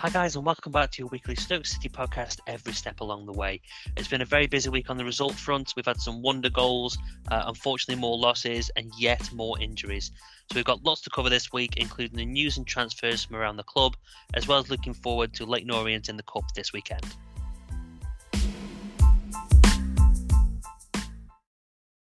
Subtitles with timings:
[0.00, 3.34] Hi, guys, and welcome back to your weekly Stoke City podcast, Every Step Along the
[3.34, 3.60] Way.
[3.98, 5.74] It's been a very busy week on the result front.
[5.76, 6.96] We've had some wonder goals,
[7.30, 10.10] uh, unfortunately, more losses, and yet more injuries.
[10.50, 13.58] So, we've got lots to cover this week, including the news and transfers from around
[13.58, 13.94] the club,
[14.32, 17.04] as well as looking forward to Leyton Orient in the Cup this weekend.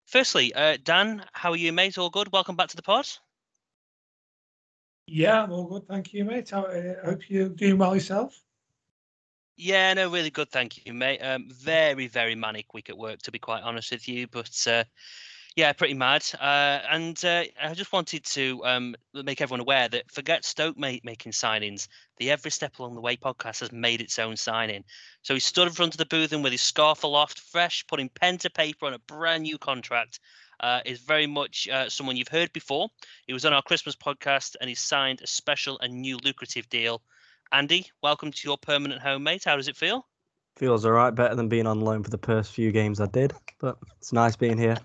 [0.07, 1.99] Firstly, uh, Dan, how are you, mate?
[1.99, 2.31] All good?
[2.31, 3.09] Welcome back to the pod.
[5.13, 5.89] Yeah, I'm all good.
[5.89, 6.53] Thank you, mate.
[6.53, 8.41] I uh, hope you're doing well yourself.
[9.57, 10.51] Yeah, no, really good.
[10.51, 11.19] Thank you, mate.
[11.19, 14.29] Um, very, very manic week at work, to be quite honest with you.
[14.29, 14.85] But uh,
[15.57, 16.25] yeah, pretty mad.
[16.41, 21.05] Uh, and uh, I just wanted to um, make everyone aware that forget Stoke mate
[21.05, 21.89] making signings.
[22.19, 24.85] The Every Step Along the Way podcast has made its own signing.
[25.23, 28.11] So he stood in front of the booth and with his scarf aloft, fresh, putting
[28.11, 30.21] pen to paper on a brand new contract.
[30.61, 32.91] Uh, is very much uh, someone you've heard before.
[33.27, 37.01] He was on our Christmas podcast and he signed a special and new lucrative deal.
[37.51, 39.45] Andy, welcome to your permanent home, mate.
[39.45, 40.07] How does it feel?
[40.57, 43.33] Feels all right, better than being on loan for the first few games I did,
[43.59, 44.77] but it's nice being here.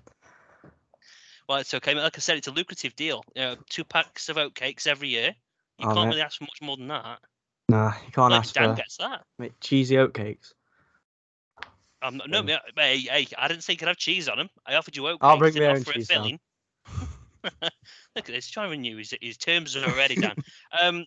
[1.49, 1.93] Well, it's okay.
[1.93, 3.23] Like I said, it's a lucrative deal.
[3.35, 5.35] You know, two packs of oatcakes every year.
[5.77, 6.15] You Oh, can't mate.
[6.15, 7.19] really ask for much more than that.
[7.67, 9.25] Nah, you can't Like ask Dan for gets that.
[9.37, 10.53] mate, cheesy oatcakes.
[12.01, 14.49] Um, no, Um, hey, hey, I didn't say you could have cheese on them.
[14.65, 15.17] I offered you oatcakes.
[15.21, 16.39] I'll bring my own cheese, filling.
[17.43, 17.53] Look
[18.15, 20.35] at this, trying to renew his, his terms are already, done.
[20.81, 21.05] um,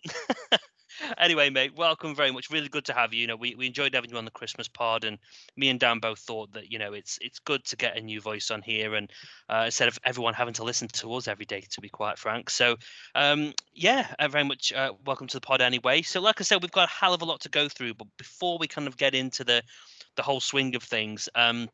[1.17, 2.49] anyway, mate, welcome very much.
[2.49, 3.21] Really good to have you.
[3.21, 5.17] You know, we, we enjoyed having you on the Christmas pod, and
[5.55, 8.21] me and Dan both thought that you know it's it's good to get a new
[8.21, 9.09] voice on here, and
[9.49, 12.49] uh, instead of everyone having to listen to us every day, to be quite frank.
[12.49, 12.77] So,
[13.15, 16.01] um, yeah, uh, very much uh, welcome to the pod anyway.
[16.01, 18.07] So, like I said, we've got a hell of a lot to go through, but
[18.17, 19.63] before we kind of get into the
[20.19, 21.69] the whole swing of things, um,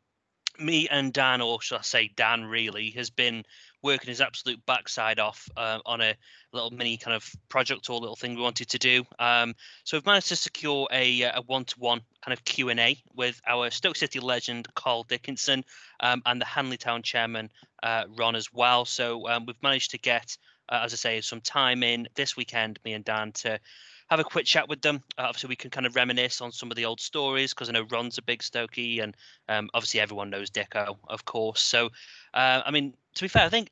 [0.60, 3.42] me and Dan, or should I say Dan, really has been
[3.82, 6.14] working his absolute backside off uh, on a
[6.52, 9.02] little mini kind of project or little thing we wanted to do.
[9.18, 13.40] Um, so we've managed to secure a a one-to-one kind of Q and A with
[13.48, 15.64] our Stoke City legend Carl Dickinson
[15.98, 17.50] um, and the Hanley Town chairman
[17.82, 18.84] uh, Ron as well.
[18.84, 22.78] So um, we've managed to get, uh, as I say, some time in this weekend,
[22.84, 23.58] me and Dan to
[24.08, 25.02] have a quick chat with them.
[25.18, 27.72] Uh, obviously, we can kind of reminisce on some of the old stories because I
[27.72, 29.16] know Ron's a big Stokey, and
[29.48, 31.60] um, obviously everyone knows Dicko, of course.
[31.60, 31.86] So,
[32.34, 33.70] uh, I mean, to be fair, I think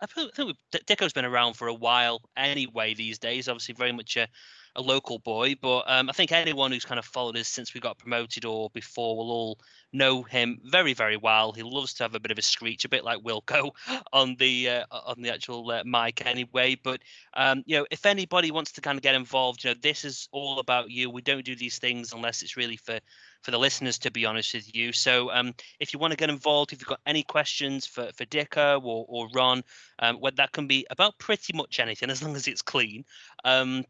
[0.00, 2.94] I think we've- D- Dicko's been around for a while anyway.
[2.94, 4.28] These days, obviously, very much a,
[4.76, 7.80] a local boy, but um, I think anyone who's kind of followed us since we
[7.80, 9.58] got promoted or before will all
[9.92, 11.52] know him very, very well.
[11.52, 13.70] He loves to have a bit of a screech, a bit like Wilco
[14.12, 16.76] on the uh, on the actual uh, mic, anyway.
[16.82, 17.00] But
[17.34, 20.28] um, you know, if anybody wants to kind of get involved, you know, this is
[20.30, 21.10] all about you.
[21.10, 22.98] We don't do these things unless it's really for
[23.42, 24.92] for the listeners, to be honest with you.
[24.92, 28.26] So um, if you want to get involved, if you've got any questions for for
[28.26, 29.62] Dicko or or Ron,
[30.00, 33.04] um, well, that can be about pretty much anything as long as it's clean.
[33.44, 33.84] Um,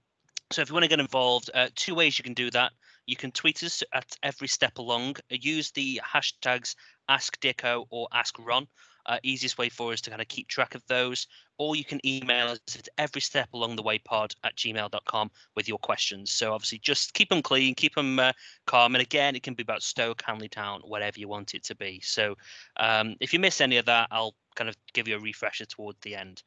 [0.52, 2.72] so if you want to get involved, uh, two ways you can do that.
[3.06, 5.16] You can tweet us at every step along.
[5.30, 6.74] Use the hashtags
[7.08, 8.66] Ask Dicko or Ask Ron.
[9.06, 11.28] Uh, easiest way for us to kind of keep track of those.
[11.58, 15.68] Or you can email us at every step along the way pod at gmail.com with
[15.68, 16.32] your questions.
[16.32, 18.32] So obviously just keep them clean, keep them uh,
[18.66, 18.96] calm.
[18.96, 22.00] And again, it can be about Stoke, Hanley Town, whatever you want it to be.
[22.02, 22.36] So
[22.78, 25.96] um, if you miss any of that, I'll kind of give you a refresher toward
[26.02, 26.42] the end.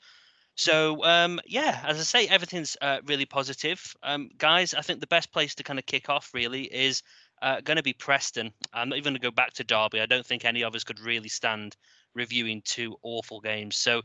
[0.60, 4.74] So um, yeah, as I say, everything's uh, really positive, um, guys.
[4.74, 7.02] I think the best place to kind of kick off really is
[7.42, 8.52] uh, going to be Preston.
[8.74, 10.02] I'm not even going to go back to Derby.
[10.02, 11.78] I don't think any of us could really stand
[12.14, 13.78] reviewing two awful games.
[13.78, 14.02] So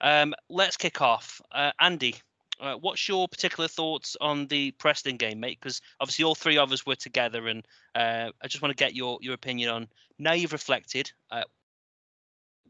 [0.00, 1.42] um, let's kick off.
[1.52, 2.14] Uh, Andy,
[2.58, 5.58] uh, what's your particular thoughts on the Preston game, mate?
[5.60, 8.94] Because obviously all three of us were together, and uh, I just want to get
[8.94, 9.88] your your opinion on
[10.18, 11.12] now you've reflected.
[11.30, 11.42] Uh,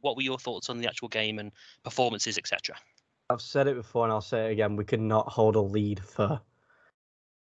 [0.00, 1.52] what were your thoughts on the actual game and
[1.84, 2.75] performances, etc.?
[3.30, 4.76] I've said it before and I'll say it again.
[4.76, 6.40] We could not hold a lead for.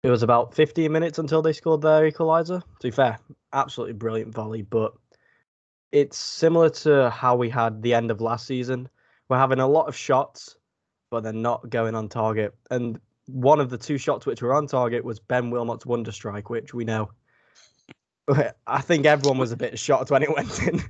[0.03, 2.61] It was about 15 minutes until they scored their equaliser.
[2.61, 3.19] To be fair,
[3.51, 4.93] absolutely brilliant volley, but
[5.91, 8.87] it's similar to how we had the end of last season.
[9.27, 10.55] We're having a lot of shots,
[11.09, 12.55] but they're not going on target.
[12.71, 16.49] And one of the two shots which were on target was Ben Wilmot's wonder strike,
[16.49, 17.11] which we know.
[18.67, 20.81] I think everyone was a bit shocked when it went in.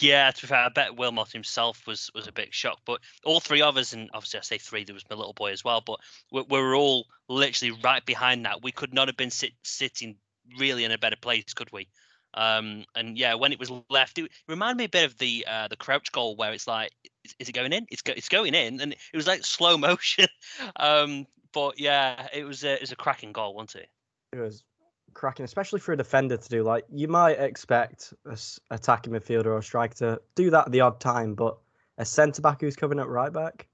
[0.00, 2.82] Yeah, to be fair, I bet Wilmot himself was was a bit shocked.
[2.86, 5.52] But all three of us, and obviously I say three, there was my little boy
[5.52, 5.82] as well.
[5.84, 6.00] But
[6.30, 8.62] we, we were all literally right behind that.
[8.62, 10.16] We could not have been sit, sitting
[10.58, 11.88] really in a better place, could we?
[12.34, 15.68] Um, and yeah, when it was left, it reminded me a bit of the uh,
[15.68, 16.90] the crouch goal where it's like,
[17.24, 17.86] is, is it going in?
[17.90, 20.28] It's go, it's going in, and it was like slow motion.
[20.76, 23.90] um, but yeah, it was a, it was a cracking goal, wasn't it?
[24.32, 24.64] It was
[25.14, 26.62] cracking, especially for a defender to do.
[26.62, 28.38] Like you might expect a
[28.70, 31.58] attacking midfielder or striker to do that at the odd time, but
[31.98, 33.66] a centre back who's covering at right back,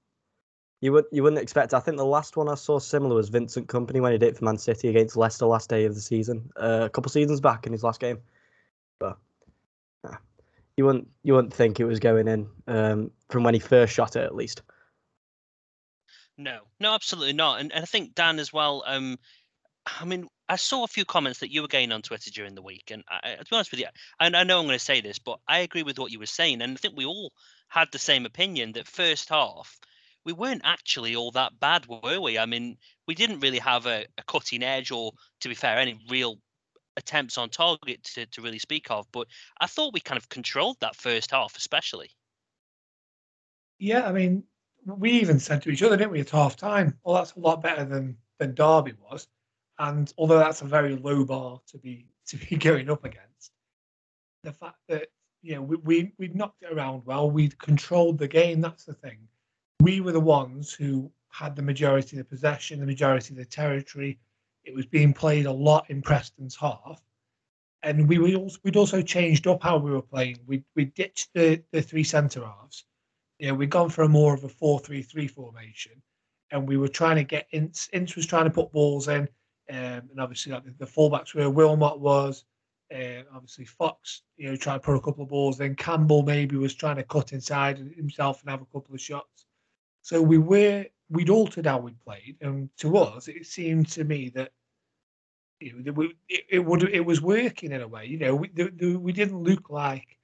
[0.81, 1.73] you would you wouldn't expect.
[1.73, 4.37] I think the last one I saw similar was Vincent Kompany when he did it
[4.37, 7.65] for Man City against Leicester last day of the season, uh, a couple seasons back
[7.65, 8.19] in his last game.
[8.99, 9.17] But
[10.03, 10.17] nah,
[10.77, 14.15] you wouldn't you wouldn't think it was going in um, from when he first shot
[14.15, 14.61] it, at least.
[16.39, 17.59] No, no, absolutely not.
[17.59, 18.81] And, and I think Dan as well.
[18.87, 19.19] Um,
[19.99, 22.61] I mean, I saw a few comments that you were getting on Twitter during the
[22.61, 23.87] week, and I, to be honest with you,
[24.19, 26.25] and I know I'm going to say this, but I agree with what you were
[26.25, 27.31] saying, and I think we all
[27.67, 29.79] had the same opinion that first half
[30.25, 32.37] we weren't actually all that bad, were we?
[32.37, 32.77] I mean,
[33.07, 36.37] we didn't really have a, a cutting edge, or to be fair, any real
[36.97, 39.07] attempts on target to, to really speak of.
[39.11, 39.27] But
[39.59, 42.11] I thought we kind of controlled that first half, especially.
[43.79, 44.43] Yeah, I mean,
[44.85, 46.97] we even said to each other, didn't we, at half time?
[47.03, 49.27] Well, that's a lot better than than Derby was.
[49.79, 53.51] And although that's a very low bar to be to be going up against,
[54.43, 55.07] the fact that
[55.41, 58.61] you know we, we we'd knocked it around well, we'd controlled the game.
[58.61, 59.17] That's the thing.
[59.81, 63.45] We were the ones who had the majority of the possession, the majority of the
[63.45, 64.19] territory.
[64.65, 67.01] It was being played a lot in Preston's half,
[67.81, 70.39] and we were also, we'd also changed up how we were playing.
[70.45, 72.83] We we ditched the the three centre halves.
[73.39, 75.93] You know, we'd gone for a more of a four-three-three formation,
[76.51, 77.87] and we were trying to get Ince.
[77.93, 79.29] Ince was trying to put balls in
[79.69, 82.45] um, and obviously like the, the fullbacks where Wilmot was,
[82.93, 85.57] uh, obviously Fox, you know, trying to put a couple of balls.
[85.57, 89.45] Then Campbell maybe was trying to cut inside himself and have a couple of shots.
[90.01, 94.29] So we were we'd altered how we played, and to us it seemed to me
[94.29, 94.51] that
[95.59, 98.05] you know, that we, it, it would it was working in a way.
[98.05, 100.17] You know, we the, the, we didn't look like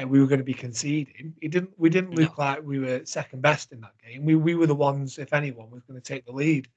[0.00, 1.34] uh, we were going to be conceding.
[1.42, 2.44] It didn't we didn't look No.
[2.44, 4.24] like we were second best in that game.
[4.24, 6.68] We we were the ones, if anyone, was going to take the lead.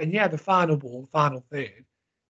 [0.00, 1.84] And yeah, the final ball, final third,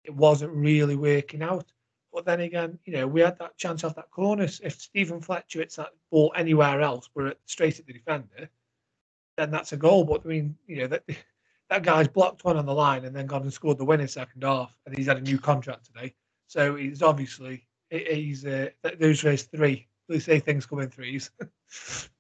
[0.05, 1.73] it wasn't really working out.
[2.13, 4.45] But then again, you know, we had that chance off that corner.
[4.45, 8.51] If Steven Fletcher hits that ball anywhere else, we're straight at the defender,
[9.39, 10.05] then that's a goal.
[10.05, 11.05] But I mean, you know, that
[11.71, 14.45] that guy's blocked one on the line and then gone and scored the winning second
[14.45, 16.15] half, and he's had a new contract today.
[16.49, 18.69] So he's obviously he's uh,
[19.01, 19.89] those raised three.
[20.09, 21.31] They say things come in threes.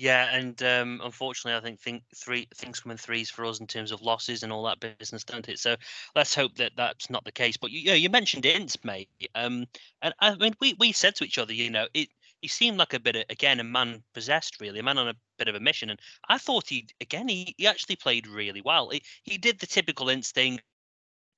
[0.00, 3.66] Yeah, and um, unfortunately, I think think three things come in threes for us in
[3.66, 5.58] terms of losses and all that business, don't it?
[5.58, 5.76] So
[6.16, 7.58] let's hope that that's not the case.
[7.58, 9.66] But you, you know, you mentioned Ince, mate, um,
[10.00, 12.08] and I mean, we we said to each other, you know, it
[12.40, 15.14] he seemed like a bit of, again a man possessed, really, a man on a
[15.36, 18.88] bit of a mission, and I thought he again he, he actually played really well.
[18.88, 20.60] He he did the typical Ince thing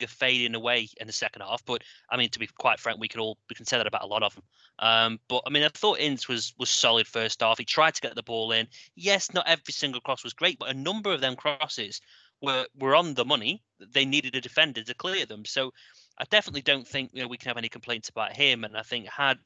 [0.03, 3.09] of fading away in the second half, but I mean, to be quite frank, we
[3.09, 4.45] could all we can say that about a lot of them.
[4.79, 7.59] Um, but I mean, I thought Ince was was solid first half.
[7.59, 8.69] He tried to get the ball in.
[8.95, 12.01] Yes, not every single cross was great, but a number of them crosses
[12.41, 13.63] were were on the money.
[13.81, 15.45] They needed a defender to clear them.
[15.45, 15.73] So
[16.19, 18.65] I definitely don't think you know we can have any complaints about him.
[18.65, 19.39] And I think had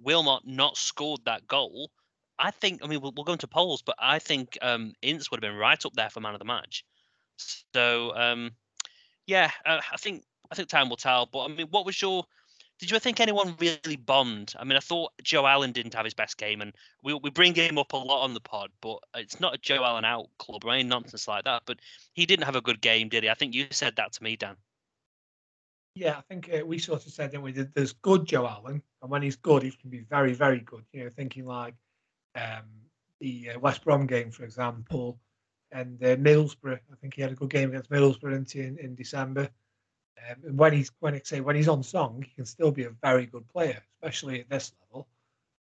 [0.00, 1.90] Wilmot not scored that goal,
[2.38, 5.42] I think I mean we'll, we'll go into polls, but I think um, Ince would
[5.42, 6.84] have been right up there for man of the match.
[7.74, 8.52] So um,
[9.30, 11.26] yeah, uh, I think I think time will tell.
[11.26, 12.24] But I mean, what was your
[12.80, 14.54] did you think anyone really bombed?
[14.58, 16.72] I mean, I thought Joe Allen didn't have his best game, and
[17.04, 19.84] we we bring him up a lot on the pod, but it's not a Joe
[19.84, 21.62] Allen out club or any nonsense like that.
[21.64, 21.78] But
[22.12, 23.30] he didn't have a good game, did he?
[23.30, 24.56] I think you said that to me, Dan.
[25.94, 27.52] Yeah, I think uh, we sort of said, didn't we?
[27.52, 30.84] There's good Joe Allen, and when he's good, he can be very, very good.
[30.92, 31.74] You know, thinking like
[32.34, 32.64] um,
[33.20, 35.20] the uh, West Brom game, for example,
[35.72, 36.80] and uh, Middlesbrough.
[36.92, 39.48] I think he had a good game against Middlesbrough in, in, December.
[40.28, 42.84] Um, and when he's when I say when he's on song, he can still be
[42.84, 45.08] a very good player, especially at this level.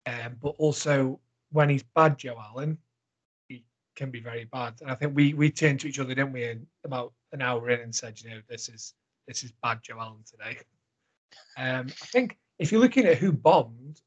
[0.06, 1.20] Um, but also
[1.52, 2.78] when he's bad, Joe Allen,
[3.48, 3.64] he
[3.96, 4.76] can be very bad.
[4.82, 7.70] And I think we we turned to each other, didn't we, in about an hour
[7.70, 8.94] in and said, you know, this is
[9.28, 10.60] this is bad Joe Allen today.
[11.58, 14.02] Um, I think if you're looking at who bombed,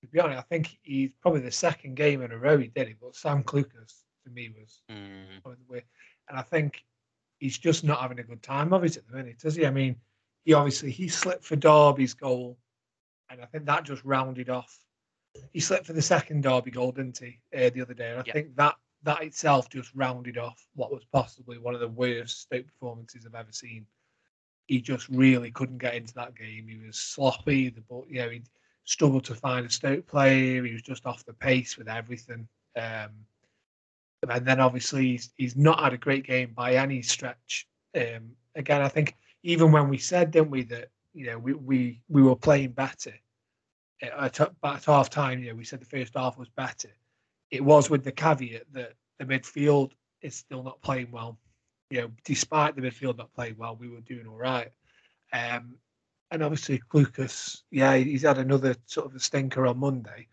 [0.00, 2.88] to be honest, I think he's probably the second game in a row he did
[2.88, 2.96] it.
[3.00, 5.42] But Sam Clucas to me was Mm.
[5.44, 5.84] the way.
[6.28, 6.84] And I think
[7.38, 9.64] he's just not having a good time of it at the minute, does he?
[9.66, 9.96] I mean,
[10.44, 12.58] he obviously he slipped for Derby's goal,
[13.30, 14.84] and I think that just rounded off.
[15.52, 18.10] He slipped for the second Derby goal, didn't he, uh, the other day?
[18.10, 18.32] And I Yeah.
[18.32, 22.66] think that that itself just rounded off what was possibly one of the worst Stoke
[22.66, 23.86] performances I've ever seen.
[24.66, 26.66] He just really couldn't get into that game.
[26.66, 27.68] He was sloppy.
[27.68, 28.42] The ball, you know, he
[28.84, 30.64] struggled to find a Stoke player.
[30.64, 32.48] He was just off the pace with everything.
[32.74, 33.26] Um,
[34.30, 37.66] and then obviously he's, he's not had a great game by any stretch.
[37.96, 42.00] Um, again, I think even when we said, didn't we, that you know we we,
[42.08, 43.14] we were playing better
[44.02, 45.40] at, at, at half time.
[45.40, 46.90] You know, we said the first half was better.
[47.50, 49.92] It was with the caveat that the midfield
[50.22, 51.38] is still not playing well.
[51.90, 54.70] You know, despite the midfield not playing well, we were doing all right.
[55.32, 55.76] Um,
[56.30, 60.26] and obviously, Lucas, yeah, he's had another sort of a stinker on Monday,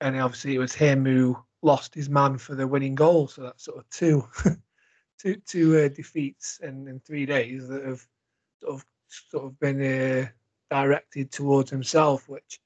[0.00, 3.28] and obviously it was him who lost his man for the winning goal.
[3.28, 4.26] So that's sort of two,
[5.18, 8.06] two, two uh, defeats in, in three days that have
[8.60, 10.26] sort of sort of been uh,
[10.70, 12.28] directed towards himself.
[12.28, 12.60] Which,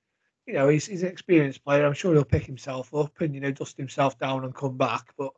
[0.47, 1.87] you know, he's, he's an experienced player.
[1.87, 5.13] I'm sure he'll pick himself up and you know dust himself down and come back.
[5.17, 5.33] But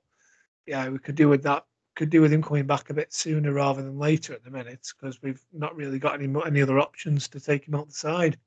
[0.67, 1.65] yeah, we could do with that.
[1.95, 4.89] Could do with him coming back a bit sooner rather than later at the minute
[4.99, 8.39] because we've not really got any any other options to take him out the side.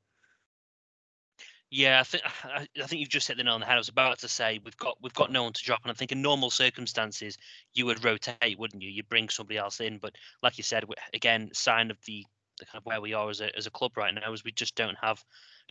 [1.72, 3.76] Yeah, I think I, think you've just hit the nail on the head.
[3.76, 5.96] I was about to say we've got we've got no one to drop, and I
[5.96, 7.38] think in normal circumstances
[7.74, 8.90] you would rotate, wouldn't you?
[8.90, 12.24] You'd bring somebody else in, but like you said, again, sign of the,
[12.60, 14.52] the kind of where we are as a as a club right now is we
[14.52, 15.24] just don't have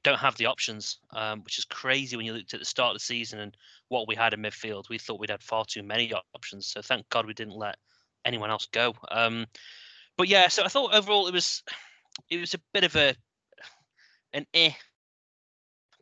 [0.02, 2.96] don't have the options, um, which is crazy when you looked at the start of
[2.96, 3.56] the season and
[3.88, 4.88] what we had in midfield.
[4.90, 7.76] We thought we'd had far too many options, so thank God we didn't let
[8.24, 8.94] anyone else go.
[9.10, 9.46] Um,
[10.16, 11.62] but yeah, so I thought overall it was
[12.28, 13.14] it was a bit of a
[14.32, 14.72] an eh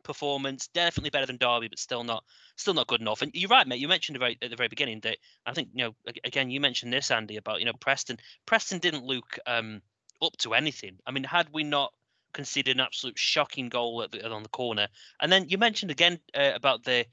[0.03, 0.67] performance.
[0.67, 2.23] Definitely better than Derby, but still not
[2.55, 3.21] still not good enough.
[3.21, 3.79] And you're right, mate.
[3.79, 6.93] You mentioned very, at the very beginning that I think you know again you mentioned
[6.93, 8.17] this, Andy, about you know Preston.
[8.45, 9.81] Preston didn't look um,
[10.21, 10.97] up to anything.
[11.05, 11.93] I mean, had we not
[12.33, 14.87] conceded an absolute shocking goal the, on the corner,
[15.19, 17.05] and then you mentioned again uh, about the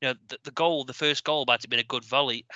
[0.00, 2.46] you know the, the goal, the first goal about it being a good volley.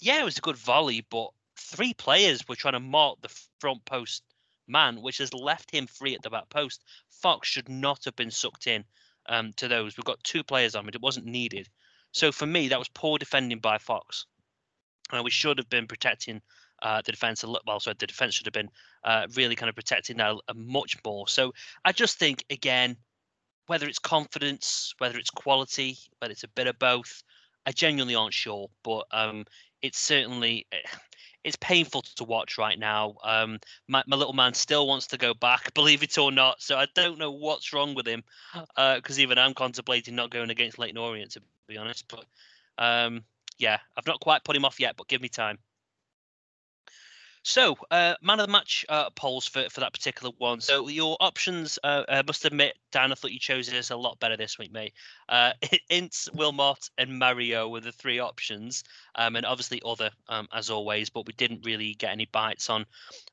[0.00, 3.84] Yeah, it was a good volley, but three players were trying to mark the front
[3.84, 4.22] post
[4.66, 6.82] man, which has left him free at the back post.
[7.10, 8.84] Fox should not have been sucked in
[9.26, 9.96] um, to those.
[9.96, 10.94] We've got two players on it.
[10.94, 11.68] It wasn't needed.
[12.12, 14.26] So for me, that was poor defending by Fox.
[15.12, 16.40] Uh, we should have been protecting
[16.82, 17.62] uh, the defense a lot.
[17.66, 18.70] Well, so the defense should have been
[19.04, 21.28] uh, really kind of protecting that much more.
[21.28, 21.52] So
[21.84, 22.96] I just think again,
[23.66, 27.22] whether it's confidence, whether it's quality, whether it's a bit of both,
[27.66, 28.68] I genuinely aren't sure.
[28.82, 29.44] But um,
[29.84, 30.66] it's certainly
[31.44, 33.16] it's painful to watch right now.
[33.22, 36.62] Um, my, my little man still wants to go back, believe it or not.
[36.62, 38.24] So I don't know what's wrong with him,
[38.74, 42.06] because even I'm contemplating not going against Leyton Orient to be honest.
[42.08, 42.24] But
[42.78, 43.24] um,
[43.58, 45.58] yeah, I've not quite put him off yet, but give me time.
[47.46, 50.62] So, uh, man of the match uh, polls for, for that particular one.
[50.62, 54.18] So, your options, uh, I must admit, Dan, I thought you chose this a lot
[54.18, 54.94] better this week, mate.
[55.28, 55.52] Uh,
[55.90, 58.82] Ince, Wilmot, and Mario were the three options,
[59.14, 62.86] um, and obviously other, um, as always, but we didn't really get any bites on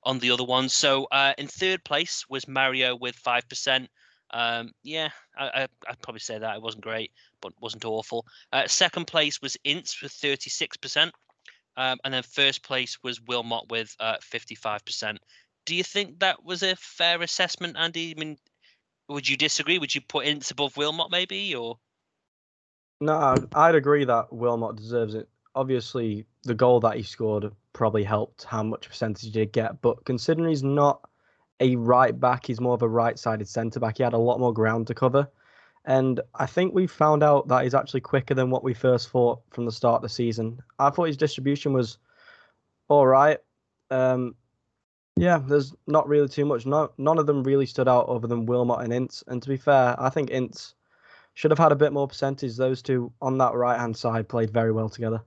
[0.03, 0.74] on the other ones.
[0.74, 3.88] So, uh, in third place was Mario with 5%.
[4.32, 6.56] Um, yeah, I, I'd probably say that.
[6.58, 8.25] It wasn't great, but wasn't awful.
[8.51, 11.12] Uh, second place was Ince with 36%.
[11.81, 15.17] Um, and then first place was Wilmot with uh, 55%.
[15.65, 18.13] Do you think that was a fair assessment, Andy?
[18.15, 18.38] I mean,
[19.09, 19.79] would you disagree?
[19.79, 21.79] Would you put Ince above Wilmot maybe, or?
[23.00, 25.27] No, I'd- agree that Wilmot deserves it.
[25.55, 30.05] Obviously, the goal that he scored probably helped how much percentage he did get, but
[30.05, 31.01] considering he's not
[31.61, 33.97] a right back, he's more of a right-sided centre back.
[33.97, 35.27] He had a lot more ground to cover,
[35.85, 39.41] and I think we found out that he's actually quicker than what we first thought
[39.50, 40.59] from the start of the season.
[40.77, 41.97] I thought his distribution was
[42.88, 43.39] all right.
[43.89, 44.35] Um,
[45.15, 46.65] yeah, there's not really too much.
[46.65, 49.23] No, none of them really stood out other than Wilmot and Ince.
[49.27, 50.75] And to be fair, I think Ince
[51.33, 52.55] should have had a bit more percentage.
[52.55, 55.21] Those two on that right hand side played very well together.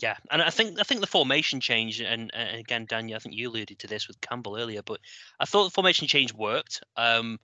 [0.00, 3.34] Yeah, and I think I think the formation change, and, and again, Daniel, I think
[3.34, 5.00] you alluded to this with Campbell earlier, but
[5.40, 6.84] I thought the formation change worked.
[6.96, 7.40] Um,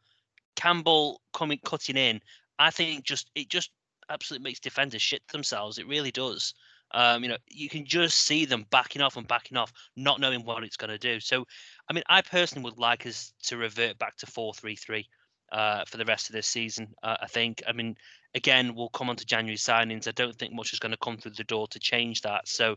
[0.57, 2.21] Campbell coming cutting in,
[2.59, 3.71] I think just it just
[4.11, 5.79] absolutely makes defenders shit themselves.
[5.79, 6.55] It really does.
[6.91, 10.45] Um, you know, you can just see them backing off and backing off, not knowing
[10.45, 11.19] what it's going to do.
[11.19, 11.45] So,
[11.89, 15.09] I mean, I personally would like us to revert back to four three three
[15.51, 16.95] uh, for the rest of this season.
[17.03, 17.63] Uh, I think.
[17.67, 17.97] I mean,
[18.35, 20.07] again, we'll come on to January signings.
[20.07, 22.47] I don't think much is going to come through the door to change that.
[22.47, 22.77] So,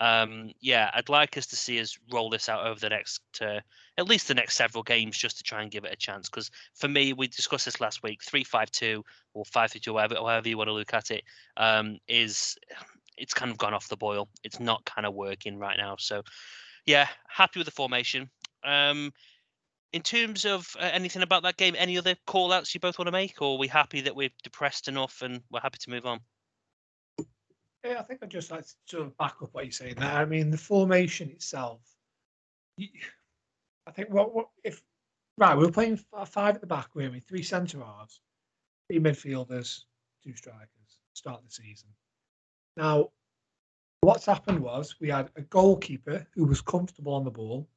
[0.00, 3.60] um, yeah, I'd like us to see us roll this out over the next, uh,
[3.96, 6.28] at least the next several games, just to try and give it a chance.
[6.28, 10.68] Because for me, we discussed this last week: three-five-two or five-three-two, however, however you want
[10.68, 11.24] to look at it,
[11.56, 12.56] um, is
[13.16, 14.28] it's kind of gone off the boil.
[14.44, 15.96] It's not kind of working right now.
[15.98, 16.22] So,
[16.84, 18.30] yeah, happy with the formation.
[18.64, 19.12] Um,
[19.92, 23.06] in terms of uh, anything about that game, any other call outs you both want
[23.06, 26.04] to make, or are we happy that we're depressed enough and we're happy to move
[26.04, 26.20] on?
[27.86, 30.10] Yeah, I think I'd just like to sort of back up what you're saying there.
[30.10, 31.80] I mean, the formation itself,
[32.80, 34.82] I think what, what if,
[35.38, 37.20] right, we were playing five at the back, weren't we?
[37.20, 38.20] Three centre halves,
[38.88, 39.82] three midfielders,
[40.24, 41.88] two strikers, start the season.
[42.76, 43.10] Now,
[44.00, 47.68] what's happened was we had a goalkeeper who was comfortable on the ball.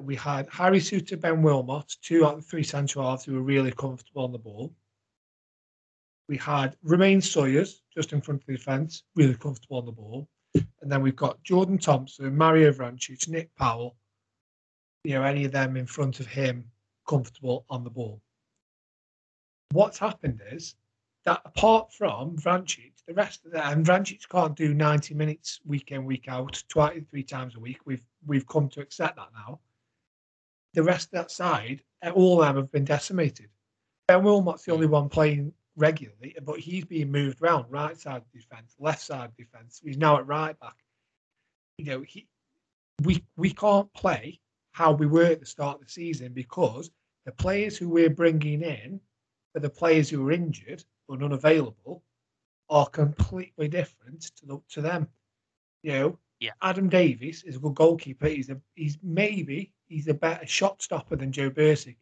[0.00, 3.72] We had Harry Souttar, Ben Wilmot, two out of three centre halves who were really
[3.72, 4.74] comfortable on the ball.
[6.28, 10.28] We had Romain Sawyers just in front of the defence, really comfortable on the ball.
[10.54, 13.96] And then we've got Jordan Thompson, Mario Vrancic, Nick Powell,
[15.04, 16.64] you know, any of them in front of him
[17.08, 18.20] comfortable on the ball.
[19.72, 20.74] What's happened is
[21.24, 25.92] that apart from Vrancic, the rest of them, and Vrancic can't do 90 minutes week
[25.92, 27.78] in, week out, 23 times a week.
[27.84, 29.60] We've we've come to accept that now.
[30.74, 31.82] The rest of that side,
[32.14, 33.48] all of them have been decimated.
[34.08, 34.76] Ben Wilmot's the hmm.
[34.76, 39.80] only one playing regularly, but he's being moved around right side defence, left side defence.
[39.82, 40.76] He's now at right back.
[41.78, 42.28] You know, he
[43.02, 44.40] we we can't play
[44.72, 46.90] how we were at the start of the season because
[47.24, 49.00] the players who we're bringing in
[49.54, 52.02] are the players who are injured or unavailable
[52.70, 55.08] are completely different to the, to them.
[55.82, 56.52] You know, yeah.
[56.62, 58.28] Adam Davies is a good goalkeeper.
[58.28, 61.96] He's a he's maybe he's a better shot stopper than Joe Bursik,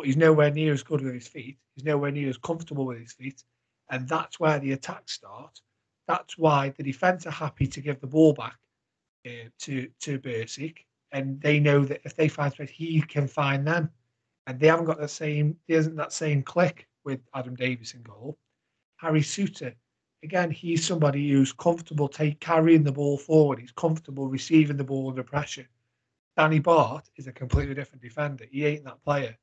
[0.00, 1.58] but he's nowhere near as good with his feet.
[1.74, 3.44] He's nowhere near as comfortable with his feet,
[3.90, 5.60] and that's where the attacks start.
[6.08, 8.56] That's why the defence are happy to give the ball back
[9.26, 13.66] uh, to to Bursik, and they know that if they find space, he can find
[13.66, 13.90] them,
[14.46, 15.54] and they haven't got the same.
[15.68, 18.38] There isn't that same click with Adam Davies in goal.
[18.96, 19.74] Harry Souttar,
[20.22, 23.58] again, he's somebody who's comfortable take carrying the ball forward.
[23.58, 25.68] He's comfortable receiving the ball under pressure.
[26.38, 28.46] Danny Batth is a completely different defender.
[28.50, 29.36] He ain't that player.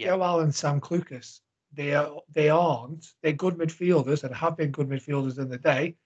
[0.00, 0.08] Yeah.
[0.08, 1.40] Joe Allen, Sam Clucas,
[1.72, 3.06] they are they aren't.
[3.22, 5.96] They're good midfielders and have been good midfielders in the day.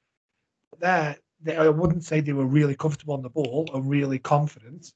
[0.80, 4.92] They're they, I wouldn't say they were really comfortable on the ball or really confident.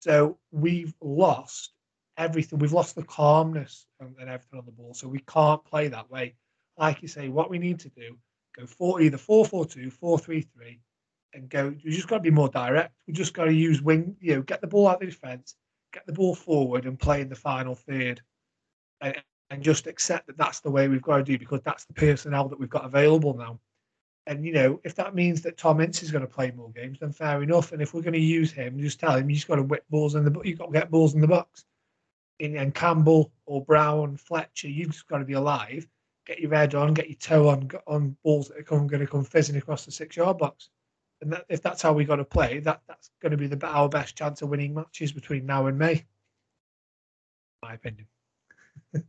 [0.00, 1.74] So we've lost
[2.16, 2.58] everything.
[2.58, 4.94] We've lost the calmness and, and everything on the ball.
[4.94, 6.34] So we can't play that way.
[6.76, 8.16] Like you say, what we need to do,
[8.56, 10.80] go for either 4 4 2, 4 3 3,
[11.34, 11.74] and go.
[11.84, 12.94] We just got to be more direct.
[13.06, 15.54] We just got to use wing, you know, get the ball out of the defence,
[15.92, 18.20] get the ball forward, and play in the final third.
[19.00, 19.16] And,
[19.50, 22.48] and just accept that that's the way we've got to do because that's the personnel
[22.48, 23.60] that we've got available now.
[24.26, 27.00] And you know, if that means that Tom Ince is going to play more games,
[27.00, 27.72] then fair enough.
[27.72, 30.14] And if we're going to use him, just tell him he's got to whip balls
[30.14, 31.64] in the you've got to get balls in the box.
[32.38, 35.86] In, and Campbell or Brown, Fletcher, you've just got to be alive.
[36.26, 39.10] Get your head on, get your toe on on balls that are come, going to
[39.10, 40.70] come fizzing across the six yard box.
[41.22, 43.66] And that, if that's how we got to play, that that's going to be the
[43.66, 46.04] our best chance of winning matches between now and May.
[47.62, 48.06] My opinion.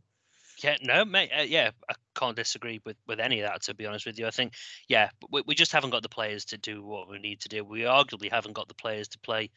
[0.62, 1.30] Yeah, no, mate.
[1.36, 3.62] Uh, yeah, I can't disagree with with any of that.
[3.62, 4.54] To be honest with you, I think
[4.88, 7.64] yeah, we, we just haven't got the players to do what we need to do.
[7.64, 9.50] We arguably haven't got the players to play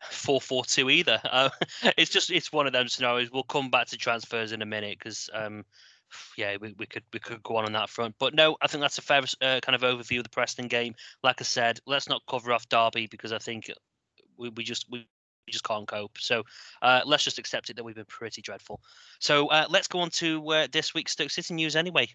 [0.10, 1.20] four four two either.
[1.30, 1.50] Uh,
[1.96, 3.30] it's just it's one of them scenarios.
[3.30, 5.64] We'll come back to transfers in a minute because um,
[6.36, 8.14] yeah, we, we could we could go on on that front.
[8.18, 10.94] But no, I think that's a fair uh, kind of overview of the Preston game.
[11.22, 13.70] Like I said, let's not cover off Derby because I think
[14.36, 15.06] we, we just we
[15.48, 16.18] just can't cope.
[16.18, 16.44] So
[16.82, 18.80] uh, let's just accept it that we've been pretty dreadful.
[19.18, 22.08] So uh, let's go on to uh, this week's Stoke City news anyway.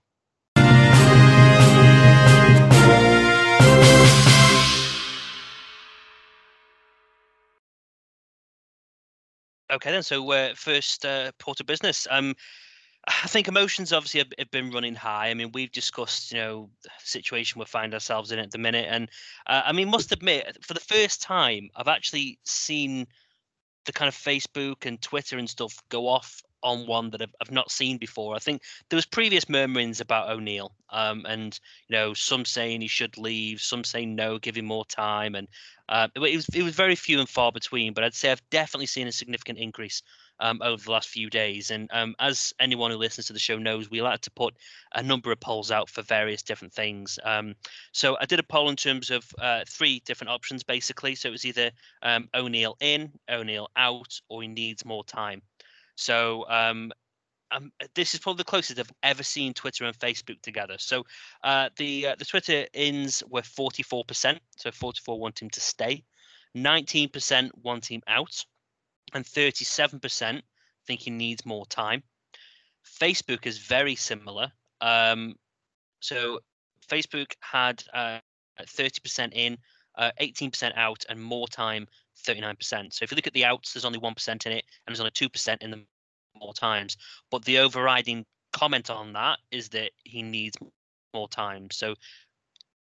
[9.71, 10.03] Okay, then.
[10.03, 12.08] So uh, first, uh, port of business.
[12.10, 12.36] Um,
[13.08, 15.30] I think emotions obviously have, have, been running high.
[15.30, 18.88] I mean, we've discussed, you know, the situation we find ourselves in at the minute,
[18.89, 19.10] and
[19.46, 23.06] uh, I mean, must admit, for the first time, I've actually seen
[23.86, 27.52] the kind of Facebook and Twitter and stuff go off on one that I've, I've
[27.52, 28.36] not seen before.
[28.36, 32.88] I think there was previous murmurings about O'Neill, um, and you know, some saying he
[32.88, 35.48] should leave, some saying no, give him more time, and
[35.89, 37.94] uh, it was it was very few and far between.
[37.94, 40.02] But I'd say I've definitely seen a significant increase
[40.39, 41.71] um, over the last few days.
[41.71, 44.56] And um, as anyone who listens to the show knows, we like to put
[44.93, 47.19] a number of polls out for various different things.
[47.24, 47.56] Um,
[47.91, 51.15] so I did a poll in terms of uh, three different options, basically.
[51.15, 51.71] So it was either
[52.02, 55.41] um, O'Neill in, O'Neill out, or he needs more time.
[55.95, 56.91] So um,
[57.52, 60.76] um, this is probably the closest I've ever seen Twitter and Facebook together.
[60.78, 61.04] So
[61.43, 66.04] uh, the uh, the Twitter ins were 44%, so 44 want him to stay,
[66.56, 68.45] 19% want him out,
[69.15, 70.41] and 37%
[70.86, 72.04] think he needs more time.
[73.01, 74.51] Facebook is very similar.
[74.82, 75.36] Um,
[75.99, 76.39] so
[76.88, 78.19] Facebook had uh,
[78.62, 79.58] 30% in,
[79.97, 81.88] uh, 18% out, and more time
[82.28, 82.93] 39%.
[82.93, 85.12] So if you look at the outs, there's only 1% in it, and there's only
[85.12, 85.84] 2% in the
[86.39, 86.97] more times.
[87.32, 90.58] But the overriding comment on that is that he needs
[91.13, 91.69] more time.
[91.71, 91.95] So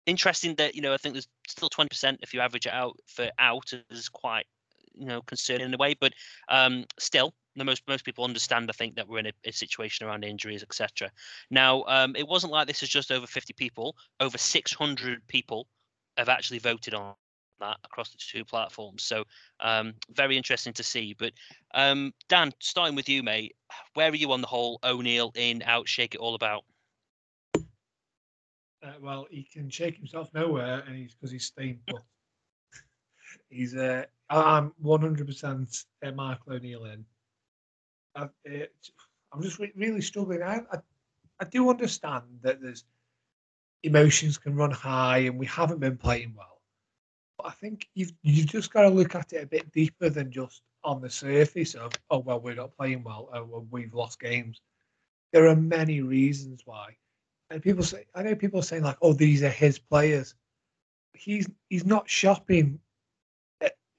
[0.05, 3.29] interesting that, you know, I think there's still 20% if you average it out for
[3.37, 4.45] out is quite,
[4.93, 5.95] you know, concerning in a way.
[5.99, 6.13] But
[6.49, 10.08] um, still, the most most people understand, I think, that we're in a, a situation
[10.08, 11.12] around injuries, etc.
[11.49, 13.95] Now, um, it wasn't like this is just over 50 people.
[14.19, 15.67] Over 600 people
[16.17, 17.13] have actually voted on
[17.60, 19.04] that across the two platforms.
[19.04, 19.23] So
[19.60, 21.15] um, very interesting to see.
[21.17, 21.34] But
[21.73, 23.56] um, Dan, starting with you, mate,
[23.93, 26.63] where are you on the whole O'Neill in out shake it all about?
[28.82, 32.02] Uh, well, he can shake himself nowhere, and he's because he's staying put.
[33.49, 37.05] He's uh, I'm 100% uh, Michael O'Neill in.
[38.15, 38.73] I, it,
[39.31, 40.43] I'm just re- really struggling.
[40.43, 40.79] I, I
[41.39, 42.83] I do understand that there's
[43.83, 46.62] emotions can run high, and we haven't been playing well.
[47.38, 50.31] But I think you've you've just got to look at it a bit deeper than
[50.31, 54.19] just on the surface of oh well we're not playing well oh well we've lost
[54.19, 54.62] games.
[55.31, 56.97] There are many reasons why,
[57.49, 60.35] and people say I know people are saying like oh these are his players.
[61.13, 62.79] He's he's not shopping.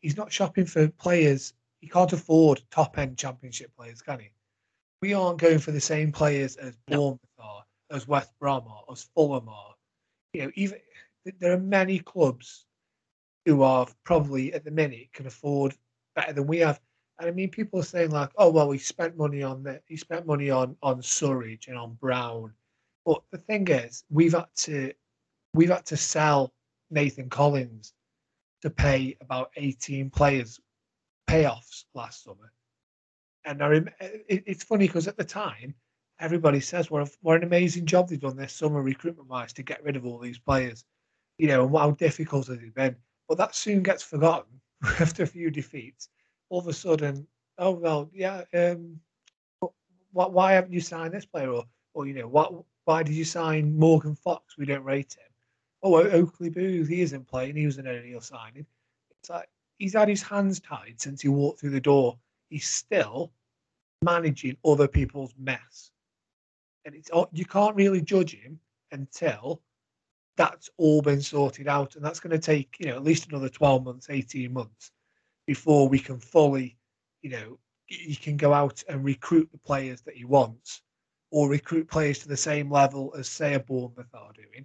[0.00, 1.54] He's not shopping for players.
[1.80, 4.30] He can't afford top end championship players, can he?
[5.02, 9.08] We aren't going for the same players as Bournemouth are, as West Brom are, as
[9.14, 9.74] Fulham are.
[10.32, 10.78] You know, even
[11.38, 12.66] there are many clubs
[13.46, 15.74] who are probably at the minute can afford
[16.14, 16.80] better than we have.
[17.18, 19.82] And I mean, people are saying like, "Oh, well, he spent money on that.
[19.86, 22.52] He spent money on on Surridge and on Brown."
[23.04, 24.92] But the thing is, we've had to
[25.54, 26.52] we've had to sell
[26.90, 27.94] Nathan Collins
[28.62, 30.60] to pay about 18 players
[31.28, 32.52] payoffs last summer.
[33.44, 35.74] And I rem- it, it's funny because at the time,
[36.18, 39.62] everybody says what, a, what an amazing job they've done this summer recruitment wise to
[39.62, 40.84] get rid of all these players.
[41.38, 42.96] You know, and how difficult it has been?
[43.28, 44.60] But that soon gets forgotten
[45.00, 46.10] after a few defeats.
[46.50, 47.26] All of a sudden,
[47.58, 48.42] oh well, yeah.
[48.52, 49.00] Um,
[50.12, 50.32] what?
[50.32, 51.50] Why haven't you signed this player?
[51.50, 52.52] Or, or you know, what?
[52.84, 54.58] Why did you sign Morgan Fox?
[54.58, 55.29] We don't rate him.
[55.82, 57.56] Oh, Oakley-Boothe, he isn't playing.
[57.56, 58.66] He was an O'Neill signing.
[59.20, 62.18] It's like he's had his hands tied since he walked through the door.
[62.48, 63.32] He's still
[64.02, 65.90] managing other people's mess,
[66.84, 68.58] and it's oh, you can't really judge him
[68.92, 69.62] until
[70.36, 73.48] that's all been sorted out, and that's going to take you know at least another
[73.48, 74.92] twelve months, eighteen months
[75.46, 76.76] before we can fully,
[77.22, 80.82] you know, he can go out and recruit the players that he wants,
[81.30, 84.64] or recruit players to the same level as say a Bournemouth are doing.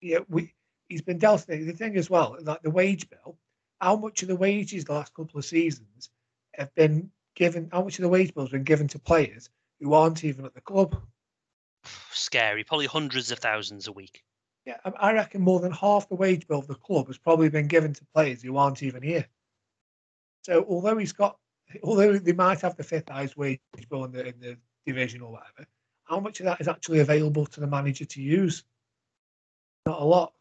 [0.00, 0.54] Yeah, we
[0.88, 3.36] he's been dealt the thing as well, like the wage bill.
[3.80, 6.10] How much of the wages the last couple of seasons
[6.54, 7.68] have been given?
[7.72, 9.48] How much of the wage bill has been given to players
[9.80, 11.00] who aren't even at the club?
[12.12, 12.64] scary.
[12.64, 14.22] Probably hundreds of thousands a week.
[14.66, 17.66] Yeah, I reckon more than half the wage bill of the club has probably been
[17.66, 19.26] given to players who aren't even here.
[20.42, 21.38] So although he's got,
[21.82, 25.32] although they might have the fifth highest wage bill in the in the division or
[25.32, 25.66] whatever,
[26.04, 28.64] how much of that is actually available to the manager to use?
[29.90, 30.32] Not a lot.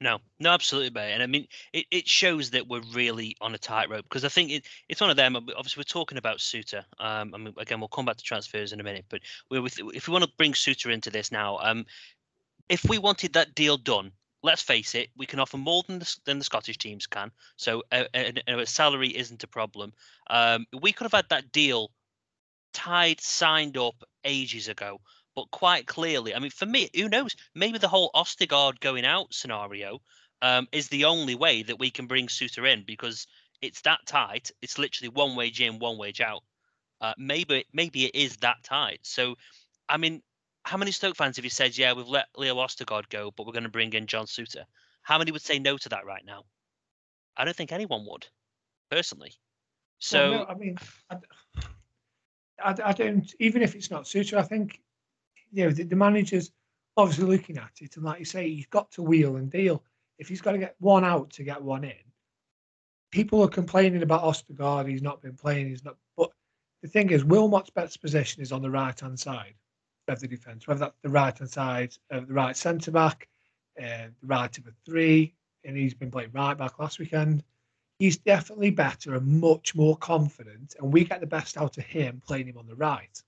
[0.00, 1.12] No, no, absolutely, mate.
[1.12, 4.52] And I mean, it, it shows that we're really on a tightrope because I think
[4.52, 5.34] it, it's one of them.
[5.34, 6.84] Obviously, we're talking about Souttar.
[7.00, 10.06] Um, I mean, again, we'll come back to transfers in a minute, but with, if
[10.06, 11.84] we want to bring Souttar into this now, um,
[12.68, 14.12] if we wanted that deal done,
[14.44, 17.32] let's face it, we can offer more than the, than the Scottish teams can.
[17.56, 19.92] So a, a, a salary isn't a problem.
[20.28, 21.90] Um, we could have had that deal
[22.72, 25.00] tied, signed up ages ago
[25.34, 27.36] but quite clearly, I mean, for me, who knows?
[27.54, 30.00] Maybe the whole Ostigard going out scenario
[30.42, 33.26] um, is the only way that we can bring Souttar in because
[33.62, 34.50] it's that tight.
[34.62, 36.42] It's literally one wage in, one wage out.
[37.00, 39.00] Uh, maybe maybe it is that tight.
[39.02, 39.36] So,
[39.88, 40.22] I mean,
[40.64, 43.52] how many Stoke fans have you said, yeah, we've let Leo Ostigard go, but we're
[43.52, 44.64] going to bring in John Souttar?
[45.02, 46.44] How many would say no to that right now?
[47.36, 48.26] I don't think anyone would,
[48.90, 49.32] personally.
[49.98, 50.76] So, well, no, I mean,
[51.08, 51.16] I,
[52.62, 53.32] I, I, don't.
[53.38, 54.80] Even if it's not Souttar, I think
[55.52, 56.50] you know, the, the manager's
[56.96, 59.82] obviously looking at it, and like you say, he's got to wheel and deal.
[60.18, 61.94] If he's got to get one out to get one in,
[63.10, 64.88] people are complaining about Ostigard.
[64.88, 65.68] He's not been playing.
[65.68, 65.96] He's not.
[66.16, 66.30] But
[66.82, 69.54] the thing is, Wilmot's best position is on the right hand side
[70.08, 73.28] of the defence, whether that's the right hand side of the right centre back,
[73.80, 75.34] uh, the right of a three,
[75.64, 77.42] and he's been playing right back last weekend.
[78.00, 82.20] he's definitely better and much more confident, and we get the best out of him
[82.26, 83.22] playing him on the right.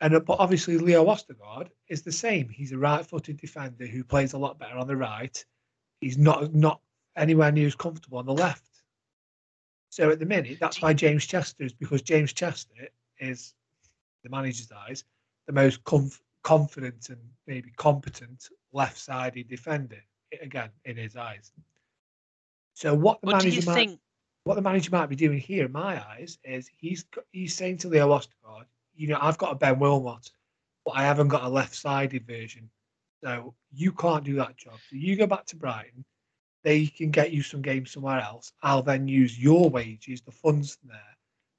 [0.00, 2.48] And uh, but obviously Leo Ostigard is the same.
[2.48, 5.44] He's a right-footed defender who plays a lot better on the right.
[6.00, 6.80] He's not not
[7.16, 8.66] anywhere near as comfortable on the left.
[9.90, 13.54] So at the minute, that's why James Chester is because James Chester is
[14.22, 15.04] the manager's eyes
[15.46, 19.98] the most comf- confident and maybe competent left-sided defender
[20.40, 21.52] again in his eyes.
[22.74, 24.00] So what the What manager might, think?
[24.44, 27.88] what the manager might be doing here, in my eyes, is he's he's saying to
[27.88, 28.64] Leo Ostigard,
[29.00, 30.30] you know, I've got a Ben Wilmot,
[30.84, 32.68] but I haven't got a left-sided version,
[33.24, 34.74] so you can't do that job.
[34.74, 36.04] So you go back to Brighton.
[36.64, 38.52] They can get you some games somewhere else.
[38.62, 41.16] I'll then use your wages, the funds there,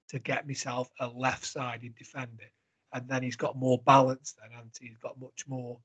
[0.09, 2.51] to get myself a left-sided defender,
[2.93, 4.35] and then he's got more balance.
[4.39, 5.79] Then, and he's got much more,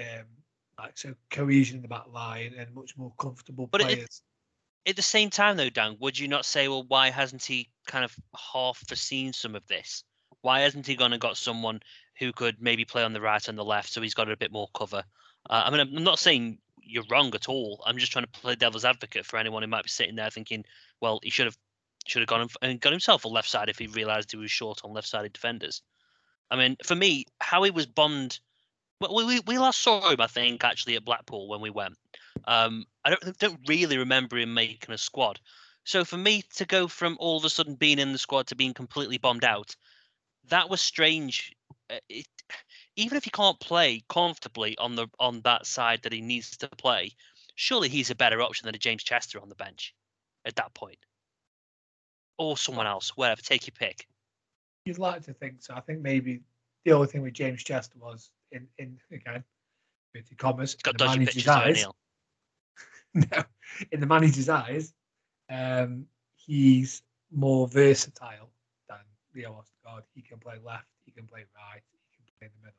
[0.00, 0.24] um,
[0.78, 4.22] like so cohesion in the back line and much more comfortable But players.
[4.86, 8.06] At the same time, though, Dan, would you not say, well, why hasn't he kind
[8.06, 10.02] of half foreseen some of this?
[10.44, 11.80] Why hasn't he gone and got someone
[12.18, 14.52] who could maybe play on the right and the left, so he's got a bit
[14.52, 15.02] more cover?
[15.48, 17.82] Uh, I mean, I'm not saying you're wrong at all.
[17.86, 20.66] I'm just trying to play devil's advocate for anyone who might be sitting there thinking,
[21.00, 21.56] well, he should have
[22.06, 24.82] should have gone and got himself a left side if he realised he was short
[24.84, 25.80] on left-sided defenders.
[26.50, 28.38] I mean, for me, how he was bombed.
[29.00, 31.96] We, we we last saw him, I think, actually at Blackpool when we went.
[32.44, 35.40] Um, I don't don't really remember him making a squad.
[35.84, 38.54] So for me to go from all of a sudden being in the squad to
[38.54, 39.74] being completely bombed out,
[40.48, 41.54] that was strange.
[41.90, 42.26] Uh, It,
[42.96, 46.68] even if he can't play comfortably on the on that side that he needs to
[46.68, 47.12] play,
[47.54, 49.94] surely he's a better option than a James Chester on the bench
[50.44, 50.98] at that point,
[52.38, 53.16] or someone else.
[53.16, 54.06] Whatever, take your pick.
[54.84, 55.74] You'd like to think so.
[55.74, 56.42] I think maybe
[56.84, 59.44] the only thing with James Chester was in in again,
[60.14, 61.86] inverted commas, He's got in the dodgy manager's eyes.
[63.16, 63.44] No,
[63.92, 64.92] in the manager's eyes,
[65.48, 68.50] um, he's more versatile
[68.88, 68.98] than
[69.32, 69.52] Leo
[69.84, 70.02] Ostigard.
[70.14, 72.78] He can play left, he can play right, he can play in the middle.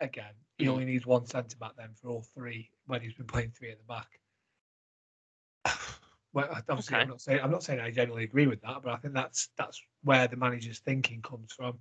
[0.00, 0.70] Again, he Mhm.
[0.70, 3.78] only needs one centre back then for all three when he's been playing three at
[3.78, 4.20] the back.
[6.32, 7.02] well, obviously, Okay.
[7.02, 9.48] I'm not saying I'm not saying I generally agree with that, but I think that's
[9.56, 11.78] that's where the manager's thinking comes from.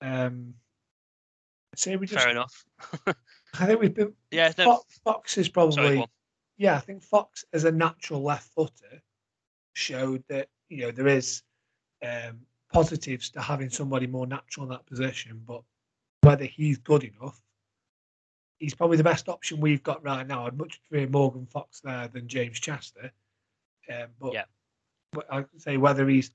[0.00, 0.54] Um,
[1.76, 2.64] say we just, Fair enough.
[3.06, 6.08] I think we've been Yeah, no, Fox, Fox is probably on.
[6.56, 9.02] yeah, I think Fox as a natural left footer
[9.74, 11.42] showed that you know there is
[12.04, 12.40] um,
[12.72, 15.62] positives to having somebody more natural in that position, but
[16.22, 17.40] whether he's good enough,
[18.58, 20.46] he's probably the best option we've got right now.
[20.46, 23.12] I'd much prefer Morgan Fox there than James Chester.
[23.90, 24.44] Um, but Yeah.
[25.12, 26.30] but I'd say whether he's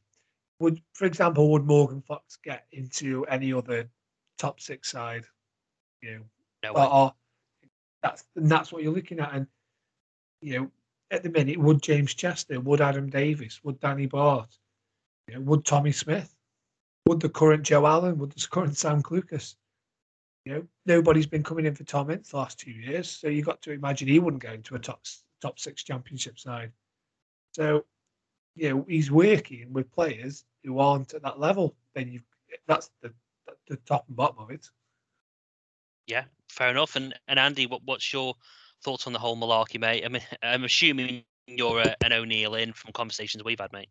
[0.59, 3.89] would, for example, would Morgan Fox get into any other
[4.37, 5.25] top six side?
[6.01, 6.25] You know,
[6.63, 7.15] No or, or
[8.01, 9.33] that's and that's what you're looking at.
[9.33, 9.47] And
[10.41, 10.71] you know,
[11.11, 14.57] at the minute, would James Chester, would Adam Davies, would Danny Batth,
[15.27, 16.35] you know, would Tommy Smith,
[17.05, 19.55] would the current Joe Allen, would the current Sam Clucas?
[20.45, 23.43] You know, nobody's been coming in for Tom Ince the last two years, so you
[23.43, 25.01] got to imagine he wouldn't go into a top
[25.41, 26.71] top six championship side.
[27.53, 27.85] So,
[28.55, 31.75] you know, he's working with players who aren't at that level.
[31.93, 32.21] Then you,
[32.67, 33.13] that's the
[33.67, 34.67] the top and bottom of it.
[36.07, 36.95] Yeah, fair enough.
[36.95, 38.35] And and Andy, what what's your
[38.83, 40.03] thoughts on the whole malarkey, mate?
[40.05, 43.89] I mean, I'm assuming you're a, an O'Neill in from conversations we've had, mate.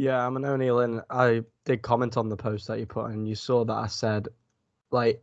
[0.00, 3.28] Yeah, I'm an O'Neill, and I did comment on the post that you put, and
[3.28, 4.28] you saw that I said,
[4.90, 5.22] like,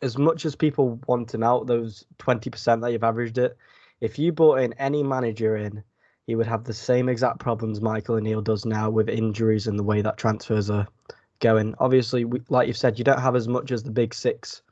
[0.00, 3.58] as much as people want him out, those 20% that you've averaged it,
[4.00, 5.84] if you brought in any manager in,
[6.26, 9.82] he would have the same exact problems Michael O'Neill does now with injuries and the
[9.82, 10.88] way that transfers are
[11.40, 11.74] going.
[11.78, 14.62] Obviously, we, like you've said, you don't have as much as the big six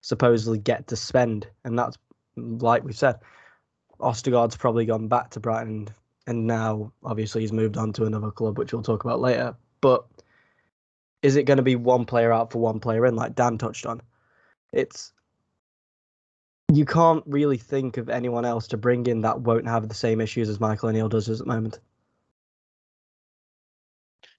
[0.00, 1.96] supposedly get to spend, and that's
[2.36, 3.20] like we've said.
[4.00, 5.90] Ostigard's probably gone back to Brighton,
[6.26, 9.54] and now obviously he's moved on to another club, which we'll talk about later.
[9.80, 10.04] But
[11.22, 13.86] is it going to be one player out for one player in, like Dan touched
[13.86, 14.02] on?
[14.72, 15.12] It's
[16.72, 20.20] you can't really think of anyone else to bring in that won't have the same
[20.20, 21.78] issues as Michael O'Neill does at the moment.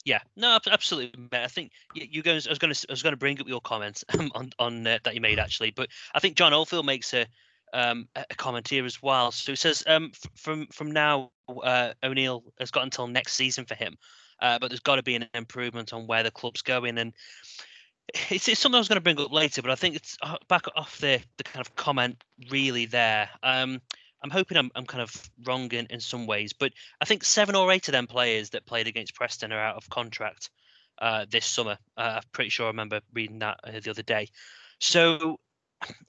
[0.04, 1.28] Yeah, no, absolutely.
[1.34, 2.48] I think you guys.
[2.48, 2.86] I was going to.
[2.90, 5.72] I was going to bring up your comments on on uh, that you made actually,
[5.72, 7.28] but I think John Oldfield makes a
[7.74, 9.32] um a comment here as well.
[9.32, 13.66] So it says um f- from from now uh, O'Neill has got until next season
[13.66, 13.98] for him,
[14.42, 17.14] uh, but there's got to be an improvement on where the club's going, and
[18.30, 20.38] it's, it's something I was going to bring up later, but I think it's uh,
[20.48, 23.30] back off the the kind of comment really there.
[23.44, 23.82] Um,
[24.24, 27.56] I'm hoping I'm, I'm kind of wrong in, in some ways, but I think seven
[27.56, 30.50] or eight of them players that played against Preston are out of contract
[31.00, 31.78] uh, this summer.
[31.96, 34.30] Uh, I'm pretty sure I remember reading that uh, the other day.
[34.80, 35.40] So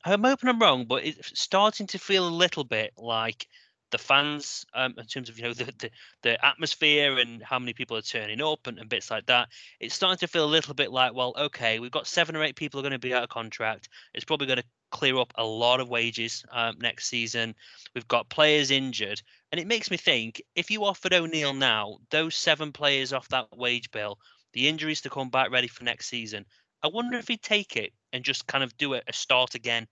[0.04, 3.46] I'm hoping I'm wrong, but it's starting to feel a little bit like
[3.90, 5.90] the fans um, in terms of you know the, the,
[6.22, 9.48] the atmosphere and how many people are turning up and, and bits like that.
[9.80, 12.56] It's starting to feel a little bit like well okay we've got seven or eight
[12.56, 13.88] people are going to be out of contract.
[14.14, 17.54] It's probably going to clear up a lot of wages um, next season.
[17.94, 19.20] We've got players injured.
[19.52, 23.56] And it makes me think if you offered o'neill now those seven players off that
[23.56, 24.18] wage bill
[24.52, 26.44] the injuries to come back ready for next season
[26.82, 29.86] i wonder if he'd take it and just kind of do it a start again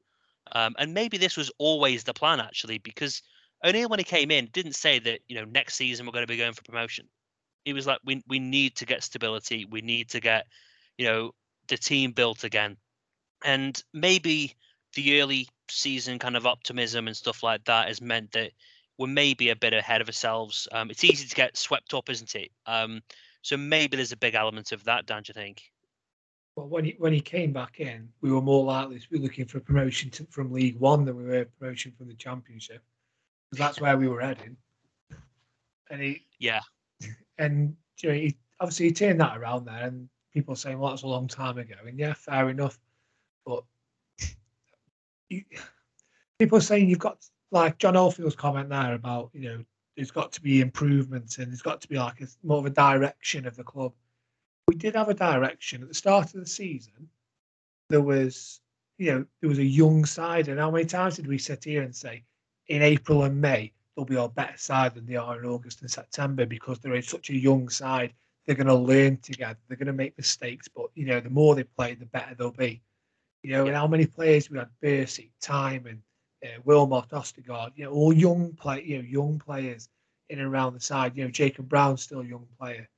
[0.53, 3.23] um, and maybe this was always the plan actually because
[3.65, 6.33] O'Neill, when he came in, didn't say that you know next season we're going to
[6.33, 7.09] be going for promotion.
[7.65, 9.65] He was like, we we need to get stability.
[9.65, 10.47] We need to get
[10.99, 11.35] you know
[11.69, 12.77] the team built again,
[13.45, 14.55] and maybe
[14.95, 18.53] the early season kind of optimism and stuff like that has meant that
[18.99, 20.69] we're maybe a bit ahead of ourselves.
[20.73, 22.51] Um, it's easy to get swept up, isn't it?
[22.67, 23.03] Um,
[23.43, 25.63] so maybe there's a big element of that, don't you think?
[26.57, 29.45] Well, when he when he came back in, we were more likely to be looking
[29.45, 32.83] for promotion to, from League One than we were promotion from the Championship
[33.51, 34.57] because that's where we were heading.
[35.91, 36.61] And he, yeah,
[37.39, 40.91] and you know, he obviously he turned that around there, and people are saying, "Well,
[40.91, 42.79] that's a long time ago," and yeah, fair enough.
[43.45, 43.65] But
[45.29, 45.45] you,
[46.39, 49.65] people are saying you've got like John Oldfield's comment there about you know
[49.97, 52.71] there's got to be improvements and there's got to be like a, more of a
[52.71, 53.93] direction of the club.
[54.69, 57.09] We did have a direction at the start of the season.
[57.89, 58.61] There was,
[58.99, 61.83] you know, there was a young side, and how many times did we sit here
[61.83, 62.25] and say,
[62.69, 65.91] in April and May, they'll be a better side than they are in August and
[65.91, 68.13] September because they're in such a young side.
[68.45, 69.59] They're going to learn together.
[69.69, 72.51] They're going to make mistakes, but you know, the more they play, the better they'll
[72.51, 72.83] be.
[73.43, 73.69] You know, yeah.
[73.69, 75.99] and how many players we had: Bursik, Tymon,
[76.45, 77.73] uh, Wilmot, Ostigard.
[77.77, 79.89] You know, all young play, you know, young players
[80.29, 81.17] in and around the side.
[81.17, 82.89] You know, Jacob Brown's still a young player,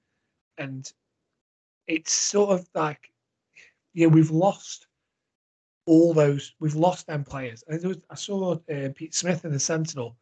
[0.57, 0.91] and
[1.89, 3.11] it's sort of like,
[4.07, 4.87] know, we've lost
[5.87, 7.65] all those we've lost them players.
[7.67, 10.17] And was, I saw uh, Pete Smith in the Sentinel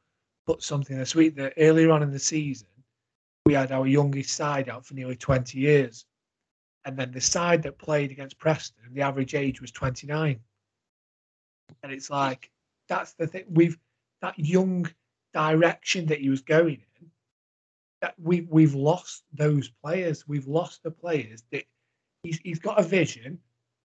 [0.47, 2.69] put something this week that earlier on in the season
[3.45, 6.07] we had our youngest side out for nearly 20 years,
[6.85, 10.39] and then the side that played against Preston, the average age was 29.
[11.83, 12.51] And it's like
[12.89, 13.79] that's the thing we've
[14.23, 14.89] that young
[15.35, 17.11] direction that he was going in.
[18.07, 20.29] That we we've lost those players.
[20.29, 21.65] We've lost the players that
[22.23, 23.41] he's he's got a vision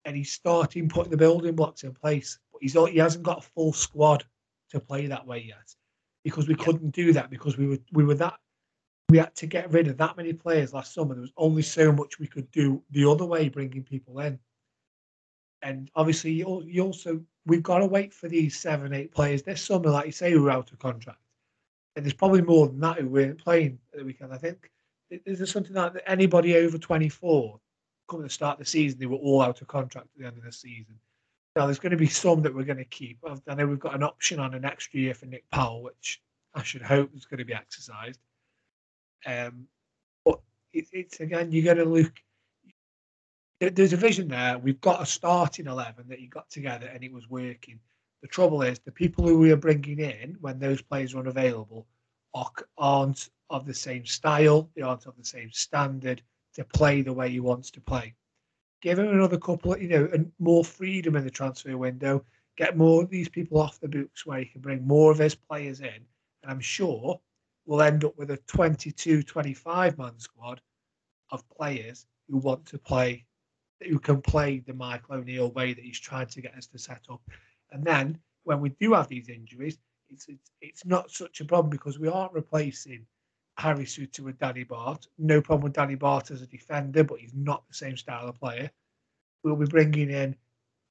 [0.04, 2.36] and he's starting putting the building blocks in place.
[2.52, 4.24] But he's he hasn't got a full squad
[4.70, 5.76] to play that way yet,
[6.24, 8.40] because we couldn't do that because we were we were that
[9.10, 11.14] we had to get rid of that many players last summer.
[11.14, 14.40] There was only so much we could do the other way, bringing people in.
[15.62, 19.62] And obviously, you, you also we've got to wait for these seven, eight players this
[19.62, 21.20] summer, like you say, who are out of contract.
[22.00, 24.32] And there's probably more than that who weren't playing at the weekend.
[24.32, 24.70] I think
[25.10, 27.60] is there something like that anybody over 24
[28.08, 30.44] coming to start the season, they were all out of contract at the end of
[30.44, 30.94] the season.
[31.54, 33.18] Now, there's going to be some that we're going to keep.
[33.46, 36.22] I know we've got an option on an extra year for Nick Powell, which
[36.54, 38.20] I should hope is going to be exercised.
[39.26, 39.66] Um,
[40.24, 40.40] but
[40.72, 42.14] it, it's again, you're going to look.
[43.60, 44.56] There's a vision there.
[44.56, 47.78] We've got a starting eleven that you got together, and it was working.
[48.22, 51.86] The trouble is, the people who we are bringing in when those players are unavailable
[52.78, 54.70] aren't of the same style.
[54.76, 56.22] They aren't of the same standard
[56.54, 58.14] to play the way he wants to play.
[58.82, 62.24] Give him another couple, you know, and more freedom in the transfer window.
[62.56, 65.34] Get more of these people off the books where he can bring more of his
[65.34, 66.04] players in.
[66.42, 67.20] And I'm sure
[67.66, 70.60] we'll end up with a 22, 25 man squad
[71.30, 73.24] of players who want to play,
[73.88, 77.04] who can play the Michael O'Neill way that he's trying to get us to set
[77.10, 77.20] up.
[77.72, 79.78] And then when we do have these injuries,
[80.08, 83.06] it's, it's, it's not such a problem because we aren't replacing
[83.58, 85.06] Harry Souttar with Danny Batth.
[85.18, 88.38] No problem with Danny Batth as a defender, but he's not the same style of
[88.40, 88.70] player.
[89.42, 90.34] We'll be bringing in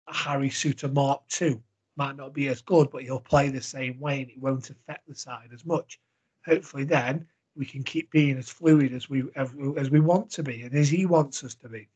[0.08, 1.62] a Harry Souttar Mark II.
[1.98, 5.08] Might not be as good, but he'll play the same way and it won't affect
[5.08, 6.00] the side as much.
[6.46, 10.62] Hopefully, then we can keep being as fluid as we as we want to be
[10.62, 11.90] and as he wants us to be.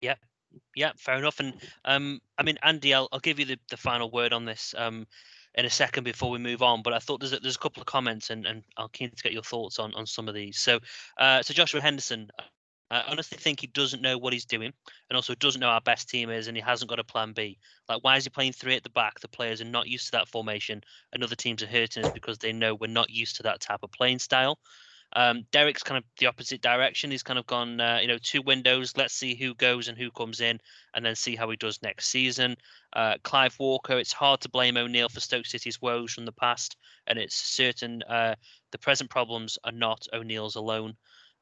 [0.00, 0.14] Yeah,
[0.74, 1.40] yeah, fair enough.
[1.40, 4.74] And um, I mean, Andy, I'll, I'll give you the, the final word on this.
[4.76, 5.06] Um,
[5.56, 6.82] in a second before we move on.
[6.82, 9.22] But I thought there's a, there's a couple of comments, and, and I'm keen to
[9.22, 10.58] get your thoughts on on some of these.
[10.58, 10.80] So,
[11.18, 12.28] uh, so Joshua Henderson,
[12.90, 14.72] I honestly think he doesn't know what he's doing,
[15.08, 17.58] and also doesn't know our best team is, and he hasn't got a plan B.
[17.88, 19.20] Like, why is he playing three at the back?
[19.20, 20.82] The players are not used to that formation,
[21.12, 23.80] and other teams are hurting us because they know we're not used to that type
[23.82, 24.58] of playing style.
[25.16, 27.10] Um, Derek's kind of the opposite direction.
[27.10, 28.96] He's kind of gone, uh, you know, two windows.
[28.96, 30.60] Let's see who goes and who comes in,
[30.94, 32.56] and then see how he does next season.
[32.92, 33.98] Uh, Clive Walker.
[33.98, 38.02] It's hard to blame O'Neill for Stoke City's woes from the past, and it's certain
[38.04, 38.34] uh,
[38.72, 40.96] the present problems are not O'Neill's alone.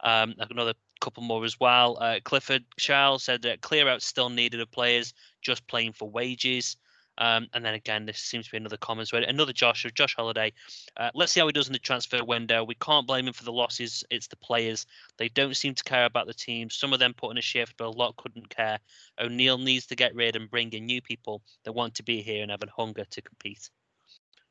[0.04, 1.96] Um, another couple more as well.
[2.00, 6.76] Uh, Clifford Charles said that clear out still needed of players just playing for wages.
[7.22, 9.06] Um, and then again, this seems to be another comment.
[9.06, 10.52] So another Josh, Josh Holiday.
[10.96, 12.64] Uh, let's see how he does in the transfer window.
[12.64, 14.02] We can't blame him for the losses.
[14.10, 14.86] It's the players.
[15.18, 16.68] They don't seem to care about the team.
[16.68, 18.80] Some of them put in a shift, but a lot couldn't care.
[19.20, 22.42] O'Neill needs to get rid and bring in new people that want to be here
[22.42, 23.70] and have a hunger to compete.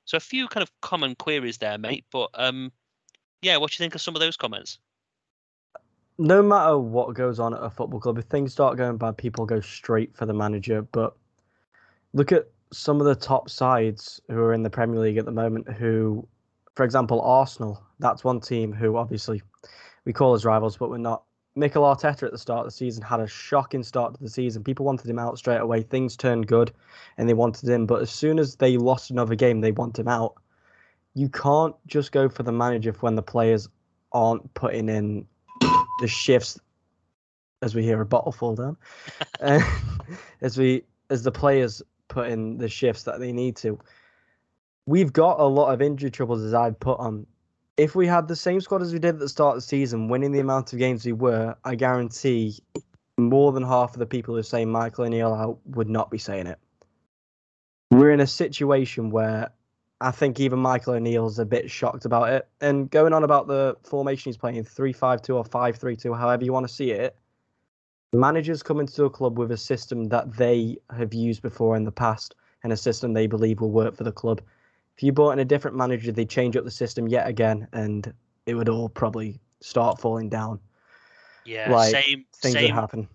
[0.05, 2.05] So a few kind of common queries there, mate.
[2.09, 2.71] But um,
[3.41, 4.79] yeah, what do you think of some of those comments?
[6.17, 9.45] No matter what goes on at a football club, if things start going bad, people
[9.45, 10.83] go straight for the manager.
[10.83, 11.17] But
[12.13, 15.31] look at some of the top sides who are in the Premier League at the
[15.31, 15.69] moment.
[15.73, 16.27] Who,
[16.75, 17.83] for example, Arsenal.
[17.99, 19.41] That's one team who obviously
[20.05, 21.23] we call as rivals, but we're not.
[21.55, 24.63] Mikel Arteta at the start of the season had a shocking start to the season.
[24.63, 25.81] People wanted him out straight away.
[25.81, 26.71] Things turned good,
[27.17, 27.85] and they wanted him.
[27.85, 30.35] But as soon as they lost another game, they want him out.
[31.13, 33.67] You can't just go for the manager when the players
[34.13, 35.25] aren't putting in
[35.99, 36.57] the shifts.
[37.61, 38.75] As we hear a bottle fall down,
[40.41, 43.79] as we as the players put in the shifts that they need to.
[44.85, 47.25] We've got a lot of injury troubles as I've put on.
[47.77, 50.09] If we had the same squad as we did at the start of the season,
[50.09, 52.59] winning the amount of games we were, I guarantee
[53.17, 56.47] more than half of the people who saying Michael O'Neill out would not be saying
[56.47, 56.59] it.
[57.89, 59.51] We're in a situation where
[60.01, 62.47] I think even Michael O'Neill's a bit shocked about it.
[62.59, 66.13] And going on about the formation he's playing 3 5 2 or 5 3 2,
[66.13, 67.15] however you want to see it,
[68.13, 71.91] managers come into a club with a system that they have used before in the
[71.91, 74.41] past and a system they believe will work for the club.
[74.97, 78.13] If you brought in a different manager, they'd change up the system yet again, and
[78.45, 80.59] it would all probably start falling down.
[81.45, 83.07] Yeah, like, same things same, would happen.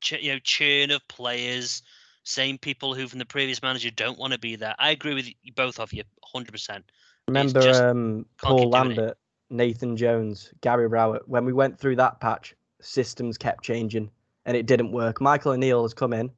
[0.00, 1.82] Ch- you know, churn of players,
[2.24, 4.74] same people who from the previous manager don't want to be there.
[4.78, 6.84] I agree with you, both of you, hundred percent.
[7.28, 9.16] Remember um, Paul Lambert,
[9.50, 11.28] Nathan Jones, Gary Rowett.
[11.28, 14.10] When we went through that patch, systems kept changing
[14.44, 15.20] and it didn't work.
[15.20, 16.30] Michael O'Neill has come in,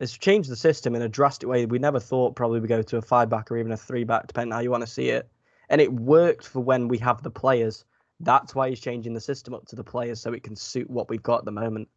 [0.00, 1.66] has changed the system in a drastic way.
[1.66, 4.26] We never thought probably we go to a five back or even a three back,
[4.26, 5.28] depending how you want to see it.
[5.68, 7.84] And it worked for when we have the players.
[8.20, 11.08] That's why he's changing the system up to the players so it can suit what
[11.08, 11.88] we've got at the moment.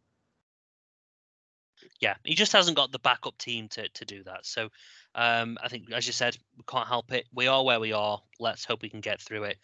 [2.00, 4.44] Yeah, he just hasn't got the backup team to, to do that.
[4.44, 4.68] So
[5.14, 7.26] um, I think, as you said, we can't help it.
[7.32, 8.20] We are where we are.
[8.38, 9.58] Let's hope we can get through it.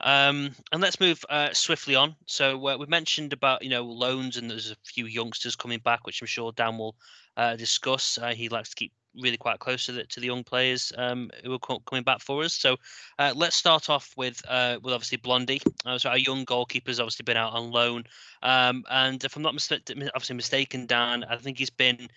[0.00, 2.16] Um, and let's move uh, swiftly on.
[2.26, 6.06] So uh, we mentioned about you know loans, and there's a few youngsters coming back,
[6.06, 6.96] which I'm sure Dan will
[7.36, 8.18] uh, discuss.
[8.18, 11.30] Uh, he likes to keep really quite close to the to the young players um,
[11.42, 12.52] who are co- coming back for us.
[12.52, 12.76] So
[13.18, 15.60] uh, let's start off with uh, with obviously Blondy.
[15.96, 18.04] so our young goalkeeper's obviously been out on loan,
[18.42, 22.08] um, and if I'm not mis- obviously mistaken, Dan, I think he's been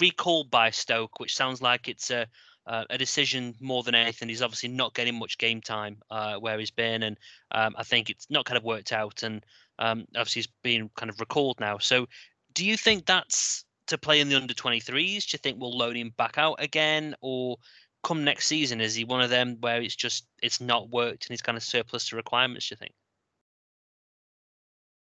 [0.00, 2.26] recalled by Stoke, which sounds like it's a
[2.66, 4.28] uh, a decision more than anything.
[4.28, 7.18] He's obviously not getting much game time uh, where he's been, and
[7.52, 9.22] um, I think it's not kind of worked out.
[9.22, 9.44] And
[9.78, 11.78] um, obviously, he's being kind of recalled now.
[11.78, 12.06] So,
[12.54, 14.86] do you think that's to play in the under 23s?
[14.86, 17.58] Do you think we'll load him back out again, or
[18.04, 21.32] come next season is he one of them where it's just it's not worked and
[21.32, 22.68] he's kind of surplus to requirements?
[22.68, 22.94] Do you think?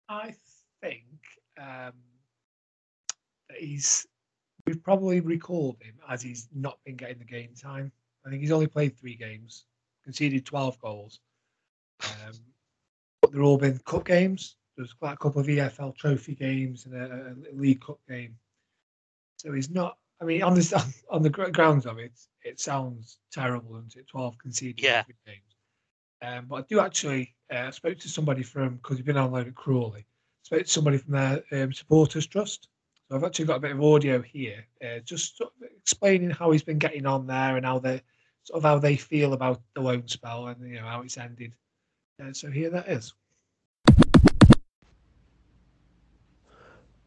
[0.09, 0.33] I
[0.81, 1.03] think
[1.59, 1.93] um,
[3.57, 4.07] he's
[4.67, 7.91] we've probably recalled him as he's not been getting the game time.
[8.25, 9.63] I think he's only played three games,
[10.03, 11.19] conceded 12 goals.
[12.03, 12.33] Um,
[13.21, 14.57] but they're all been cup games.
[14.75, 18.35] There's quite a couple of EFL trophy games and a, a League Cup game.
[19.37, 19.97] So he's not.
[20.21, 22.11] I mean, on the on the grounds of it,
[22.43, 24.07] it sounds terrible, doesn't it?
[24.07, 25.03] 12 conceded yeah.
[25.25, 25.41] games.
[26.21, 29.47] Um, but I do actually uh, spoke to somebody from because he's been on loan
[29.47, 30.05] at Crawley.
[30.43, 32.67] Spoke to somebody from their um, supporters trust,
[33.09, 36.51] so I've actually got a bit of audio here, uh, just sort of explaining how
[36.51, 38.01] he's been getting on there and how they
[38.43, 41.53] sort of how they feel about the loan spell and you know how it's ended.
[42.21, 43.13] Uh, so here that is.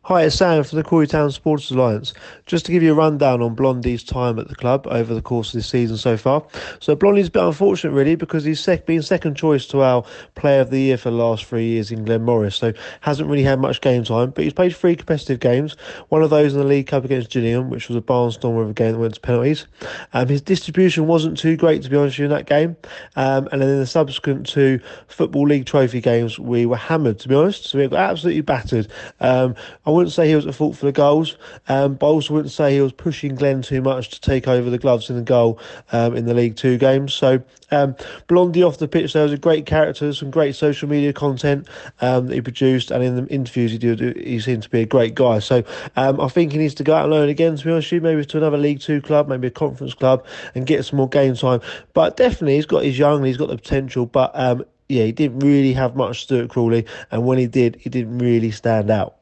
[0.04, 2.14] Hi, it's Sam from the Crawley Town Supporters Alliance.
[2.46, 5.48] Just to give you a rundown on Blondy's time at the club over the course
[5.48, 6.42] of this season so far.
[6.80, 10.02] So Blondy's a bit unfortunate really because he's sec- been second choice to our
[10.36, 12.56] Player of the Year for the last three years in Glenn Morris.
[12.56, 12.72] So
[13.02, 15.76] hasn't really had much game time, but he's played three competitive games.
[16.08, 18.74] One of those in the League Cup against Gillingham, which was a barnstormer of a
[18.74, 19.66] game that went to penalties.
[20.14, 22.74] Um, his distribution wasn't too great to be honest with you in that game.
[23.16, 27.28] Um, and then in the subsequent two Football League Trophy games, we were hammered to
[27.28, 27.66] be honest.
[27.66, 28.88] So we got absolutely battered.
[29.20, 29.54] Um,
[29.90, 31.36] I wouldn't say he was at fault for the goals,
[31.68, 34.70] um, but I also wouldn't say he was pushing Glenn too much to take over
[34.70, 35.60] the gloves in the goal
[35.92, 37.12] um, in the League Two games.
[37.12, 37.94] So um,
[38.26, 41.68] Blondy off the pitch, there was a great character, some great social media content
[42.00, 44.86] um, that he produced, and in the interviews he did, he seemed to be a
[44.86, 45.38] great guy.
[45.38, 45.62] So
[45.96, 47.56] um, I think he needs to go out and learn again.
[47.56, 50.24] To be honest, with you, maybe to another League Two club, maybe a conference club,
[50.54, 51.60] and get some more game time.
[51.92, 55.40] But definitely, he's got his young, he's got the potential, but um, yeah, he didn't
[55.40, 58.90] really have much to do at Crawley, and when he did, he didn't really stand
[58.90, 59.19] out.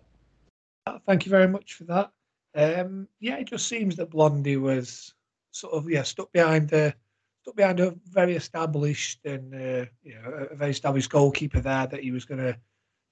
[1.09, 2.11] Thank you very much for that.
[2.55, 5.15] Um, yeah, it just seems that Blondy was
[5.53, 6.95] sort of yeah stuck behind the
[7.41, 12.03] stuck behind a very established and uh, you know a very established goalkeeper there that
[12.03, 12.55] he was going to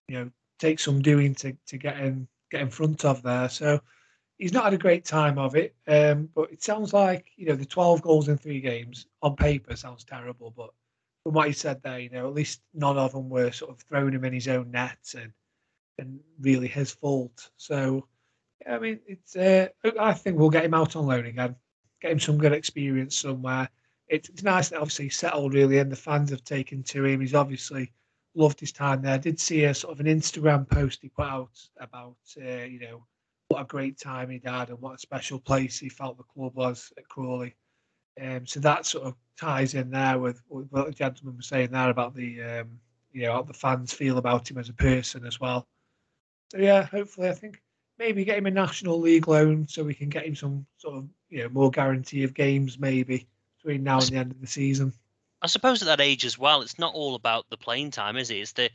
[0.09, 3.49] you know take some doing to to get in get in front of there.
[3.49, 3.81] So
[4.37, 5.75] he's not had a great time of it.
[5.89, 9.75] Um, but it sounds like you know the 12 goals in three games on paper
[9.75, 10.69] sounds terrible, but
[11.23, 13.81] from what he said there, you know at least none of them were sort of
[13.81, 15.33] throwing him in his own net and
[15.99, 17.51] and really his fault.
[17.57, 18.07] So
[18.69, 19.69] I mean, it's uh,
[20.01, 21.57] I think we'll get him out on loan again,
[22.01, 23.69] get him some good experience somewhere.
[24.09, 27.21] It's, it's nice that obviously he's settled really, and the fans have taken to him.
[27.21, 27.93] He's obviously
[28.35, 29.15] loved his time there.
[29.15, 32.81] I did see a sort of an Instagram post he put out about uh, you
[32.81, 33.05] know
[33.49, 36.55] what a great time he'd had and what a special place he felt the club
[36.55, 37.55] was at Crawley.
[38.21, 41.71] Um, so that sort of ties in there with, with what the gentleman was saying
[41.71, 42.81] there about the um,
[43.13, 45.67] you know how the fans feel about him as a person as well.
[46.51, 47.61] So yeah, hopefully I think
[47.99, 51.09] maybe get him a national league loan so we can get him some sort of
[51.29, 53.27] you know more guarantee of games maybe
[53.57, 54.93] between now and the end of the season.
[55.43, 58.31] I suppose at that age as well, it's not all about the playing time, is
[58.31, 58.37] it?
[58.37, 58.71] It's the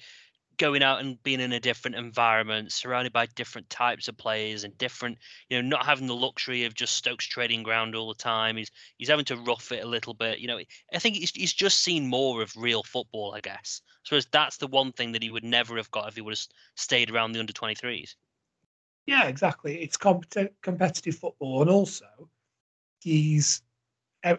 [0.62, 4.78] going out and being in a different environment, surrounded by different types of players and
[4.78, 5.18] different,
[5.50, 8.58] you know, not having the luxury of just Stokes trading ground all the time.
[8.58, 10.38] He's he's having to rough it a little bit.
[10.38, 10.60] You know,
[10.94, 13.82] I think he's, he's just seen more of real football, I guess.
[14.04, 16.48] Suppose that's the one thing that he would never have got if he would have
[16.76, 18.14] stayed around the under 23s.
[19.08, 19.82] Yeah, exactly.
[19.82, 22.06] It's compet- competitive football, and also
[23.00, 23.64] he's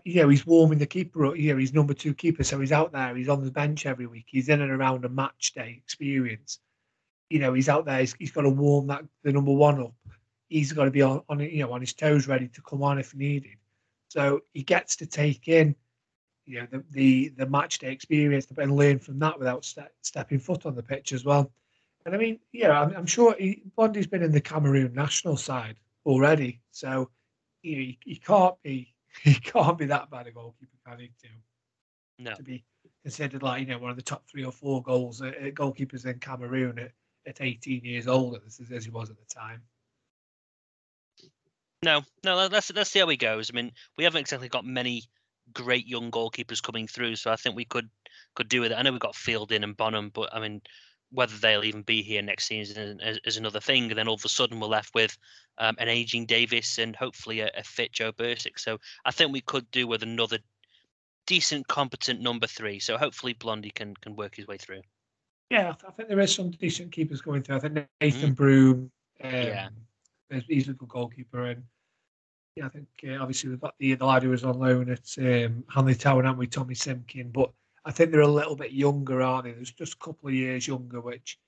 [0.05, 2.93] you know he's warming the keeper You know he's number two keeper, so he's out
[2.93, 3.17] there.
[3.17, 4.27] He's on the bench every week.
[4.29, 6.59] He's in and around a match day experience.
[7.31, 8.01] You know he's out there.
[8.01, 9.95] He's, he's got to warm that the number one up.
[10.49, 12.99] He's got to be on, on you know on his toes, ready to come on
[12.99, 13.57] if needed.
[14.09, 15.75] So he gets to take in
[16.47, 20.39] you know the the, the match day experience and learn from that without ste- stepping
[20.39, 21.51] foot on the pitch as well.
[22.05, 25.77] And I mean, yeah, I'm, I'm sure he, Blondy's been in the Cameroon national side
[26.05, 27.11] already, so
[27.63, 28.92] you know, he, he can't be
[29.23, 31.07] he can't be that bad a goalkeeper, can he?
[31.23, 31.29] To,
[32.19, 32.35] no.
[32.35, 32.65] to be
[33.03, 36.19] considered like you know one of the top three or four goals uh, goalkeepers in
[36.19, 36.93] Cameroon at,
[37.27, 39.63] at 18 years old as, as he was at the time.
[41.83, 42.37] No, no.
[42.37, 43.51] Let's let's see how he goes.
[43.51, 45.05] I mean, we haven't exactly got many
[45.53, 47.91] great young goalkeepers coming through, so I think we could
[48.35, 48.77] could do with it.
[48.77, 50.63] I know we've got Fielding and Bonham, but I mean,
[51.13, 53.91] whether they'll even be here next season is, is another thing.
[53.91, 55.17] And then all of a sudden we're left with
[55.59, 58.59] um, an aging Davies and hopefully a, a, fit Joe Bursik.
[58.59, 60.39] So I think we could do with another
[61.27, 62.79] decent, competent number three.
[62.79, 64.83] So hopefully Blondy can can work his way through.
[65.51, 67.57] Yeah, I think there is some decent keepers going through.
[67.57, 68.37] I think Nathan mm.
[68.37, 68.91] Broom,
[69.23, 69.69] um, yeah,
[70.49, 71.63] he's a good goalkeeper, and
[72.57, 75.07] yeah, I think uh, obviously we've got the, the lad who was on loan at
[75.19, 77.51] um, Hanley Town, and we Tommy Simkin, but
[77.85, 79.53] I think they're a little bit younger, aren't they?
[79.53, 81.39] There's just a couple of years younger, which,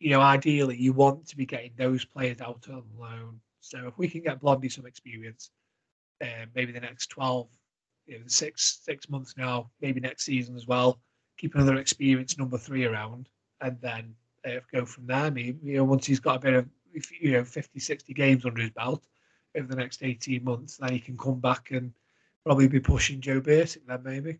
[0.00, 3.40] you know, ideally you want to be getting those players out on loan.
[3.60, 5.50] So if we can get Blondy some experience,
[6.20, 7.48] uh, maybe the next 12,
[8.06, 11.00] you know, six six months now, maybe next season as well,
[11.38, 13.28] keep another experienced number three around,
[13.60, 14.14] and then
[14.46, 15.30] uh, go from there.
[15.30, 16.68] Maybe, you know, once he's got a bit of,
[17.20, 19.04] you know, 50, 60 games under his belt
[19.56, 21.92] over the next 18 months, then he can come back and
[22.44, 24.38] probably be pushing Joe Bursik then maybe.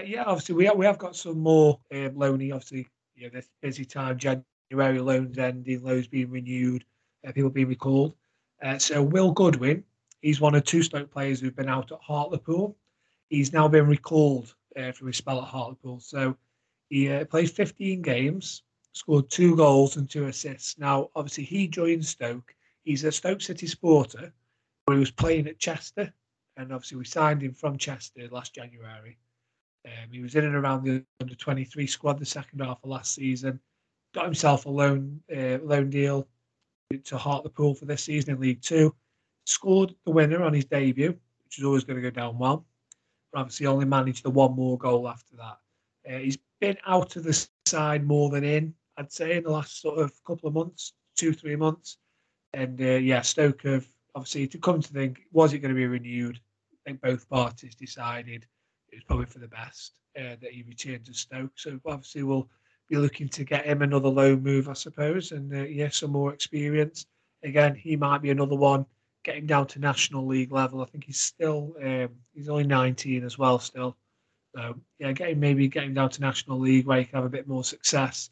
[0.00, 2.52] Uh, yeah, obviously we have, we have got some more um, loaning.
[2.52, 6.84] Obviously, you know, this busy time, January loans ending, loans being renewed,
[7.26, 8.14] uh, people being recalled.
[8.62, 9.84] Uh, so Will Goodwin,
[10.22, 12.76] he's one of two Stoke players who've been out at Hartlepool.
[13.28, 16.00] He's now been recalled uh, from his spell at Hartlepool.
[16.00, 16.34] So
[16.88, 20.78] he uh, played 15 games, scored two goals and two assists.
[20.78, 22.54] Now, obviously, he joined Stoke.
[22.84, 24.32] He's a Stoke City supporter,
[24.86, 26.10] where he was playing at Chester,
[26.56, 29.18] and obviously we signed him from Chester last January.
[29.86, 33.14] Um, he was in and around the under 23 squad the second half of last
[33.14, 33.60] season.
[34.14, 36.26] Got himself a loan uh, loan deal
[37.04, 38.94] to Hartlepool for this season in League Two.
[39.46, 42.66] Scored the winner on his debut, which is always going to go down well.
[43.32, 45.58] But obviously, only managed the one more goal after that.
[46.08, 49.80] Uh, he's been out of the side more than in, I'd say, in the last
[49.80, 51.98] sort of couple of months, two, three months.
[52.52, 55.86] And uh, yeah, Stoke have obviously to come to think, was it going to be
[55.86, 56.40] renewed?
[56.72, 58.46] I think both parties decided
[58.92, 61.52] it was probably for the best uh, that he returned to Stoke.
[61.56, 62.48] So obviously we'll
[62.88, 66.32] be looking to get him another loan move, I suppose, and uh, yeah, some more
[66.32, 67.06] experience.
[67.42, 68.84] Again, he might be another one.
[69.22, 70.82] Get him down to national league level.
[70.82, 73.96] I think he's still um, he's only 19 as well still.
[74.54, 77.24] So yeah, get him maybe get him down to national league where he can have
[77.24, 78.30] a bit more success,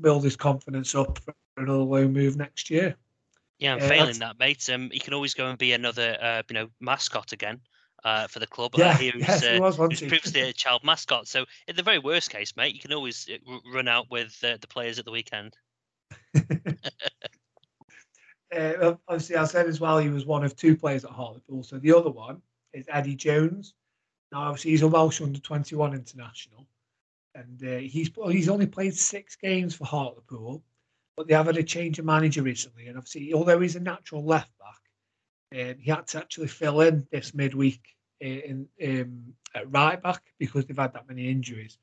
[0.00, 2.96] build his confidence up for another loan move next year.
[3.58, 4.68] Yeah, I'm uh, failing that, mate.
[4.72, 7.60] Um, he can always go and be another, uh, you know, mascot again
[8.04, 8.72] uh, for the club.
[8.76, 11.28] Yeah, he was, yes, uh, was, was previously a child mascot.
[11.28, 14.56] So, in the very worst case, mate, you can always uh, run out with uh,
[14.60, 15.56] the players at the weekend.
[18.56, 21.62] uh, obviously, I said as well he was one of two players at Hartlepool.
[21.62, 22.42] So the other one
[22.72, 23.74] is Eddie Jones.
[24.30, 26.66] Now, obviously, he's a Welsh under 21 international,
[27.34, 30.62] and uh, he's he's only played six games for Hartlepool,
[31.16, 34.24] but they have had a change of manager recently, and obviously, although he's a natural
[34.24, 34.81] left back,
[35.52, 37.80] um, he had to actually fill in this midweek
[38.20, 41.78] in, um, at right back because they've had that many injuries.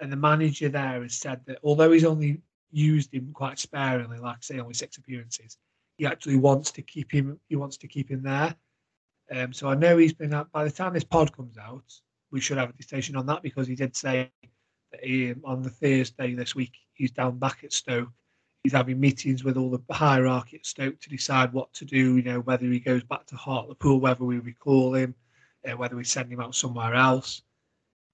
[0.00, 2.40] And the manager there has said that although he's only
[2.70, 5.58] used him quite sparingly, like say, only six appearances,
[5.96, 7.38] he actually wants to keep him.
[7.48, 8.54] He wants to keep him there.
[9.30, 10.34] Um, so I know he's been.
[10.34, 11.84] Out, by the time this pod comes out,
[12.30, 14.30] we should have a decision on that because he did say
[14.90, 18.08] that he, on the Thursday this week he's down back at Stoke.
[18.62, 22.16] He's having meetings with all the hierarchy at Stoke to decide what to do.
[22.16, 25.14] You know whether he goes back to Hartlepool, whether we recall him,
[25.68, 27.42] uh, whether we send him out somewhere else.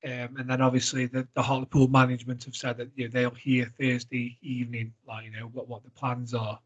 [0.04, 3.72] Um, and then obviously the, the Hartlepool management have said that you know, they'll hear
[3.78, 6.58] Thursday evening, like you know what, what the plans are.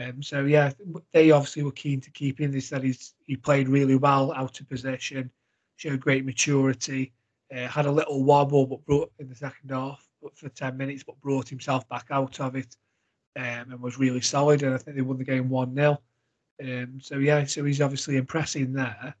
[0.00, 0.72] Um, so yeah,
[1.12, 2.52] they obviously were keen to keep him.
[2.52, 5.30] They said he's he played really well out of position,
[5.76, 7.12] showed great maturity,
[7.54, 11.20] uh, had a little wobble, but brought in the second half, for ten minutes, but
[11.20, 12.76] brought himself back out of it,
[13.36, 14.62] um, and was really solid.
[14.62, 16.00] And I think they won the game one 0
[16.62, 19.14] um, So yeah, so he's obviously impressing there.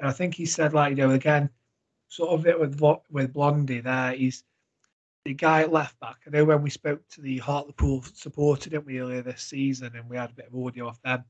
[0.00, 1.50] And I think he said like you know again,
[2.08, 2.80] sort of it with
[3.10, 4.12] with Blondy there.
[4.12, 4.44] He's
[5.24, 6.16] the guy at left back.
[6.26, 10.08] I know when we spoke to the Hartlepool supporter, didn't we, earlier this season, and
[10.08, 11.24] we had a bit of audio off them.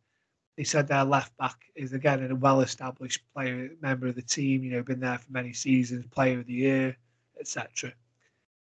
[0.57, 4.63] They said their left back is again a well-established player, member of the team.
[4.65, 6.97] You know, been there for many seasons, player of the year,
[7.41, 7.93] etc.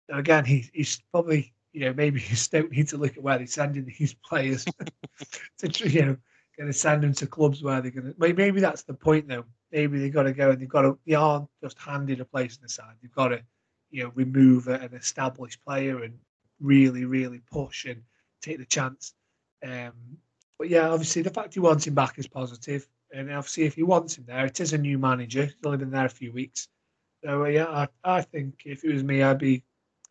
[0.10, 3.48] Again, he, he's probably you know maybe you don't need to look at where they're
[3.48, 4.66] sending these players
[5.60, 6.18] to you know
[6.58, 8.34] going to send them to clubs where they're going to.
[8.34, 9.44] Maybe that's the point though.
[9.72, 10.98] Maybe they've got to go and they've got to.
[11.06, 12.96] They aren't just handed a place in the side.
[13.02, 13.42] They've got to
[13.92, 16.18] you know remove an established player and
[16.60, 18.02] really really push and
[18.42, 19.14] take the chance.
[19.64, 20.18] Um,
[20.58, 23.84] but yeah, obviously the fact he wants him back is positive, and obviously if he
[23.84, 25.44] wants him there, it is a new manager.
[25.46, 26.70] He's only been there a few weeks,
[27.24, 29.64] so uh, yeah, I, I think if it was me, I'd be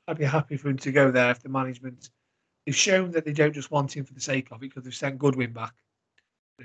[0.07, 2.11] I'd be happy for him to go there if the management
[2.67, 4.95] they've shown that they don't just want him for the sake of it because they've
[4.95, 5.75] sent Goodwin back.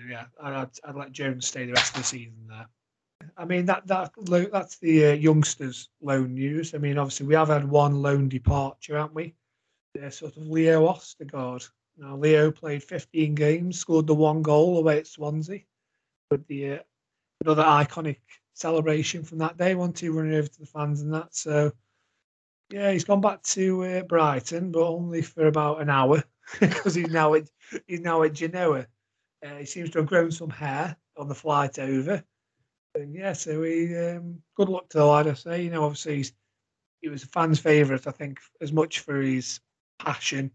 [0.10, 2.68] yeah, I'd, I'd let Jones stay the rest of the season there.
[3.38, 4.14] I mean that that
[4.52, 6.74] that's the uh, youngsters loan news.
[6.74, 9.36] I mean, obviously we have had one loan departure, haven't we?
[10.02, 11.70] Uh, sort of Leo Ostigard.
[11.98, 15.62] Now Leo played 15 games, scored the one goal away at Swansea,
[16.32, 16.80] with the uh,
[17.44, 18.18] another iconic
[18.54, 19.76] celebration from that day.
[19.76, 21.36] One two running over to the fans and that.
[21.36, 21.74] So
[22.70, 26.24] yeah, he's gone back to uh, Brighton, but only for about an hour
[26.60, 27.50] because he's now at
[27.88, 28.88] he's now at Genoa.
[29.46, 32.24] Uh, he seems to have grown some hair on the flight over
[32.96, 35.28] and yeah, so he um, good luck to the lad.
[35.28, 36.26] I say, you know, obviously
[37.02, 38.08] he was a fan's favourite.
[38.08, 39.60] I think as much for his
[40.00, 40.52] passion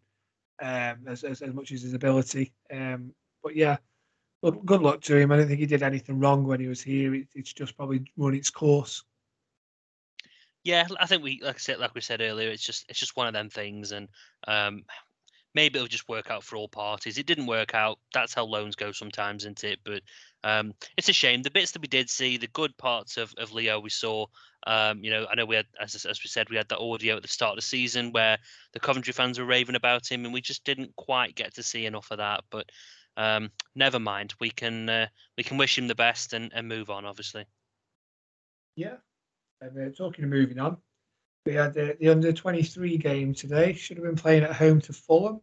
[0.61, 2.53] um, as, as, as much as his ability.
[2.73, 3.13] Um,
[3.43, 3.77] but yeah,
[4.43, 5.33] good, good luck to him.
[5.33, 7.15] I don't think he did anything wrong when he was here.
[7.15, 9.05] It, it's just probably run its course.
[10.65, 13.17] Yeah, I think we like I said, like we said earlier, it's just it's just
[13.17, 14.09] one of them things, and
[14.49, 14.85] um,
[15.55, 17.19] maybe it'll just work out for all parties.
[17.19, 17.99] It didn't work out.
[18.13, 19.79] That's how loans go sometimes, isn't it?
[19.85, 20.03] But
[20.43, 21.43] um, it's a shame.
[21.43, 24.27] The bits that we did see, the good parts of, of Leo, we saw.
[24.67, 27.17] Um, you know, I know we had, as, as we said, we had that audio
[27.17, 28.39] at the start of the season where
[28.73, 31.85] the Coventry fans were raving about him, and we just didn't quite get to see
[31.85, 32.45] enough of that.
[32.51, 32.71] But
[33.19, 34.33] um, never mind.
[34.41, 35.07] We can uh,
[35.37, 37.05] we can wish him the best and, and move on.
[37.05, 37.45] Obviously.
[38.77, 38.97] Yeah.
[39.65, 40.77] Uh, talking of moving on,
[41.47, 43.73] we had the, the under twenty three game today.
[43.73, 45.41] Should have been playing at home to Fulham.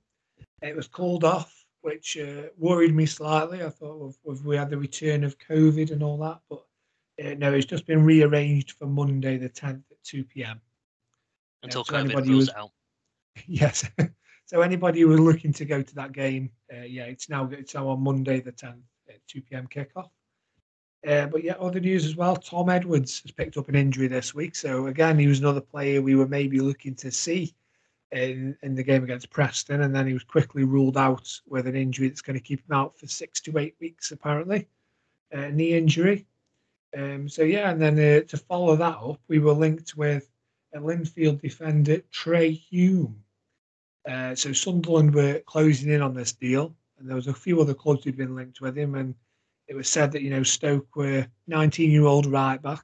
[0.61, 3.63] It was called off which uh, worried me slightly.
[3.63, 6.63] I thought we had the return of COVID and all that, but
[7.23, 10.61] uh, no, it's just been rearranged for Monday the 10th at 2 p.m.
[11.63, 12.71] Until uh, so COVID rules out.
[13.47, 13.89] Yes.
[14.45, 17.73] so anybody who was looking to go to that game, uh, yeah, it's now it's
[17.73, 19.67] now on Monday the 10th at 2 p.m.
[19.67, 20.09] kickoff.
[21.07, 22.35] Uh, but yeah, other news as well.
[22.35, 26.01] Tom Edwards has picked up an injury this week, so again, he was another player
[26.01, 27.55] we were maybe looking to see
[28.11, 31.75] in, in the game against Preston, and then he was quickly ruled out with an
[31.75, 34.67] injury that's going to keep him out for six to eight weeks, apparently,
[35.33, 36.25] uh, knee injury.
[36.95, 40.29] Um, so yeah, and then uh, to follow that up, we were linked with
[40.73, 43.23] a Linfield defender, Trai Hume.
[44.09, 47.73] Uh, so Sunderland were closing in on this deal, and there was a few other
[47.73, 49.15] clubs who'd been linked with him, and
[49.71, 52.83] it was said that you know Stoke were 19-year-old right back,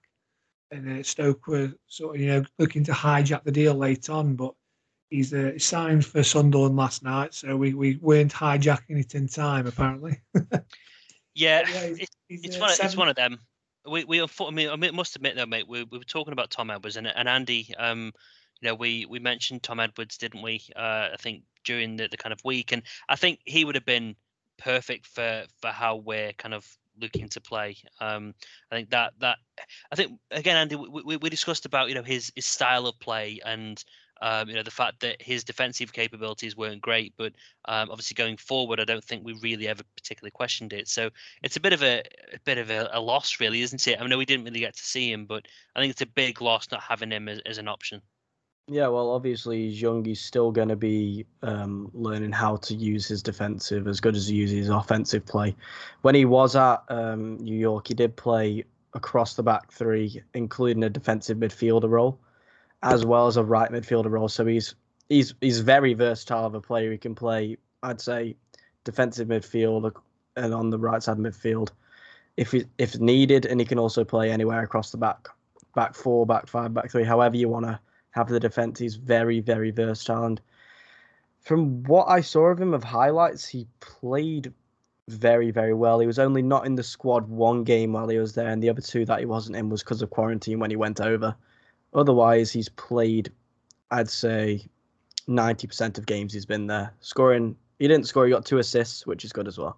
[0.71, 4.37] and uh, Stoke were sort of you know looking to hijack the deal late on,
[4.37, 4.53] but
[5.09, 9.67] he's uh, signed for Sunderland last night, so we, we weren't hijacking it in time
[9.67, 10.21] apparently.
[11.35, 12.71] yeah, yeah he's, he's, it's uh, one.
[12.71, 13.37] Of, it's one of them.
[13.85, 16.71] We we I mean, I must admit though, mate, we, we were talking about Tom
[16.71, 17.67] Edwards and, and Andy.
[17.77, 18.13] Um,
[18.61, 20.61] you know, we we mentioned Tom Edwards, didn't we?
[20.73, 23.85] Uh, I think during the, the kind of week, and I think he would have
[23.85, 24.15] been
[24.57, 26.65] perfect for for how we're kind of
[26.99, 27.77] looking to play.
[27.99, 28.33] Um,
[28.71, 29.37] I think that that
[29.91, 32.99] I think again, Andy, we, we, we discussed about you know his his style of
[32.99, 33.83] play and
[34.21, 37.33] um, you know the fact that his defensive capabilities weren't great, but
[37.65, 40.87] um, obviously going forward, I don't think we really ever particularly questioned it.
[40.87, 41.09] So
[41.43, 41.99] it's a bit of a,
[42.33, 43.99] a bit of a, a, loss, really, isn't it?
[43.99, 46.41] I know we didn't really get to see him, but I think it's a big
[46.41, 48.01] loss not having him as, as an option.
[48.69, 50.03] Yeah, well, obviously he's young.
[50.03, 54.27] He's still going to be um, learning how to use his defensive as good as
[54.27, 55.55] he uses his offensive play.
[56.01, 60.83] When he was at um, New York, he did play across the back three, including
[60.83, 62.19] a defensive midfielder role
[62.83, 64.27] as well as a right midfielder role.
[64.27, 64.75] So he's
[65.09, 66.91] he's he's very versatile of a player.
[66.91, 68.35] He can play, I'd say,
[68.83, 69.91] defensive midfield
[70.35, 71.71] and on the right side midfield
[72.35, 75.27] if he, if needed, and he can also play anywhere across the back,
[75.73, 77.79] back four, back five, back three, however you want to
[78.17, 78.79] have the defense.
[78.79, 80.25] He's very very versatile.
[80.25, 80.41] And
[81.39, 84.53] from what I saw of him of highlights, he played
[85.07, 85.99] very very well.
[85.99, 88.69] He was only not in the squad one game while he was there, and the
[88.69, 91.35] other two that he wasn't in was because of quarantine when he went over.
[91.93, 93.31] Otherwise, he's played,
[93.91, 94.65] I'd say,
[95.27, 96.93] 90% of games he's been there.
[96.99, 99.77] Scoring, he didn't score, he got two assists, which is good as well.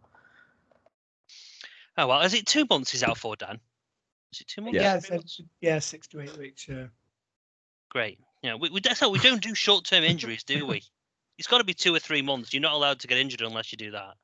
[1.98, 3.60] Oh, well, is it two months he's out for, Dan?
[4.34, 4.76] Is it two months?
[4.76, 5.20] Yeah, yeah,
[5.62, 6.86] yeah six to eight weeks, yeah.
[7.90, 8.20] Great.
[8.42, 10.84] Yeah, we, we, that's how we don't do short term injuries, do we?
[11.38, 12.54] It's got to be two or three months.
[12.54, 14.16] You're not allowed to get injured unless you do that.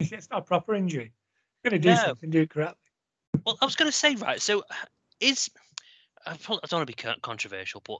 [0.00, 1.12] it's not a proper injury.
[1.62, 2.02] You're going to do no.
[2.06, 2.76] something, do it correctly.
[3.46, 4.64] Well, I was going to say, right, so
[5.20, 5.48] is
[6.26, 7.98] I don't want to be controversial, but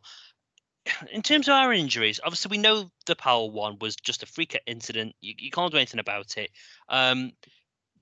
[1.13, 4.59] in terms of our injuries, obviously we know the Powell one was just a freak
[4.67, 5.15] incident.
[5.21, 6.51] You, you can't do anything about it.
[6.89, 7.33] Um,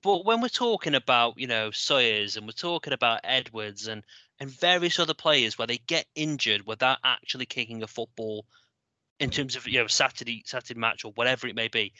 [0.03, 4.03] but when we're talking about, you know, Sawyers and we're talking about Edwards and
[4.39, 8.45] and various other players where they get injured without actually kicking a football
[9.19, 11.93] in terms of you know Saturday Saturday match or whatever it may be,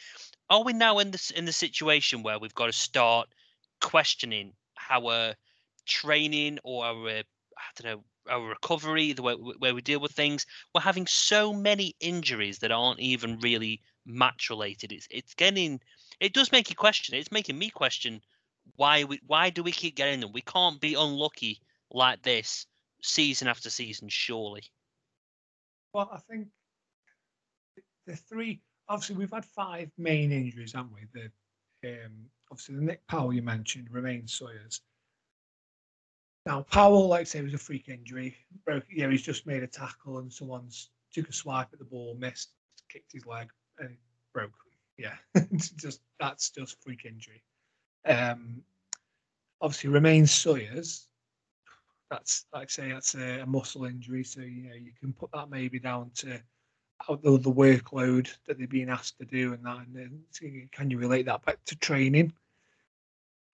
[0.50, 3.28] are we now in this in the situation where we've got to start
[3.80, 5.34] questioning how our
[5.86, 7.22] training or our I
[7.76, 10.46] don't know our recovery, the way where we deal with things.
[10.74, 14.92] We're having so many injuries that aren't even really match related.
[14.92, 15.80] It's it's getting
[16.22, 17.16] it does make you question.
[17.16, 18.22] It's making me question
[18.76, 20.30] why we why do we keep getting them?
[20.32, 21.60] We can't be unlucky
[21.90, 22.66] like this
[23.02, 24.62] season after season, surely.
[25.92, 26.46] Well, I think
[28.06, 31.08] the three obviously we've had five main injuries, haven't we?
[31.12, 31.30] The
[32.04, 32.12] um,
[32.52, 34.80] obviously the Nick Powell you mentioned, Romaine Sawyers.
[36.46, 38.36] Now Powell, like I say, was a freak injury.
[38.64, 38.84] Broke.
[38.88, 42.52] Yeah, he's just made a tackle and someone's took a swipe at the ball, missed,
[42.88, 43.48] kicked his leg,
[43.80, 43.96] and
[44.32, 44.52] broke.
[44.98, 45.14] Yeah,
[45.76, 47.42] just that's just freak injury.
[48.06, 48.62] Um,
[49.60, 51.06] obviously, Romaine Sawyers.
[52.10, 54.22] That's like I say, that's a, a, muscle injury.
[54.22, 56.26] So you know you can put that maybe down to
[57.08, 59.78] the, the workload that they're being asked to do, and that.
[59.78, 62.32] And then can you relate that back to training?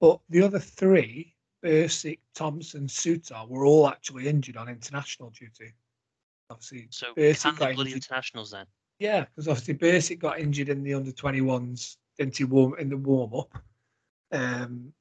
[0.00, 1.34] But the other three,
[1.64, 5.72] Bursik, Thompson, Souttar were all actually injured on international duty.
[6.50, 8.04] Obviously, so Bursik got bloody injured.
[8.04, 8.66] internationals then.
[8.98, 12.44] Yeah, because obviously Bursik got injured in the under 21s, didn't he?
[12.44, 13.62] Warm in the warm up.
[14.32, 14.92] Um,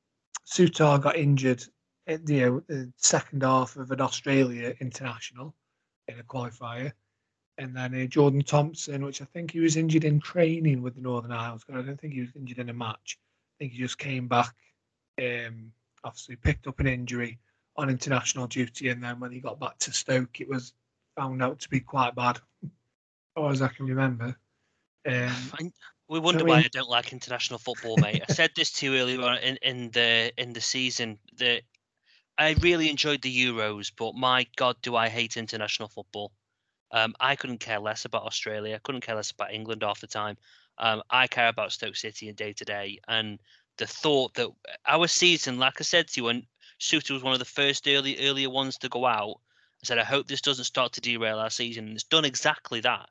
[0.46, 1.64] Souttar got injured
[2.06, 5.56] in the, uh, the second half of an Australia international
[6.08, 6.92] in a qualifier.
[7.58, 11.02] And then uh, Jordan Thompson, which I think he was injured in training with the
[11.02, 11.66] Northern Isles.
[11.68, 13.18] I don't think he was injured in a match.
[13.18, 14.54] I think he just came back
[15.20, 15.72] um,
[16.04, 17.40] obviously picked up an injury
[17.76, 20.74] on international duty, and then when he got back to Stoke, it was
[21.16, 22.40] found out to be quite bad,
[23.38, 24.36] far as I can remember.
[25.06, 25.72] Um,
[26.10, 28.24] we wonder why I don't like international football, mate.
[28.28, 31.62] I said this to you earlier on in, in the in the season that
[32.38, 36.32] I really enjoyed the Euros, but my God, do I hate international football.
[36.92, 38.76] Um, I couldn't care less about Australia.
[38.76, 40.38] I couldn't care less about England half the time.
[40.80, 43.00] Um, I care about Stoke City and day to day.
[43.08, 43.40] And
[43.78, 44.50] the thought that
[44.88, 46.48] our season, like I said to you, when
[46.80, 49.42] Souttar was one of the first early earlier ones to go out,
[49.84, 51.88] I said, I hope this doesn't start to derail our season.
[51.88, 53.10] And it's done exactly that.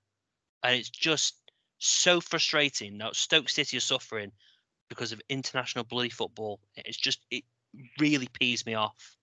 [0.67, 1.37] And it's just
[1.79, 2.97] so frustrating.
[2.97, 4.33] Now Stoke City are suffering
[4.89, 6.61] because of international bloody football.
[6.75, 7.45] It's just it
[8.01, 9.17] really pees me off.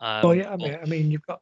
[0.00, 1.40] Um, well, yeah, I mean, I mean, you've got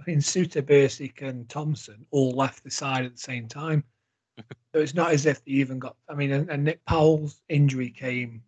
[0.00, 3.82] I mean, Souttar, Bursik, and Thompson all left the side at the same time.
[4.38, 5.96] so it's not as if they even got.
[6.08, 8.42] I mean, and, and Nick Powell's injury came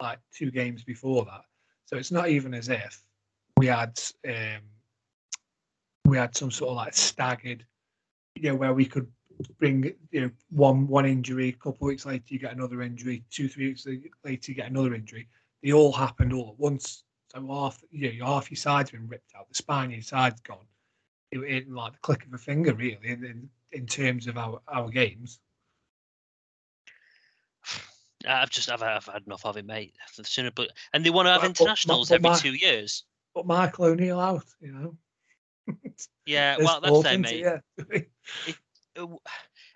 [0.00, 1.42] like two games before that.
[1.86, 3.02] So it's not even as if
[3.58, 4.62] we had um,
[6.06, 7.64] we had some sort of like staggered,
[8.34, 9.06] you know, where we could
[9.58, 13.48] bring you know one one injury, a couple weeks later you get another injury, two
[13.48, 13.86] three weeks
[14.24, 15.28] later you get another injury.
[15.62, 17.04] They all happened all at once.
[17.28, 20.66] So half you know half your side's been ripped out, the spine your side's gone.
[21.32, 24.60] It, it like the click of a finger, really, in, in, in terms of our
[24.68, 25.40] our games.
[28.28, 29.94] I've just I've, I've had enough of it, mate.
[30.16, 32.54] The Sooner, but and they want to have But- but- internationals but every my- two
[32.54, 33.04] years.
[33.34, 34.96] But Michael O'Neill out, you know.
[36.24, 37.34] Yeah, well, that's it, mate.
[37.34, 37.58] it, Yeah.
[37.84, 38.04] w-
[38.98, 39.06] Uh,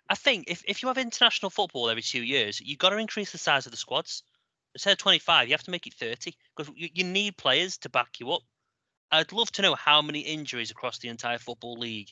[0.08, 3.32] I think if, if you have international football every two years, you've got to increase
[3.32, 4.22] the size of the squads.
[4.74, 7.88] Instead of 25, you have to make it 30 because you, you need players to
[7.88, 8.42] back you up.
[9.10, 12.10] I'd love to know how many injuries across the entire football league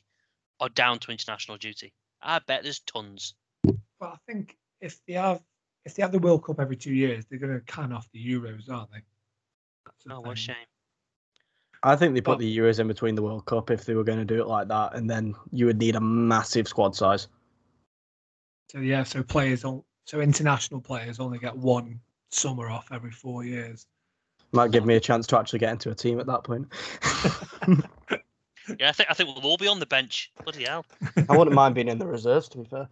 [0.59, 1.93] are down to international duty.
[2.21, 3.35] I bet there's tons.
[3.63, 5.41] But I think if they have
[5.85, 8.19] if they have the World Cup every two years, they're going to can off the
[8.19, 9.01] Euros, aren't they?
[9.85, 10.55] That's Oh, what a shame.
[11.83, 14.03] I think they put Well- the Euros in between the World Cup if they were
[14.03, 17.27] going to do it like that, and then you would need a massive squad size.
[18.71, 19.83] So yeah, so players don't.
[20.05, 21.99] So international players only get one
[22.31, 23.85] summer off every four years.
[24.53, 26.67] Might give me a chance to actually get into a team at that point.
[28.79, 30.29] Yeah, I think I think we'll all be on the bench.
[30.43, 30.85] Bloody hell.
[31.29, 32.89] I wouldn't mind being in the reserves, to be fair.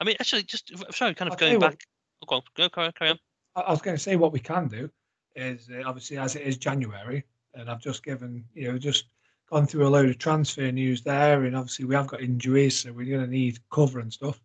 [0.00, 1.80] I mean, actually, just sorry, kind of I'll tell going you what- back.
[2.22, 3.18] Oh, go on, go carry on, carry on.
[3.54, 4.90] I I was going to say what we can do
[5.36, 7.22] is uh, obviously as it is January,
[7.54, 9.06] and I've just given you know just
[9.50, 12.92] gone through a load of transfer news there, and obviously we have got injuries, so
[12.92, 14.40] we're going to need cover and stuff.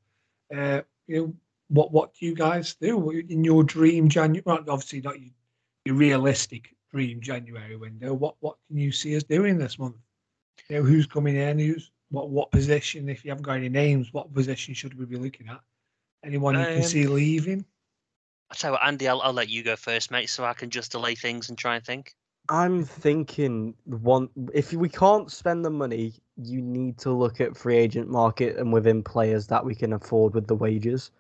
[0.56, 1.34] Uh, you know
[1.70, 4.44] what what do you guys do in your dream January?
[4.46, 5.32] Well, obviously not your,
[5.86, 8.14] your realistic dream January window.
[8.14, 9.96] What what can you see us doing this month?
[10.70, 13.10] You know who's coming in, who's what what position?
[13.10, 15.62] If you haven't got any names, what position should we be looking at?
[16.24, 17.66] Anyone you can Um, see leaving?
[18.50, 20.72] I'll tell you what, Andy, I'll, I'll let you go first, mate, so I can
[20.72, 22.16] just delay things and try and think.
[22.50, 27.78] I'm thinking one if we can't spend the money, you need to look at free
[27.78, 31.12] agent market and within players that we can afford with the wages.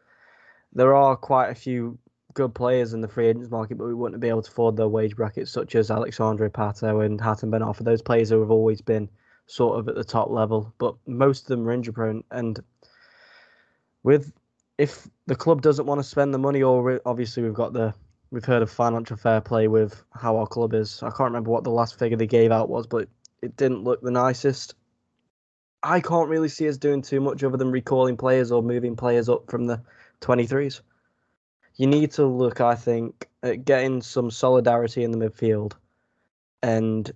[0.74, 2.00] There are quite a few
[2.34, 4.88] good players in the free agents market, but we wouldn't be able to afford their
[4.88, 7.84] wage brackets, such as Alexandre Pato and Hatem Ben Arfa.
[7.84, 9.08] Those players who have always been
[9.46, 12.24] sort of at the top level, but most of them are injury prone.
[12.32, 12.60] And
[14.04, 14.34] with
[14.80, 17.94] if the club doesn't want to spend the money, or obviously we've got the
[18.32, 21.02] we've heard of financial fair play with how our club is.
[21.02, 23.08] I can't remember what the last figure they gave out was, but
[23.42, 24.76] it didn't look the nicest.
[25.82, 29.30] I can't really see us doing too much other than recalling players or moving players
[29.30, 29.82] up from the
[30.22, 30.82] 23s.
[31.76, 35.74] You need to look, I think, at getting some solidarity in the midfield,
[36.62, 37.10] and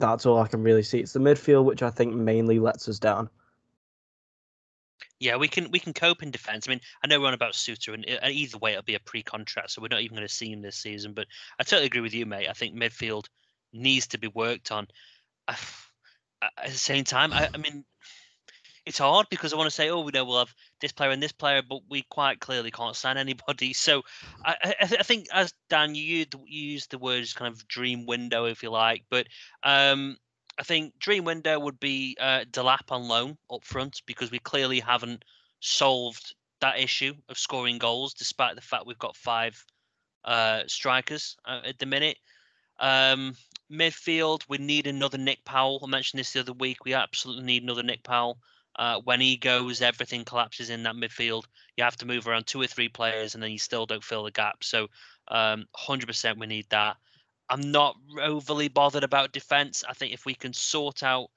[0.00, 0.98] that's all I can really see.
[0.98, 3.30] It's the midfield which I think mainly lets us down.
[5.24, 6.68] Yeah, we can we can cope in defence.
[6.68, 9.00] I mean, I know we're on about Souttar, and uh, either way, it'll be a
[9.00, 11.14] pre-contract, so we're not even going to see him this season.
[11.14, 12.46] But I totally agree with you, mate.
[12.50, 13.24] I think midfield
[13.72, 14.86] needs to be worked on.
[15.48, 15.58] At
[16.66, 17.86] the same time, I, I mean,
[18.84, 21.22] it's hard because I want to say, oh, we know we'll have this player and
[21.22, 23.72] this player, but we quite clearly can't sign anybody.
[23.84, 24.02] So
[24.44, 28.04] I, I, I think, as Dan, you used, you used the words kind of dream
[28.04, 29.26] window, if you like, but
[29.62, 30.18] um,
[30.58, 34.80] I think dream window would be uh, Delap on loan up front because we clearly
[34.80, 35.24] haven't
[35.60, 39.64] solved that issue of scoring goals, despite the fact we've got five
[40.24, 42.16] uh, strikers uh, at the minute.
[42.78, 43.34] Um,
[43.70, 45.80] midfield, we need another Nick Powell.
[45.82, 46.84] I mentioned this the other week.
[46.84, 48.38] We absolutely need another Nick Powell.
[48.76, 51.44] Uh, when he goes, everything collapses in that midfield.
[51.76, 54.24] You have to move around two or three players, and then you still don't fill
[54.24, 54.64] the gap.
[54.64, 54.88] So,
[55.28, 56.96] um, 100% we need that.
[57.48, 59.84] I'm not overly bothered about defense.
[59.88, 61.28] I think if we can sort out,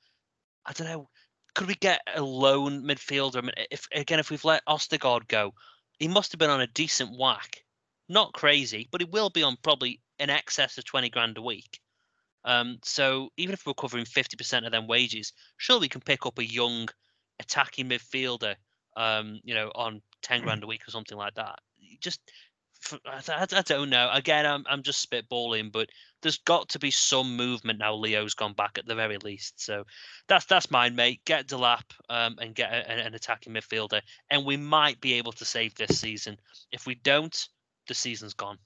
[0.65, 1.09] I don't know,
[1.53, 3.37] could we get a lone midfielder?
[3.37, 5.53] I mean, if again, if we've let Ostigard go,
[5.99, 7.63] he must have been on a decent whack.
[8.09, 11.79] Not crazy, but he will be on probably in excess of 20 grand a week.
[12.45, 16.39] Um, so even if we're covering 50% of them wages, sure we can pick up
[16.39, 16.87] a young
[17.39, 18.55] attacking midfielder,
[18.95, 21.59] um, you know, on 10 grand a week or something like that.
[21.99, 22.21] Just,
[23.05, 24.09] I, I- I don't know.
[24.13, 25.89] Again, I'm, I'm just spitballing, but
[26.21, 27.93] there's got to be some movement now.
[27.93, 29.59] Leo's gone back at the very least.
[29.61, 29.83] So
[30.27, 31.21] that's that's mine, mate.
[31.25, 35.45] Get Delap um, and get a, an attacking midfielder, and we might be able to
[35.45, 36.37] save this season.
[36.71, 37.47] If we don't,
[37.87, 38.57] the season's gone.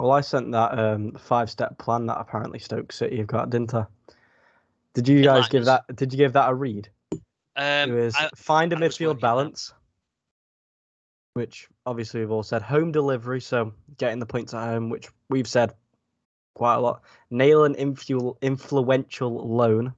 [0.00, 3.84] Well, I sent that um, five-step plan that apparently Stoke City have got, didn't I?
[4.94, 5.84] Did you guys give that?
[5.96, 6.88] Did you give that a read?
[7.56, 9.72] Um, it was I- find a I midfield balance,
[11.38, 15.46] which obviously we've all said home delivery, so getting the points at home, which we've
[15.46, 15.72] said
[16.54, 17.02] quite a lot.
[17.30, 19.94] Nail an influ- influential loan.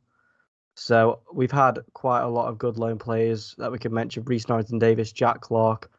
[0.74, 4.50] So we've had quite a lot of good loan players that we could mention: Rhys
[4.50, 5.90] Norrington-Davies, Jack Clarke.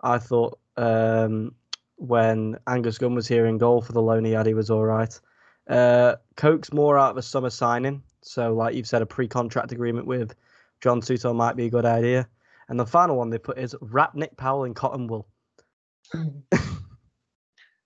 [0.00, 1.56] I thought um,
[1.96, 4.84] when Angus Gunn was here in goal for the loan he had, he was all
[4.84, 5.20] right.
[5.68, 10.06] Uh, Coke's more out of a summer signing, so like you've said, a pre-contract agreement
[10.06, 10.36] with
[10.80, 12.28] John Souttar might be a good idea.
[12.68, 15.28] And the final one they put is wrap Nick Powell in cotton wool.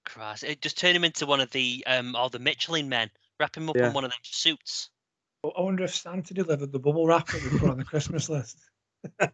[0.04, 3.10] Christ, it just turn him into one of the um, or the Michelin men.
[3.38, 3.88] Wrap him up Yeah.
[3.88, 4.90] in one of them suits.
[5.44, 8.58] I wonder if Santa delivered the bubble wrap that we put on the Christmas list.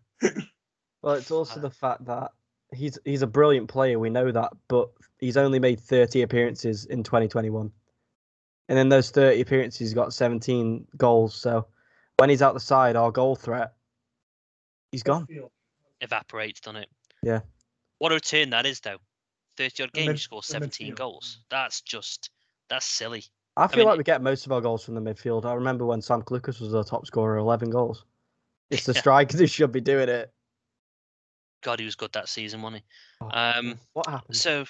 [1.02, 2.30] Well, it's also the fact that
[2.72, 3.98] he's he's a brilliant player.
[3.98, 4.88] We know that, but
[5.18, 7.70] he's only made 30 appearances in 2021,
[8.70, 11.34] and in those 30 appearances, he's got 17 goals.
[11.34, 11.66] So
[12.16, 13.74] when he's out the side, our goal threat,
[14.94, 15.26] he's gone.
[15.26, 15.50] Midfield.
[16.00, 16.88] Evaporates, doesn't it?
[17.22, 17.40] Yeah.
[17.98, 18.98] What a return that is, though.
[19.56, 20.96] 30 odd The games, mid- you score 17 midfield.
[20.96, 21.38] goals.
[21.50, 22.30] That's just,
[22.68, 23.24] that's silly.
[23.56, 25.44] I feel mean, like we get most of our goals from the midfield.
[25.44, 28.04] I remember when Sam Clucas was our top scorer, 11 goals.
[28.70, 29.00] It's the Yeah.
[29.00, 30.32] strikers who should be doing it.
[31.62, 33.24] God, he was good that season, wasn't he?
[33.24, 34.36] Oh, Um, what happened?
[34.36, 34.64] So,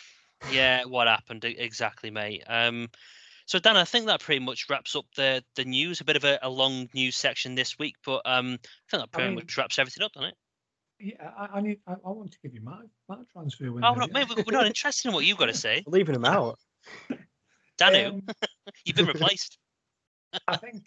[0.52, 2.44] yeah, what happened exactly, mate?
[2.46, 2.88] Um,
[3.46, 6.00] so Dan, I think that pretty much wraps up the the news.
[6.00, 9.12] A bit of a, a long news section this week, but um, I think that
[9.12, 10.36] pretty mean- much wraps everything up, doesn't it?
[11.00, 11.80] Yeah, I, I need.
[11.86, 12.78] I, I want to give you my
[13.08, 13.88] my transfer window.
[13.88, 16.14] Oh, no, mate, we- we're not interested in what you've got to say, We're leaving
[16.14, 16.58] him out.
[17.78, 18.08] Danu.
[18.08, 18.22] Um,
[18.84, 19.58] You've been replaced.
[20.48, 20.84] I think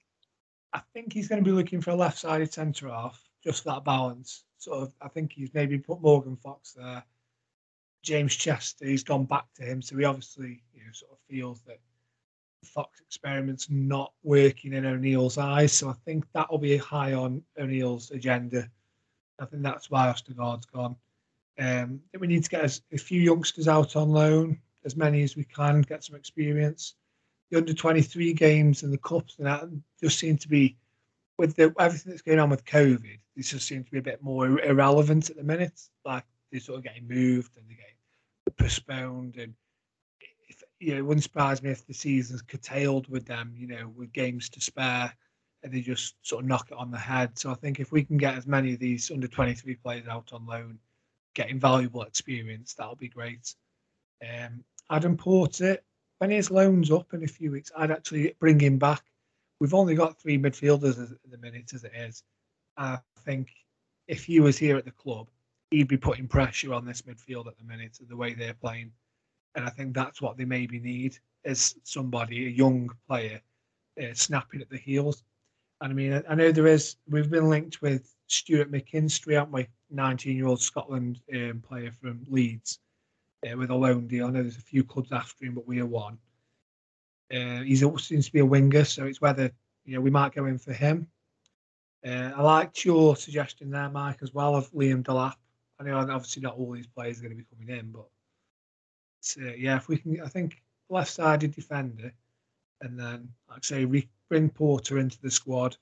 [0.74, 3.84] I think he's going to be looking for a left-sided centre half, just for that
[3.84, 4.44] balance.
[4.58, 7.04] Sort of, I think he's maybe put Morgan Fox there.
[8.04, 11.62] James Chester, he's gone back to him, so he obviously you know sort of feels
[11.64, 11.97] that the
[12.68, 15.74] Fox experiment's not working in O'Neill's eyes.
[15.74, 18.70] So I think that will be high on O'Neill's agenda.
[19.40, 20.96] I think that's why Ostigard's gone.
[21.60, 25.44] Um, we need to get a few youngsters out on loan, as many as we
[25.44, 26.96] can, get some experience
[27.50, 29.64] the under 23 games and the cups and that
[30.02, 30.78] just seem to be
[31.38, 33.20] with the, everything that's going on with COVID.
[33.36, 35.80] These just seems to be a bit more irrelevant at the minute.
[36.04, 39.38] Like they're sort of getting moved and they're getting postponed.
[39.38, 39.54] And
[40.80, 43.54] you know, it wouldn't surprise me if the season's curtailed with them.
[43.56, 45.14] You know, with games to spare,
[45.64, 47.38] and they just sort of knock it on the head.
[47.38, 50.32] So I think if we can get as many of these under 23 players out
[50.34, 50.80] on loan,
[51.34, 53.54] getting valuable experience, that'll be great.
[54.24, 55.80] Um, Adam Porter,
[56.20, 59.04] when his loan's up in a few weeks, I'd actually bring him back.
[59.60, 62.24] We've only got three midfielders at the minute as it is.
[62.78, 63.50] I think
[64.08, 65.28] if he was here at the club,
[65.72, 68.92] he'd be putting pressure on this midfield at the minute, the way they're playing.
[69.58, 73.42] And I think that's what they maybe need is somebody, a young player,
[74.00, 75.24] uh, snapping at the heels.
[75.82, 79.68] And I mean, I- know there is, we've been linked with Stuart McKinstry, haven't we?
[79.90, 82.78] 19 year old Scotland um, player from Leeds
[83.52, 84.28] uh, with a loan deal.
[84.28, 86.20] I know there's a few clubs after him, but we are one.
[87.34, 89.52] Uh, always seems to be a winger, so it's whether
[89.86, 91.08] you know we might go in for him.
[92.06, 95.36] Uh, I liked your suggestion there, Mike, as well of Liam Delap.
[95.80, 98.06] I know obviously not all these players are going to be coming in, but
[99.20, 102.12] it's, uh, yeah, if we can, I think left-sided defender,
[102.82, 105.78] and then like I say, re- bring Porter into the squad.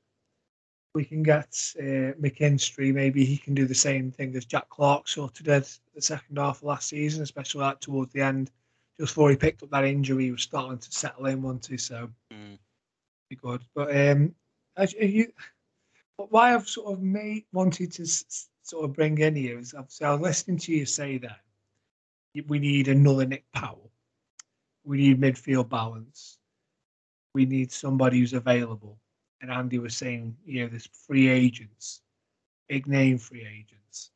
[0.94, 2.94] We can get uh, McKinstry.
[2.94, 6.38] Maybe he can do the same thing as Jack Clarke sort of did the second
[6.38, 8.50] half of last season, especially like towards the end,
[8.98, 10.26] just before he picked up that injury.
[10.26, 11.78] He was starting to settle in, wasn't he?
[11.78, 12.58] So Mm.
[13.30, 13.62] be good.
[13.74, 14.34] But um,
[14.78, 15.34] are you,
[16.18, 20.08] but why I've sort of made wanted to sort of bring in here is obviously
[20.08, 21.40] I was listening to you say that
[22.48, 23.92] we need another Nick Powell.
[24.84, 26.38] We need midfield balance.
[27.34, 29.00] We need somebody who's available.
[29.42, 32.02] And Andy was saying, you know, there's free agents,
[32.70, 34.12] big name free agents.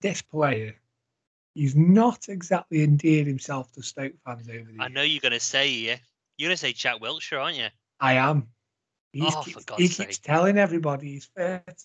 [0.00, 0.74] This player,
[1.54, 4.76] he's not exactly endeared himself to Stoke fans over the years.
[4.80, 5.96] I know you're going to say, yeah.
[6.38, 7.68] You're going to say Jack Wilshere, aren't you?
[8.00, 8.48] I am.
[9.12, 10.08] He's Oh, for keeps, God's he sake.
[10.08, 11.84] keeps telling everybody he's fit.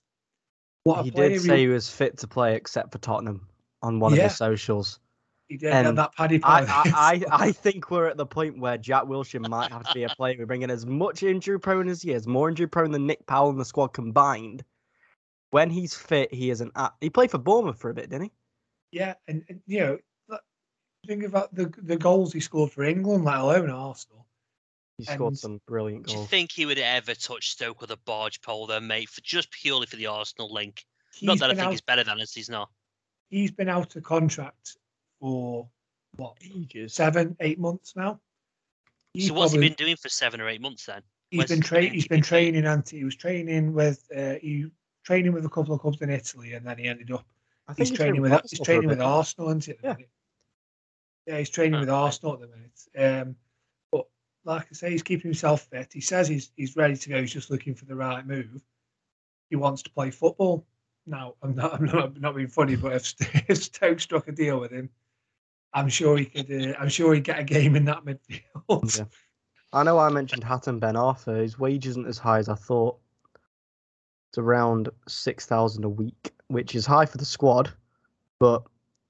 [0.84, 3.48] What a He player did say he was fit to play except for Tottenham
[3.82, 4.26] on one of Yeah.
[4.30, 5.00] his socials.
[5.50, 6.66] he did have and that Paddy I, I,
[6.96, 10.10] I, I think we're at the point where Jack Wilshere might have to be a
[10.10, 10.36] player.
[10.40, 13.50] We're bringing as much injury prone as he is, more injury prone than Nick Powell
[13.50, 14.64] and the squad combined.
[15.50, 16.72] When he's fit, he is an.
[16.76, 18.32] a- He played for Bournemouth for a bit, didn't he?
[18.94, 19.98] yeah, and, and you know,
[21.08, 24.26] think about the the goals he scored for England, let alone Arsenal.
[24.98, 26.16] He scored And- some brilliant goals.
[26.16, 29.10] Do you think he would ever touch Stoke with a barge pole, though, mate?
[29.10, 30.86] For just purely for the Arsenal link.
[31.14, 32.34] He's Not that I think out, he's better than us.
[32.34, 32.70] He's not.
[33.32, 34.78] He's been out of contract
[35.20, 35.68] for
[36.18, 36.94] what Ages.
[36.94, 38.20] seven, eight months now.
[39.14, 41.02] He so what's probably- he been doing for seven or eight months then?
[41.32, 41.94] He's Where's been training.
[41.94, 44.68] he's been training, and he was training with uh, he
[45.04, 47.26] training with a couple of clubs in Italy, and then he ended up
[47.68, 49.04] I think he's training with he's Arsenal for a training with bit.
[49.06, 49.74] Arsenal, isn't he?
[49.84, 49.96] Yeah.
[51.28, 51.96] Yeah, he's training with Okay.
[51.98, 53.28] Arsenal at the minute.
[53.28, 53.36] Um,
[53.92, 54.08] but
[54.44, 55.92] like I say, he's keeping himself fit.
[55.94, 57.22] He says he's he's ready to go.
[57.22, 58.62] He's just looking for the right move.
[59.50, 60.66] He wants to play football.
[61.06, 63.14] Now, I'm not I'm not, not being funny, but if,
[63.50, 64.90] if Stoke struck a deal with him,
[65.74, 66.52] I'm sure he could.
[66.52, 68.98] Uh, I'm sure he'd get a game in that midfield.
[68.98, 69.06] Yeah.
[69.74, 71.42] I know I mentioned Hatem Ben Arfa.
[71.42, 73.00] His wage isn't as high as I thought.
[74.30, 77.72] It's around six thousand a week, which is high for the squad.
[78.40, 78.64] But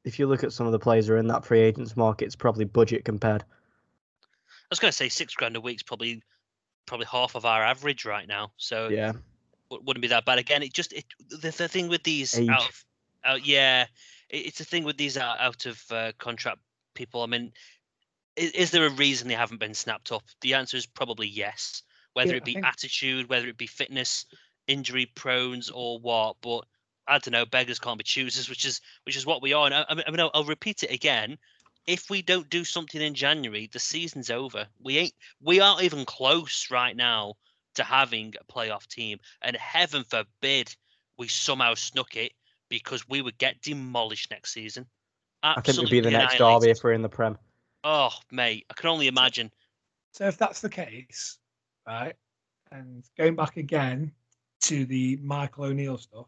[0.04, 2.26] if you look at some of the players who are in that free agents market,
[2.26, 3.44] it's probably budget compared.
[3.44, 3.46] I
[4.70, 6.22] was going to say six grand a week's probably
[6.86, 8.52] probably half of our average right now.
[8.58, 9.14] So Yeah.
[9.72, 10.40] Wouldn't be that bad.
[10.40, 12.50] Again, it just it, the, the thing with these Age.
[12.50, 12.86] out, of,
[13.24, 13.86] out yeah,
[14.30, 16.60] it, it's a thing with these out, out of uh, contract
[16.94, 17.24] people.
[17.24, 17.52] I mean,
[18.36, 20.24] is, is there a reason they haven't been snapped up?
[20.42, 21.84] The answer is probably yes.
[22.14, 24.26] Whether Yeah, it be think- attitude, whether it be fitness,
[24.68, 26.66] injury prones, or what, but
[27.08, 27.46] I don't know.
[27.46, 29.66] Beggars can't be choosers, which is which is what we are.
[29.66, 31.38] And I, I mean, I'll, I'll repeat it again.
[31.88, 34.68] If we don't do something in January, the season's over.
[34.84, 35.14] We ain't.
[35.42, 37.34] We aren't even close right now
[37.76, 39.20] to having a playoff team.
[39.42, 40.76] And heaven forbid
[41.18, 42.34] we somehow snuck it
[42.70, 44.86] because we would get demolished next season.
[45.44, 47.38] I think we'd be the next derby if we're in the Prem.
[47.84, 49.52] Oh, mate, I can only imagine.
[50.14, 51.40] So if that's the case,
[51.88, 52.16] right,
[52.72, 54.12] and going back again
[54.62, 56.28] to the Michael O'Neill stuff,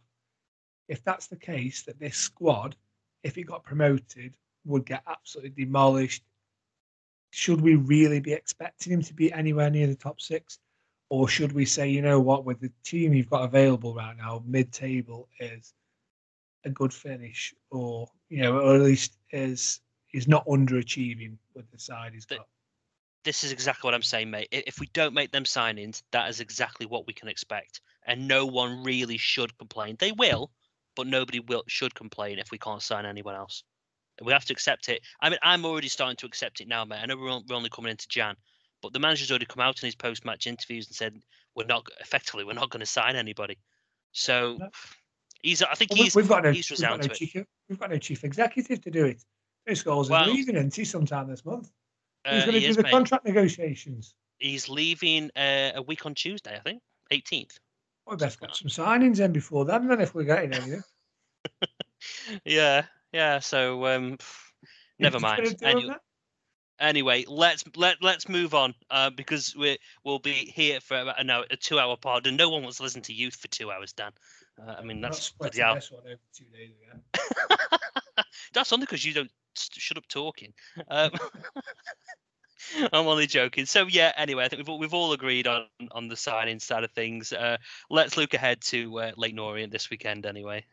[0.88, 2.76] if that's the case that this squad,
[3.24, 4.36] if it got promoted,
[4.66, 6.24] would get absolutely demolished,
[7.32, 10.60] should we really be expecting him to be anywhere near the top six?
[11.10, 14.44] Or should we say, you know what, with the team you've got available right now,
[14.46, 15.74] mid table is
[16.66, 19.82] a good finish, or you know, or at least is
[20.14, 22.48] is not underachieving with the side he's got.
[23.24, 24.50] This is exactly what I'm saying, mate.
[24.52, 27.80] If we don't make them signings, that is exactly what we can expect.
[28.06, 29.96] And no one really should complain.
[29.98, 30.52] They will,
[30.96, 33.64] but nobody will should complain if we can't sign anyone else.
[34.22, 35.02] We have to accept it.
[35.22, 37.00] I mean, I'm already starting to accept it now, mate.
[37.02, 38.36] I know we're only coming into Jan,
[38.84, 41.20] but the manager's already come out in his post-match interviews and said
[41.56, 43.58] we're not effectively we're not going to sign anybody.
[44.12, 44.60] So
[45.42, 45.64] he's.
[45.64, 46.16] I think Well, he's.
[46.16, 47.16] we've got no, he's we've got no to it.
[47.18, 47.36] chief,
[47.70, 49.24] we've got no chief executive to do it.
[49.66, 51.72] Chris Scholes Well, is leaving, isn't he, sometime this month?
[52.26, 52.92] He's Uh, going to he do is, the mate.
[52.92, 54.14] contract negotiations.
[54.40, 56.82] He's leaving uh, a week on Tuesday, I think,
[57.12, 57.58] 18th.
[58.06, 60.84] We best get some signings in before then, then if we're getting anything.
[62.46, 63.40] yeah, yeah.
[63.40, 64.18] So um,
[65.00, 65.58] never mind.
[65.58, 66.02] do Any- that?
[66.84, 71.30] Anyway, let's let let's move on uh, because we we'll be here for about an
[71.30, 73.94] hour, a two-hour pod, and no one wants to listen to youth for two hours,
[73.94, 74.12] Dan.
[74.62, 75.76] Uh, I mean, that's bloody hell.
[75.76, 77.02] one over two days again.
[78.54, 80.54] That's only because you don't st- shut up talking.
[80.90, 81.12] Um,
[82.94, 83.66] I'm only joking.
[83.66, 84.12] So yeah.
[84.18, 87.34] Anyway, I think we've all, we've all agreed on on the signing side of things.
[87.34, 87.58] Uh,
[87.90, 90.26] let's look ahead to uh, Leyton Orient this weekend.
[90.26, 90.66] Anyway.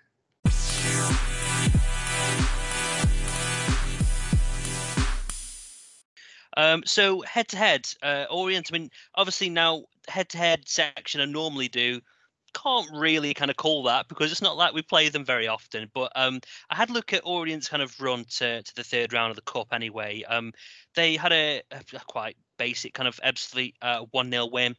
[6.61, 8.69] Um, so head to head, uh, Orient.
[8.71, 12.01] I mean, obviously now head to head section I normally do
[12.53, 15.91] can't really kind of call that because it's not like we play them very often.
[15.95, 19.13] But um, I had a look at Orient's kind of run to, to the third
[19.13, 20.23] round of the cup anyway.
[20.29, 20.53] Um,
[20.97, 23.19] they had a, a quite basic kind of
[23.81, 24.77] uh, one 0 win.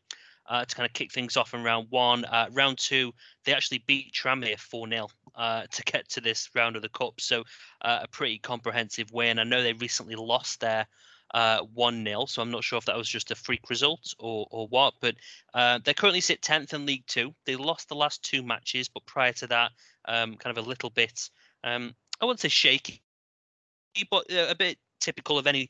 [0.50, 2.26] Uh, to kind of kick things off in round one.
[2.26, 3.14] Uh, round two,
[3.46, 7.22] they actually beat Tranmere 4 0 uh, to get to this round of the Cup.
[7.22, 7.44] So,
[7.84, 9.40] uh, a pretty comprehensive win.
[9.40, 10.88] I know they recently lost their
[11.34, 14.48] uh, 1 0, so I'm not sure if that was just a freak result or,
[14.52, 14.94] or what.
[15.00, 15.16] But
[15.54, 17.34] uh, they currently sit 10th in League Two.
[17.46, 19.72] They lost the last two matches, but prior to that,
[20.06, 21.30] um, kind of a little bit,
[21.64, 23.02] um, I wouldn't say shaky,
[24.10, 25.70] but uh, a bit typical of any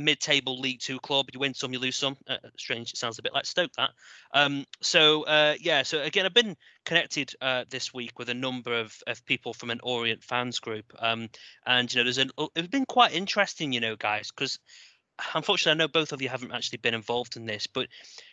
[0.00, 1.28] mid-table League Two club.
[1.32, 2.16] You win some, you lose some.
[2.26, 3.90] Uh, strange, it sounds a bit like Stoke that.
[4.32, 8.78] Um, so uh, yeah, so again, I've been connected uh, this week with a number
[8.78, 11.28] of, of people from an Orient fans group, um,
[11.66, 14.58] and you know, there's an it's been quite interesting, you know, guys, because
[15.34, 17.88] unfortunately, I know both of you haven't actually been involved in this, but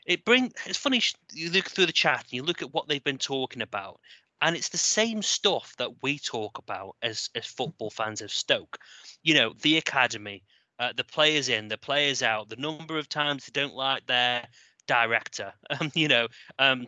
[0.05, 1.01] it bring it's funny.
[1.31, 3.99] You look through the chat and you look at what they've been talking about,
[4.41, 8.79] and it's the same stuff that we talk about as as football fans of Stoke.
[9.23, 10.43] You know, the academy,
[10.79, 14.47] uh, the players in, the players out, the number of times they don't like their
[14.87, 15.53] director.
[15.79, 16.27] Um, you know,
[16.59, 16.87] um,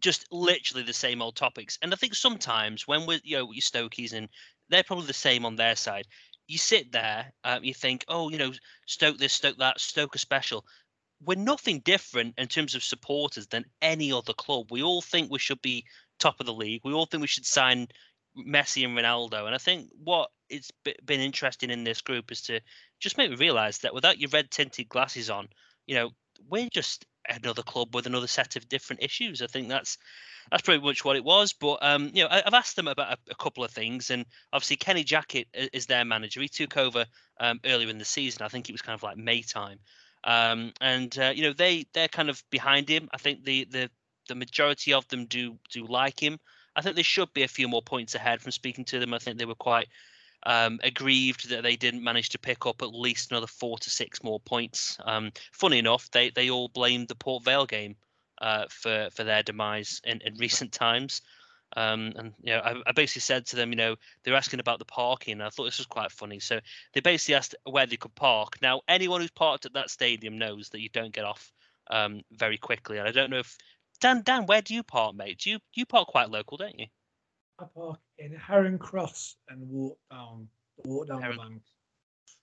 [0.00, 1.78] just literally the same old topics.
[1.82, 4.28] And I think sometimes when we're you know you Stokies and
[4.68, 6.06] they're probably the same on their side.
[6.48, 8.52] You sit there, um, you think, oh, you know,
[8.86, 10.64] Stoke this, Stoke that, Stoke a special.
[11.22, 14.70] We're nothing different in terms of supporters than any other club.
[14.70, 15.84] We all think we should be
[16.18, 16.80] top of the league.
[16.84, 17.88] We all think we should sign
[18.36, 19.46] Messi and Ronaldo.
[19.46, 20.70] And I think what it's
[21.04, 22.60] been interesting in this group is to
[23.00, 25.48] just make me realise that without your red tinted glasses on,
[25.86, 26.10] you know,
[26.48, 29.42] we're just another club with another set of different issues.
[29.42, 29.98] I think that's
[30.50, 31.52] that's pretty much what it was.
[31.52, 34.24] But um, you know, I, I've asked them about a, a couple of things, and
[34.52, 36.40] obviously Kenny Jackett is their manager.
[36.40, 37.06] He took over
[37.40, 38.42] um, earlier in the season.
[38.42, 39.78] I think it was kind of like May time,
[40.24, 43.08] um, and uh, you know they they're kind of behind him.
[43.12, 43.90] I think the the
[44.28, 46.38] the majority of them do do like him.
[46.76, 49.12] I think they should be a few more points ahead from speaking to them.
[49.12, 49.88] I think they were quite
[50.44, 54.22] um, aggrieved that they didn't manage to pick up at least another four to six
[54.22, 54.98] more points.
[55.04, 57.96] Um, funny enough, they they all blamed the Port Vale game
[58.40, 61.22] uh, for for their demise in, in recent times.
[61.76, 64.78] Um, and you know, I, I basically said to them, you know, they're asking about
[64.78, 65.40] the parking.
[65.40, 66.40] I thought this was quite funny.
[66.40, 66.60] So
[66.94, 68.56] they basically asked where they could park.
[68.62, 71.52] Now, anyone who's parked at that stadium knows that you don't get off
[71.90, 72.98] um, very quickly.
[72.98, 73.56] And I don't know if
[74.00, 75.38] Dan, Dan, where do you park, mate?
[75.38, 76.86] Do you you park quite local, don't you?
[77.58, 80.48] I park in Heron Cross and walk down
[80.84, 81.62] walk down Heron- the bank.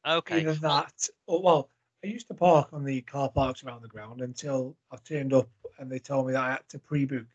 [0.05, 0.39] Okay.
[0.41, 1.69] Either that, or well,
[2.03, 5.49] I used to park on the car parks around the ground until I turned up
[5.79, 7.25] and they told me that I had to pre-book.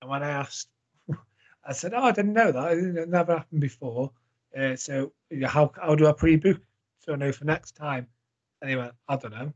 [0.00, 0.68] And when I asked,
[1.64, 2.72] I said, "Oh, I didn't know that.
[2.78, 4.12] It never happened before.
[4.56, 6.60] Uh, so yeah, how how do I pre-book
[7.00, 8.08] so I know for next time?"
[8.60, 9.52] And he went, "I don't know."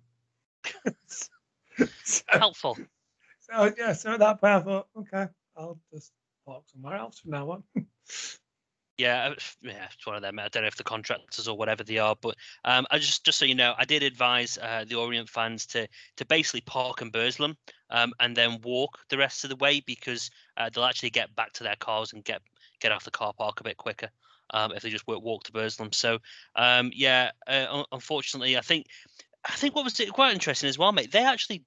[2.04, 2.78] so, Helpful.
[3.40, 5.26] so yeah, so at that point I thought, okay,
[5.56, 6.12] I'll just
[6.48, 7.62] park somewhere else from now on.
[8.98, 10.40] Yeah, uh, yeah, it's one of them.
[10.40, 12.34] I don't know if the contractors or whatever they are, but
[12.64, 15.86] um, I just just so you know, I did advise uh, the Orient fans to
[16.16, 17.56] to basically park in Burslem
[17.90, 21.52] um, and then walk the rest of the way because uh, they'll actually get back
[21.52, 22.42] to their cars and get
[22.80, 24.08] get off the car park a bit quicker
[24.50, 25.92] um, if they just walk, walk to Burslem.
[25.92, 26.18] So
[26.56, 28.86] um, yeah, uh, unfortunately, I think
[29.48, 31.12] I think what was quite interesting as well, mate.
[31.12, 31.62] They actually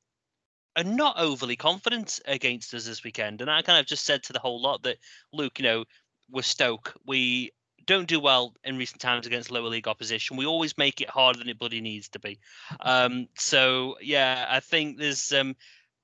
[0.76, 4.34] are not overly confident against us this weekend, and I kind of just said to
[4.34, 4.98] the whole lot that
[5.34, 5.85] Luke, you know,
[6.30, 6.93] we're Stoke.
[7.06, 7.52] We
[7.85, 10.38] don't do well in recent times against lower league opposition.
[10.38, 12.39] We always make it harder than it bloody needs to be.
[12.80, 15.56] Um, so yeah, I think there's um,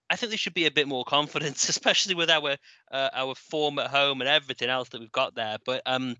[0.10, 2.58] I think there should be a bit more confidence, especially with our
[2.92, 5.58] uh, our form at home and everything else that we've got there.
[5.66, 6.16] But um,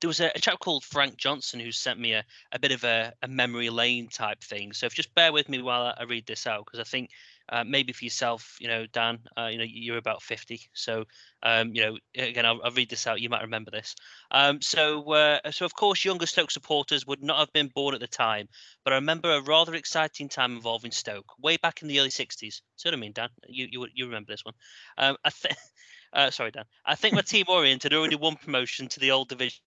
[0.00, 2.84] there was a, a chap called Frank Johnson who sent me a, a bit of
[2.84, 4.72] a, a memory lane type thing.
[4.72, 7.10] So if just bear with me while I, I read this out, because I think
[7.50, 10.60] uh, maybe for yourself, you know, Dan, uh, you know, you're about 50.
[10.74, 11.04] So,
[11.42, 13.20] um, you know, again, I'll, I'll read this out.
[13.20, 13.94] You might remember this.
[14.30, 18.00] Um, so, uh, so of course, younger Stoke supporters would not have been born at
[18.00, 18.48] the time,
[18.84, 22.60] but I remember a rather exciting time involving Stoke way back in the early 60s.
[22.76, 23.28] See what I mean, Dan?
[23.48, 24.54] You you, you remember this one?
[24.96, 25.56] Um, I think.
[26.10, 26.64] Uh, sorry, Dan.
[26.86, 29.60] I think my team Orient had already won promotion to the old division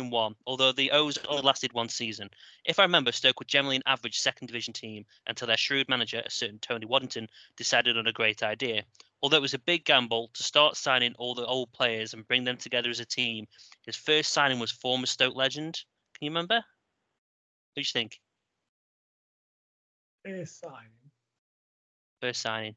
[0.00, 2.30] one, although the O's only lasted one season.
[2.64, 6.22] If I remember, Stoke were generally an average second division team until their shrewd manager,
[6.24, 8.82] a certain Tony Waddington, decided on a great idea.
[9.22, 12.44] Although it was a big gamble to start signing all the old players and bring
[12.44, 13.46] them together as a team,
[13.86, 15.80] his first signing was former Stoke legend.
[16.18, 16.56] Can you remember?
[16.56, 18.20] Who do you think?
[20.24, 20.90] First signing.
[22.20, 22.74] First signing.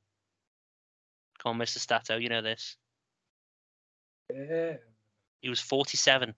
[1.39, 1.79] Come on, Mr.
[1.79, 2.77] Stato, you know this.
[4.33, 4.77] Yeah,
[5.41, 6.33] He was 47.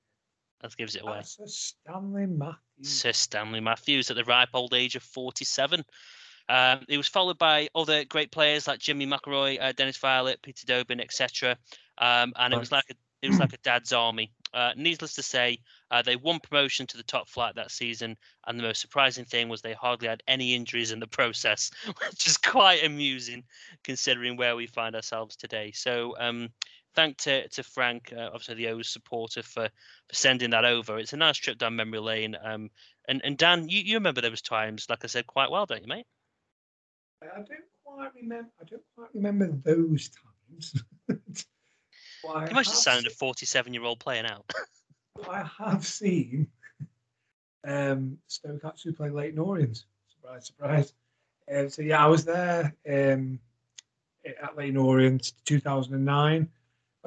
[0.62, 1.20] That gives it away.
[1.20, 2.58] a Stanley Matthews.
[2.82, 5.86] Sir Stanley Matthews at the ripe old age of 47.
[6.50, 10.66] Um, he was followed by other great players like Jimmy McIlroy, uh, Dennis Viollet, Peter
[10.66, 11.58] Dobing, etc.
[11.98, 14.32] Um, and it was like a it was like a dad's army.
[14.54, 15.60] Uh, needless to say,
[15.92, 18.16] uh, they won promotion to the top flight that season,
[18.46, 22.28] and the most surprising thing was they hardly had any injuries in the process, which
[22.28, 23.44] is quite amusing
[23.84, 25.72] considering where we find ourselves today.
[25.72, 26.50] So, um,
[26.98, 29.70] thank to to Frank, uh, obviously the O's supporter, for
[30.10, 30.98] for sending that over.
[30.98, 32.36] It's a nice trip down memory lane.
[32.44, 32.70] Um,
[33.08, 35.88] and and Dan, you, you remember those times, like I said, quite well, don't you,
[35.88, 36.08] mate?
[37.22, 37.48] I don't
[37.86, 38.50] quite remember.
[38.60, 40.84] I don't quite remember those times.
[42.28, 44.52] I You must have sounded a 47 year old playing out.
[45.30, 46.48] I have seen
[47.66, 49.86] um, Stoke actually play Leyton Orient.
[50.10, 50.94] Surprise, surprise.
[51.54, 53.40] Um, so yeah, I was there um,
[54.26, 56.50] at Leyton Orient 2009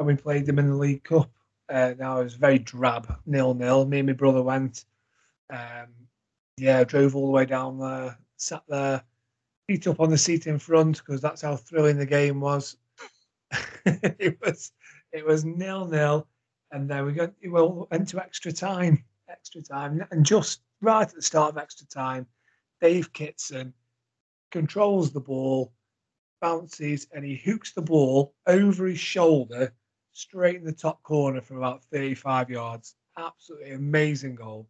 [0.00, 1.30] when we played them in the League Cup.
[1.68, 3.84] Uh, now it was very drab, nil nil.
[3.84, 4.86] Me and my brother went.
[5.50, 5.88] Um,
[6.56, 9.02] yeah, drove all the way down there, sat there,
[9.68, 12.78] feet up on the seat in front because that's how thrilling the game was.
[13.84, 14.72] it was
[15.12, 16.26] it was nil nil,
[16.72, 21.14] and then we got well went to extra time, extra time, and just right at
[21.14, 22.26] the start of extra time,
[22.80, 23.74] Dave Kitson
[24.50, 25.74] controls the ball,
[26.40, 29.74] bounces, and he hooks the ball over his shoulder
[30.20, 32.94] straight in the top corner from about 35 yards.
[33.16, 34.68] Absolutely amazing goal.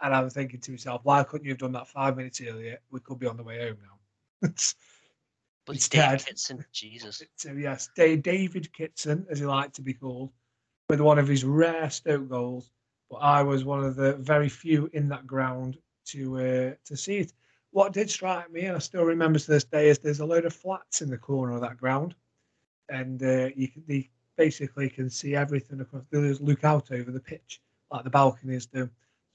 [0.00, 2.78] And I was thinking to myself, why couldn't you have done that five minutes earlier?
[2.90, 4.48] We could be on the way home now.
[5.66, 6.24] But It's dead.
[6.24, 6.64] Kitson.
[6.72, 7.22] Jesus.
[7.36, 10.32] So yes, David Kitson, as he liked to be called,
[10.88, 12.70] with one of his rare Stoke goals.
[13.10, 15.76] But I was one of the very few in that ground
[16.06, 17.34] to uh, to see it.
[17.70, 20.46] What did strike me, and I still remember to this day, is there's a load
[20.46, 22.14] of flats in the corner of that ground,
[22.88, 24.08] and uh, you can they
[24.38, 26.04] basically can see everything across.
[26.10, 27.60] They just look out over the pitch
[27.90, 28.88] like the balconies do.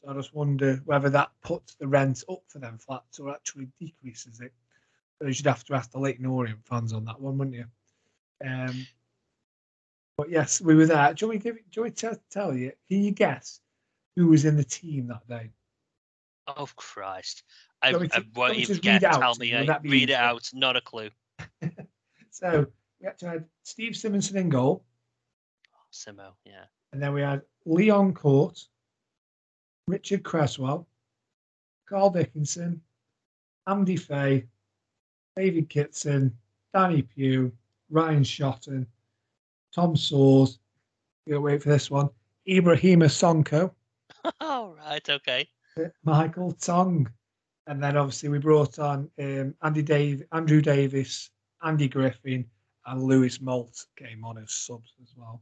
[0.04, 3.68] So I just wonder whether that puts the rent up for them flats or actually
[3.80, 4.52] decreases it.
[5.22, 7.66] So you should have to ask the Leyton Orient fans on that one, wouldn't you?
[8.44, 8.88] Um,
[10.18, 11.14] but yes, we were there.
[11.14, 12.72] Do you want me to, give, do you want me to tell you?
[12.90, 13.60] Can you guess
[14.16, 15.50] who was in the team that day?
[16.48, 17.44] Oh, Christ.
[17.82, 18.92] I, Do you want me to- I you won't even just get.
[18.94, 19.48] read it out Tell me.
[19.52, 19.58] you?
[19.60, 20.50] Would that be Read it out.
[20.54, 21.10] Not a clue.
[22.32, 22.66] So
[23.00, 24.84] we had Steve Simonsen in goal,
[25.94, 26.66] Simo, yeah.
[26.92, 28.68] and then we had Leon Cort,
[29.88, 30.88] Richard Cresswell,
[31.88, 32.82] Carl Dickinson,
[33.68, 34.46] Amdy Faye,
[35.38, 36.36] David Kitson,
[36.74, 37.52] Danny Pugh,
[37.90, 38.86] Ryan Shotton,
[39.74, 40.58] Tom Soares.
[41.26, 42.10] You wait for this one.
[42.48, 43.72] Ibrahima Sonko,
[44.42, 45.48] All right, okay.
[46.04, 47.10] Michael Tong,
[47.68, 51.30] and then obviously we brought on um, Andy Dave, Andrew Davies,
[51.64, 52.46] Andy Griffin,
[52.86, 55.42] and Louis Moult came on as subs as well.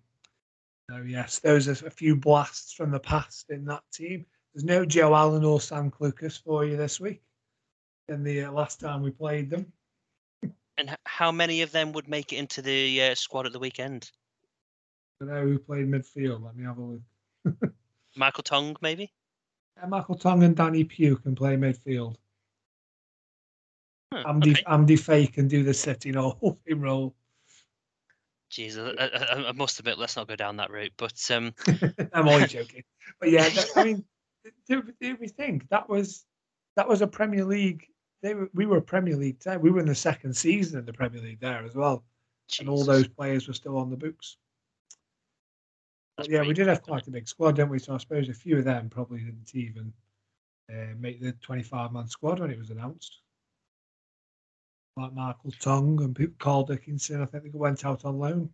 [0.92, 4.26] So yes, those are a few blasts from the past in that team.
[4.54, 7.22] There's no Joe Allen or Sam Clucas for you this week.
[8.10, 9.72] Than the uh, last time we played them.
[10.78, 14.12] And how many of them would make it into the uh, squad at the weekend?
[15.22, 16.44] I know who played midfield.
[16.44, 17.74] Let me have a look.
[18.18, 19.14] Michael Tong, maybe?
[19.82, 22.18] Uh, Michael Tong and Danny Pugh can play midfield.
[24.12, 24.64] Huh, Andy okay.
[24.64, 27.16] Amdy Faye can do the sitting or holding role.
[28.52, 30.92] Jesus, I, I, I must admit, let's not go down that route.
[30.98, 31.54] But um,
[32.14, 32.84] I'm only joking.
[33.20, 34.04] But yeah, that, I mean,
[34.68, 36.26] do, do we think that was
[36.76, 37.86] that was a Premier League?
[38.22, 39.62] They were, we were Premier League team.
[39.62, 42.04] We were in the second season in the Premier League there as well,
[42.60, 44.38] and all those players were still on the books.
[46.18, 47.80] But yeah, we did have quite a big squad, didn't we?
[47.80, 49.94] So I suppose a few of them probably didn't even
[50.70, 53.21] uh, make the 25 man squad when it was announced.
[54.98, 58.50] Like Michael Tong and people, Carl Dickinson, I think they went out on loan.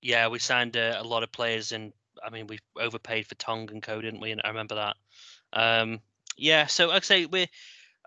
[0.00, 1.92] Yeah, we signed uh, a lot of players, and
[2.24, 4.30] I mean, we overpaid for Tong and Co, didn't we?
[4.30, 4.96] And I remember that.
[5.52, 6.00] Um,
[6.36, 7.48] yeah, so I'd say we're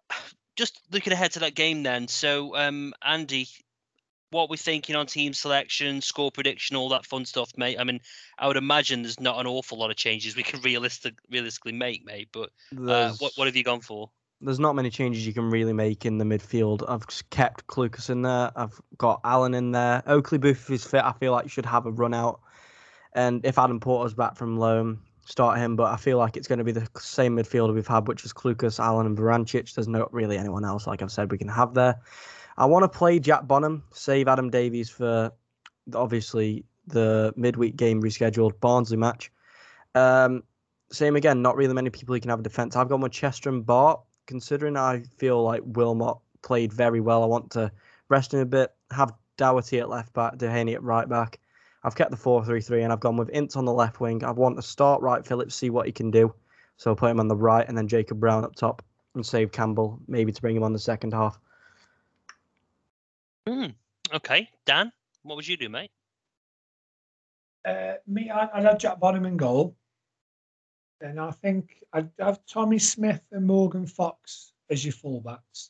[0.55, 2.07] just looking ahead to that game then.
[2.07, 3.47] So, um, Andy,
[4.31, 7.77] what we're thinking on team selection, score prediction, all that fun stuff, mate.
[7.79, 8.01] I mean,
[8.37, 12.05] I would imagine there's not an awful lot of changes we can realistic, realistically make,
[12.05, 12.29] mate.
[12.31, 12.51] But
[12.87, 14.09] uh, what what have you gone for?
[14.39, 16.83] There's not many changes you can really make in the midfield.
[16.87, 18.51] I've kept Clucas in there.
[18.55, 20.03] I've got Allen in there.
[20.05, 22.41] Oakley-Boothe, is fit, I feel like should have a run out.
[23.13, 25.75] And if Adam Porter's back from loan, start him.
[25.75, 28.33] But I feel like it's going to be the same midfielder we've had, which is
[28.33, 29.73] Clucas, Allen, and Vrancic.
[29.73, 31.99] There's not really anyone else, like I've said, we can have there.
[32.57, 35.31] I want to play Jack Bonham, save Adam Davies for
[35.93, 39.31] obviously the midweek game rescheduled Barnsley match.
[39.95, 40.43] Um,
[40.91, 42.75] same again, not really many people who can have a defence.
[42.75, 47.23] I've gone with Chester and Batth, considering I feel like Wilmot played very well.
[47.23, 47.71] I want to
[48.09, 51.39] rest him a bit, have Doughty at left back, Duhaney at right back.
[51.83, 54.23] I've kept the 4 3 3 and I've gone with Ince on the left wing.
[54.23, 56.33] I want to start Wright Phillips, see what he can do.
[56.77, 58.83] So I'll put him on the right and then Jacob Brown up top
[59.15, 61.39] and save Campbell, maybe to bring him on the second half.
[63.47, 63.67] Hmm.
[64.13, 64.91] Okay, Dan,
[65.23, 65.91] what would you do, mate?
[67.65, 69.75] Uh, me, I, I'd have Jack Bonham in goal.
[70.99, 75.69] Then I think I'd have Tommy Smith and Morgan Fox as your fullbacks.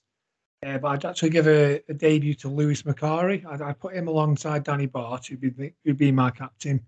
[0.65, 3.45] Uh, but I'd actually give a, a debut to Lewis Macari.
[3.45, 6.83] I'd, I'd put him alongside Danny Batth, who'd be who'd be my captain.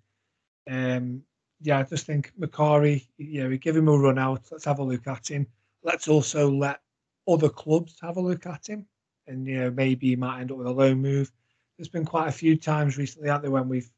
[0.70, 1.22] Um,
[1.62, 4.46] yeah, I just think Macari, know, we give him a run out.
[4.52, 5.46] Let's have a look at him.
[5.84, 6.80] Let's also let
[7.28, 8.88] other clubs have a look at him,
[9.28, 11.32] and you know maybe he might end up with a loan move.
[11.78, 13.90] There's been quite a few times recently, out there, when we've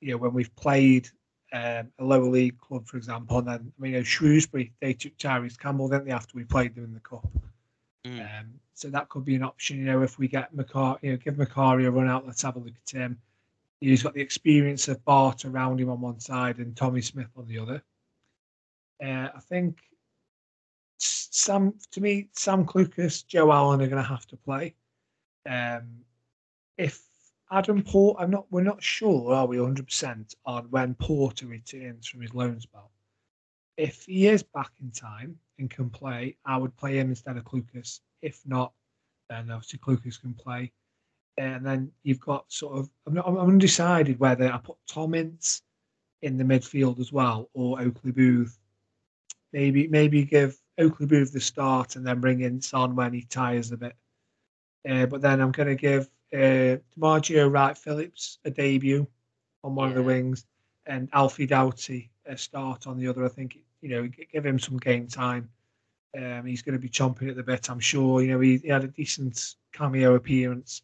[0.00, 1.08] you know, when we've played
[1.52, 4.92] um, a lower league club, for example, and then I mean, you know, Shrewsbury, they
[4.92, 7.26] took Tyrese Campbell, didn't they, after we played them in the cup?
[8.04, 8.20] Mm.
[8.20, 11.16] Um, so that could be an option, you know, if we get Macari, you know,
[11.16, 13.18] give Macari a run out, let's have a look at him.
[13.80, 17.46] He's got the experience of Batth around him on one side and Tommy Smith on
[17.46, 17.82] the other.
[19.02, 19.78] Uh, I think
[20.98, 24.74] Sam, to me, Sam Clucas, Joe Allen are going to have to play.
[25.48, 26.04] Um,
[26.78, 27.05] if
[27.50, 28.46] Adam Port, I'm not.
[28.50, 32.90] We're not sure, are we, 100 percent on when Porter returns from his loan spell.
[33.76, 37.44] If he is back in time and can play, I would play him instead of
[37.44, 38.00] Clucas.
[38.22, 38.72] If not,
[39.28, 40.72] then obviously Clucas can play.
[41.38, 42.90] And then you've got sort of.
[43.06, 45.62] I'm, not, I'm undecided whether I put Tom Ince
[46.22, 48.52] in the midfield as well or Oakley-Boothe.
[49.52, 53.76] Maybe maybe give Oakley-Boothe the start and then bring Ince on when he tires a
[53.76, 53.94] bit.
[54.88, 59.06] Uh, but then I'm going to give uh, D'Margio Wright Phillips a debut
[59.64, 60.46] on one of the wings
[60.86, 63.24] and Alfie Doughty a start on the other.
[63.24, 65.48] I think, you know, give him some game time.
[66.16, 68.22] Um, he's going to be chomping at the bit, I'm sure.
[68.22, 70.82] You know, he, he had a decent cameo appearance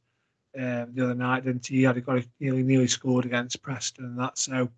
[0.56, 1.76] um, the other night, didn't he?
[1.76, 4.38] He had got a, nearly nearly scored against Preston and that.
[4.38, 4.68] So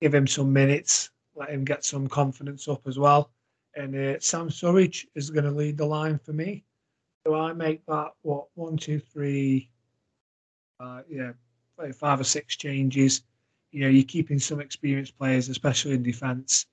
[0.00, 3.30] give him some minutes, let him get some confidence up as well.
[3.74, 6.64] And uh, Sam Surridge is going to lead the line for me.
[7.26, 9.70] So I make that what one, two, three,
[10.80, 11.32] uh, yeah,
[11.92, 13.22] five or six changes.
[13.72, 16.66] You know, you're keeping some experienced players, especially in defence,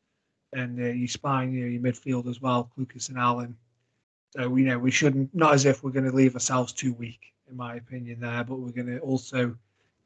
[0.53, 3.55] and uh, you spine, you know, your midfield as well, Lucas and Allen.
[4.35, 7.33] So you know, we shouldn't not as if we're going to leave ourselves too weak,
[7.49, 9.55] in my opinion, there, but we're going to also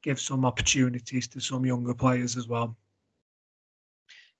[0.01, 2.75] give some opportunities to some younger players as well.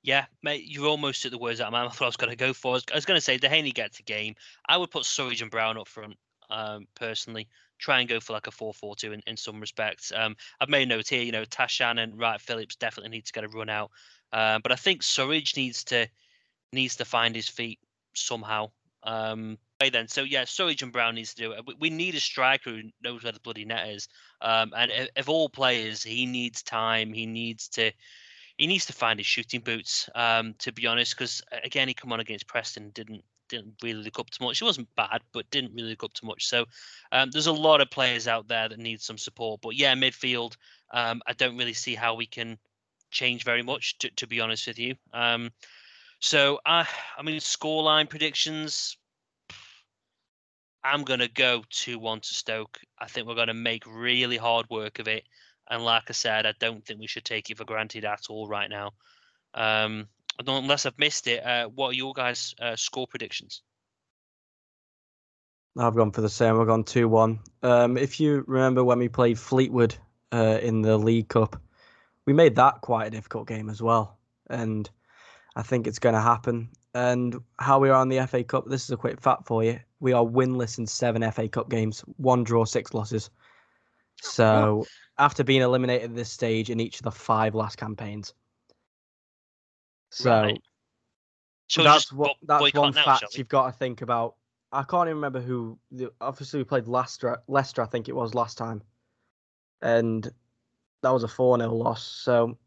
[0.01, 1.99] Yeah, mate, you're almost at the words out of mouth.
[1.99, 2.71] What I was going to go for.
[2.71, 4.35] I was, I was going to say the Duhaney gets a game.
[4.67, 6.15] I would put Surridge and Brown up front.
[6.49, 7.47] Um, personally,
[7.79, 10.11] try and go for like a 4-4-2 in, in some respects.
[10.15, 11.23] Um, I've made a note here.
[11.23, 13.91] You know, Tashan and Wright Phillips definitely need to get a run out.
[14.31, 16.07] Uh, but I think Surridge needs to
[16.71, 17.79] needs to find his feet
[18.13, 18.69] somehow.
[19.03, 21.65] Um, then, so yeah, Surridge and Brown needs to do it.
[21.79, 24.09] We need a striker who knows where the bloody net is.
[24.41, 27.13] Um, and of all players, he needs time.
[27.13, 27.91] He needs to
[28.57, 30.09] he needs to find his shooting boots.
[30.13, 34.19] Um, to be honest, because again, he come on against Preston, didn't didn't really look
[34.19, 34.59] up to much.
[34.59, 36.47] He wasn't bad, but didn't really look up to much.
[36.47, 36.65] So
[37.11, 39.61] um, there's a lot of players out there that need some support.
[39.61, 40.55] But yeah, midfield,
[40.91, 42.57] um, I don't really see how we can
[43.11, 43.97] change very much.
[43.99, 45.51] To, to be honest with you, um,
[46.19, 48.97] so I, I mean, scoreline predictions.
[50.83, 52.79] I'm gonna go two one to Stoke.
[52.99, 55.23] I think we're gonna make really hard work of it.
[55.69, 58.47] And like I said, I don't think we should take it for granted at all
[58.47, 58.91] right now.
[59.53, 60.07] Um,
[60.47, 63.61] unless I've missed it, uh, what are your guys' uh, score predictions?
[65.77, 66.59] I've gone for the same.
[66.59, 67.39] I've gone 2 1.
[67.63, 69.95] Um, if you remember when we played Fleetwood
[70.31, 71.61] uh, in the League Cup,
[72.25, 74.17] we made that quite a difficult game as well.
[74.49, 74.89] And
[75.55, 76.69] I think it's going to happen.
[76.93, 79.79] And how we are on the FA Cup, this is a quick fact for you.
[79.99, 83.29] We are winless in seven FA Cup games, one draw, six losses.
[84.21, 84.85] So
[85.17, 88.33] after being eliminated at this stage in each of the five last campaigns.
[90.11, 90.61] So, right.
[91.67, 94.35] so that's what that's one now, fact you've got to think about.
[94.71, 95.77] I can't even remember who.
[95.91, 97.37] The, obviously, we played Leicester.
[97.47, 98.81] Leicester, I think it was last time,
[99.81, 100.29] and
[101.01, 102.03] that was a four 0 loss.
[102.03, 102.57] So,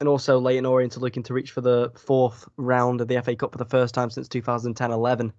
[0.00, 3.36] and also Leyton Orient are looking to reach for the fourth round of the FA
[3.36, 5.32] Cup for the first time since 2010-11.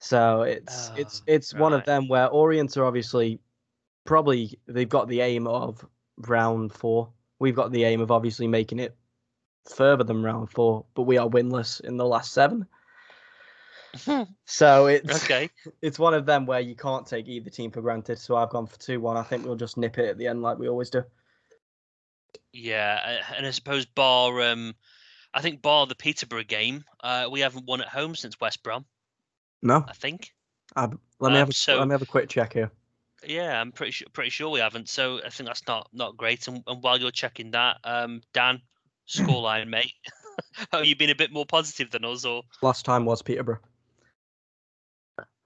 [0.00, 1.60] So it's it's it's right.
[1.60, 3.40] one of them where Orient are obviously
[4.04, 5.84] probably they've got the aim of
[6.18, 7.10] round four.
[7.40, 8.96] We've got the aim of obviously making it
[9.66, 12.66] further than round four, but we are winless in the last seven.
[14.44, 15.50] so it's okay.
[15.82, 18.18] It's one of them where you can't take either team for granted.
[18.18, 19.16] So I've gone for two one.
[19.16, 21.04] I think we'll just nip it at the end like we always do.
[22.52, 24.74] Yeah, and I suppose bar um,
[25.34, 28.84] I think bar the Peterborough game, uh, we haven't won at home since West Brom.
[29.62, 30.32] No, I think.
[30.76, 30.88] Uh,
[31.20, 32.70] let me um, have a, so, let me have a quick check here.
[33.26, 34.88] Yeah, I'm pretty sure pretty sure we haven't.
[34.88, 36.46] So I think that's not not great.
[36.48, 38.62] And, and while you're checking that, um, Dan,
[39.08, 39.26] Mm.
[39.26, 39.92] scoreline, mate.
[40.72, 43.60] Have you been a bit more positive than us, or last time was Peterborough?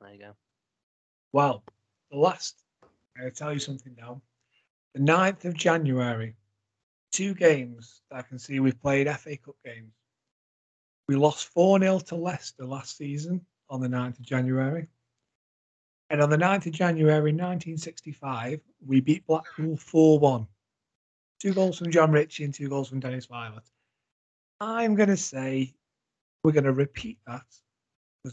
[0.01, 0.32] There you go.
[1.32, 1.62] Well,
[2.10, 2.56] the last.
[2.82, 4.20] I'm going to tell you something now.
[4.94, 6.34] The 9th of January,
[7.12, 9.93] two games that I can see we've played FA Cup games.
[11.09, 14.86] We lost 4 0 to Leicester last season on the 9th of January.
[16.10, 20.47] And on the 9th of January 1965, we beat Blackpool 4 1.
[21.43, 23.69] Two goals from John Ritchie and two goals from Dennis Viollet.
[24.60, 25.74] I'm going to say
[26.44, 27.43] we're going to repeat that.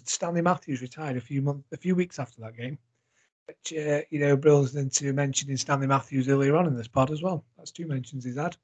[0.05, 2.77] Stanley Matthews retired a few months, a few weeks after that game,
[3.47, 7.23] which uh, you know brilliant into mentioning Stanley Matthews earlier on in this pod as
[7.23, 7.43] well.
[7.57, 8.55] That's two mentions he's had.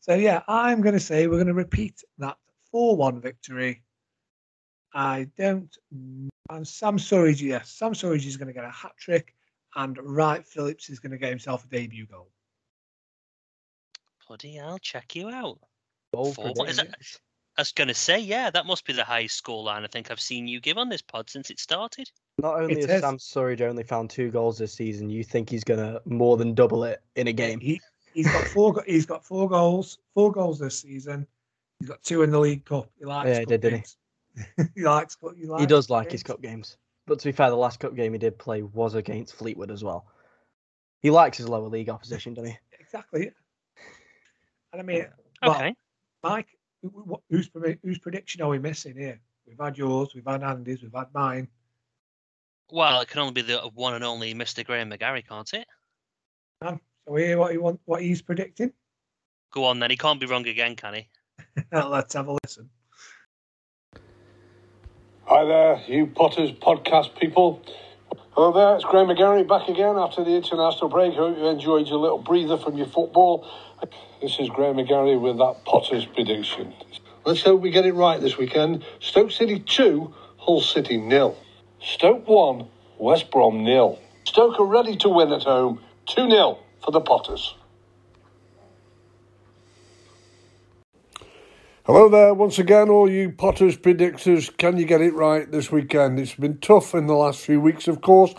[0.00, 2.38] So yeah, I'm going to say we're going to repeat that
[2.74, 3.82] 4-1 victory.
[4.94, 9.34] I don't and Sam Surridge, yes, Sam Surridge is going to get a hat trick,
[9.76, 12.30] and Wright Phillips is going to get himself a debut goal.
[14.26, 15.58] Bloody hell, check you out.
[16.12, 16.94] Four, what is it?
[17.56, 20.20] I was going to say, yeah, that must be the highest scoreline I think I've
[20.20, 22.10] seen you give on this pod since it started.
[22.38, 25.78] Not only has Sam Surridge only found two goals this season, you think he's going
[25.78, 27.60] to more than double it in a game.
[27.60, 27.80] He,
[28.12, 28.82] he's got four.
[28.86, 29.98] he's got four goals.
[30.14, 31.26] Four goals this season.
[31.78, 32.90] He's got two in the League Cup.
[32.98, 33.96] He likes yeah, he did, didn't
[34.56, 34.64] he?
[34.74, 35.16] he likes.
[35.36, 36.12] He, likes he does like games.
[36.12, 36.76] his cup games.
[37.06, 39.84] But to be fair, the last cup game he did play was against Fleetwood as
[39.84, 40.06] well.
[41.02, 42.58] He likes his lower league opposition, doesn't he?
[42.80, 43.30] Exactly.
[44.74, 45.06] And I mean,
[45.44, 45.74] okay,
[46.24, 46.48] Mike,
[47.30, 47.48] whose
[47.84, 49.20] whose prediction are we missing here?
[49.46, 51.46] We've had yours, we've had Andy's, we've had mine.
[52.72, 54.66] Well, it can only be the one and only Mr.
[54.66, 55.68] Graham McGarry, can't it?
[56.60, 58.72] Um, so we hear what he want, what he's predicting.
[59.52, 59.90] Go on then.
[59.90, 61.08] He can't be wrong again, can he?
[61.72, 62.68] Let's have a listen.
[65.26, 67.62] Hi there, you Potters podcast people.
[68.36, 71.12] Hello there, it's Graham McGarry back again after the international break.
[71.12, 73.48] I Hope you enjoyed your little breather from your football.
[74.20, 76.74] This is Graham McGarry with that Potters prediction.
[77.24, 78.84] Let's hope we get it right this weekend.
[78.98, 81.38] Stoke City 2, Hull City nil.
[81.80, 82.66] Stoke 1,
[82.98, 84.00] West Brom nil.
[84.24, 87.54] Stoke are ready to win at home 2 0 for the Potters.
[91.86, 94.50] Hello there, once again, all you Potters predictors.
[94.56, 96.18] Can you get it right this weekend?
[96.18, 98.32] It's been tough in the last few weeks, of course.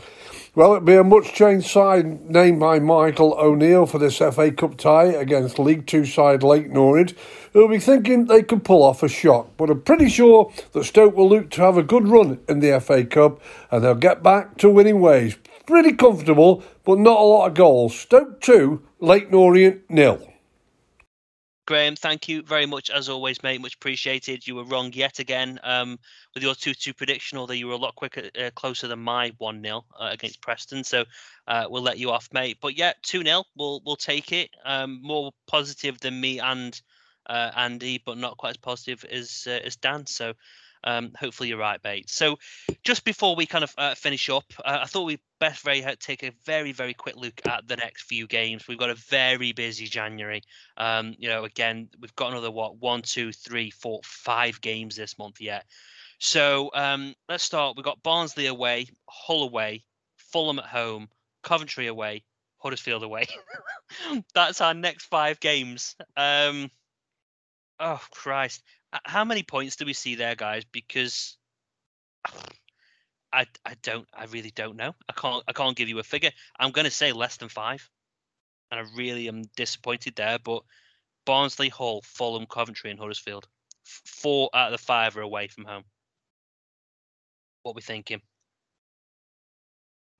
[0.55, 4.77] Well, it'll be a much changed side named by Michael O'Neill for this FA Cup
[4.77, 7.13] tie against League Two side Lake Orient,
[7.53, 9.51] who'll be thinking they could pull off a shock.
[9.57, 12.81] But I'm pretty sure that Stoke will look to have a good run in the
[12.81, 13.39] FA Cup
[13.69, 15.37] and they'll get back to winning ways.
[15.67, 17.95] Pretty comfortable, but not a lot of goals.
[17.95, 20.34] Stoke 2, Lake Orient nil.
[21.65, 23.59] Graham, thank you very much as always, mate.
[23.59, 24.45] Much appreciated.
[24.45, 25.97] You were wrong yet again um,
[26.35, 29.63] with your two-two prediction, although you were a lot quicker, uh, closer than my one
[29.63, 30.83] 0 uh, against Preston.
[30.83, 31.05] So
[31.47, 32.59] uh, we'll let you off, mate.
[32.61, 34.51] But yeah, two 0 We'll we'll take it.
[34.63, 36.79] Um, more positive than me and
[37.25, 40.05] uh, Andy, but not quite as positive as uh, as Dan.
[40.05, 40.33] So
[40.85, 42.09] um, hopefully you're right, mate.
[42.09, 42.37] So
[42.83, 46.23] just before we kind of uh, finish up, uh, I thought we'd best very take
[46.23, 48.67] a very very quick look at the next few games.
[48.67, 50.43] We've got a very busy January.
[50.77, 55.17] Um, you know, again, we've got another what one, two, three, four, five games this
[55.17, 55.65] month yet.
[56.19, 57.75] So um, let's start.
[57.75, 59.83] We've got Barnsley away, Hull away,
[60.17, 61.09] Fulham at home,
[61.43, 62.23] Coventry away,
[62.59, 63.27] Huddersfield away.
[64.33, 65.95] That's our next five games.
[66.15, 66.71] Um,
[67.79, 68.63] oh Christ!
[69.03, 70.63] How many points do we see there, guys?
[70.71, 71.37] Because
[73.33, 74.93] I I don't I really don't know.
[75.09, 76.31] I can't I can't give you a figure.
[76.59, 77.89] I'm going to say less than five,
[78.71, 80.39] and I really am disappointed there.
[80.39, 80.63] But
[81.25, 83.47] Barnsley, Hull, Fulham, Coventry, and Huddersfield,
[83.83, 85.83] four out of the five are away from home.
[87.63, 88.21] What we thinking?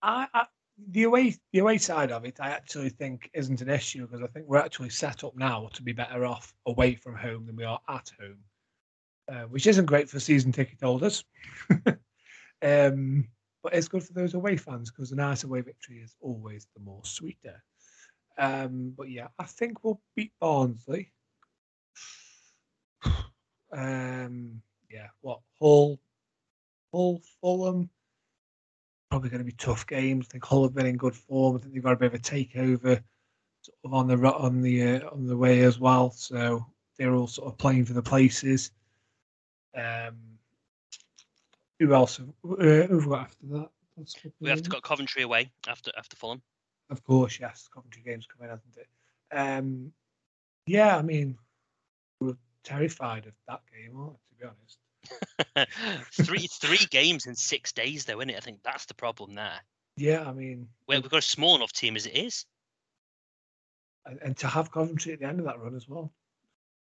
[0.02, 0.46] I, I
[0.90, 4.28] the away the away side of it, I actually think isn't an issue because I
[4.28, 7.64] think we're actually set up now to be better off away from home than we
[7.64, 8.40] are at home,
[9.32, 11.24] uh, which isn't great for season ticket holders.
[12.62, 13.28] um,
[13.64, 16.84] but it's good for those away fans because a nice away victory is always the
[16.84, 17.64] more sweeter.
[18.38, 21.12] Um, but yeah, I think we'll beat Barnsley.
[23.74, 26.00] Um, yeah, what Hull,
[26.94, 27.90] Hull, Fulham
[29.10, 30.28] probably going to be tough games.
[30.28, 31.56] I think Hull have been in good form.
[31.56, 33.02] I think they've got a bit of a takeover
[33.62, 36.12] sort of on the on the uh, on the way as well.
[36.12, 36.66] So
[36.98, 38.72] they're all sort of playing for the places.
[39.76, 40.16] Um,
[41.80, 42.20] who else?
[42.20, 43.70] Uh, who've got after that?
[44.40, 46.42] we have to got Coventry away after after Fulham.
[46.90, 47.68] Of course, yes.
[47.74, 48.88] Coventry games coming, hasn't it?
[49.36, 49.92] Um,
[50.68, 51.38] yeah, I mean,
[52.20, 54.54] we are terrified of that game, aren't we, to
[55.56, 56.10] be honest?
[56.14, 58.38] three three games in six days, though, isn't it?
[58.38, 59.60] I think that's the problem there.
[59.98, 62.46] Yeah, I mean, well, we've got a small enough team as it is,
[64.06, 66.12] and, and to have Coventry at the end of that run as well.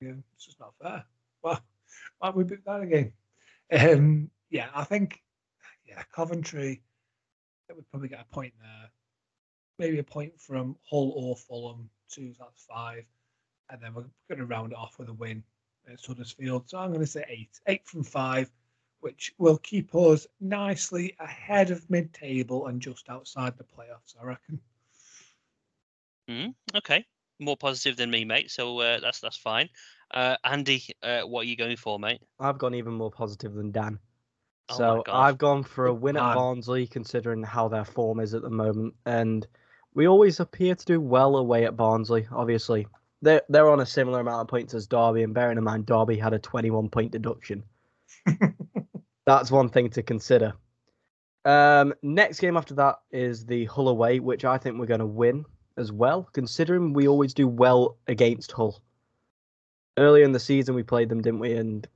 [0.02, 1.06] Yeah, it's just not fair.
[1.44, 1.62] Well,
[2.20, 3.14] why we beat that again?
[3.72, 5.22] Um, yeah, I think
[5.86, 6.82] yeah, Coventry.
[7.68, 8.90] That would probably get a point there.
[9.80, 11.90] Maybe a point from Hull or Fulham.
[12.10, 13.06] Two, that's five,
[13.70, 15.44] and then we're going to round it off with a win
[15.92, 16.70] at Huddersfield.
[16.70, 18.52] So I'm going to say eight, eight from five,
[19.00, 24.16] which will keep us nicely ahead of mid-table and just outside the playoffs.
[24.22, 24.60] I reckon.
[26.30, 27.04] Mm, okay,
[27.40, 28.52] more positive than me, mate.
[28.52, 29.70] So uh, that's that's fine.
[30.14, 32.22] Uh, Andy, uh, what are you going for, mate?
[32.40, 34.00] I've gone even more positive than Dan.
[34.70, 38.44] Oh so I've gone for a win at Barnsley, considering how their form is at
[38.44, 39.46] the moment, and
[39.94, 42.28] we always appear to do well away at Barnsley.
[42.32, 42.88] Obviously,
[43.22, 46.18] they're they're on a similar amount of points as Derby, and bearing in mind Derby
[46.18, 47.64] had a 21 point deduction.
[49.26, 50.54] That's one thing to consider.
[51.46, 55.06] Um, next game after that is the Hull away, which I think we're going to
[55.06, 55.44] win
[55.78, 58.82] as well, considering we always do well against Hull.
[59.98, 61.54] Earlier in the season, we played them, didn't we?
[61.54, 61.88] And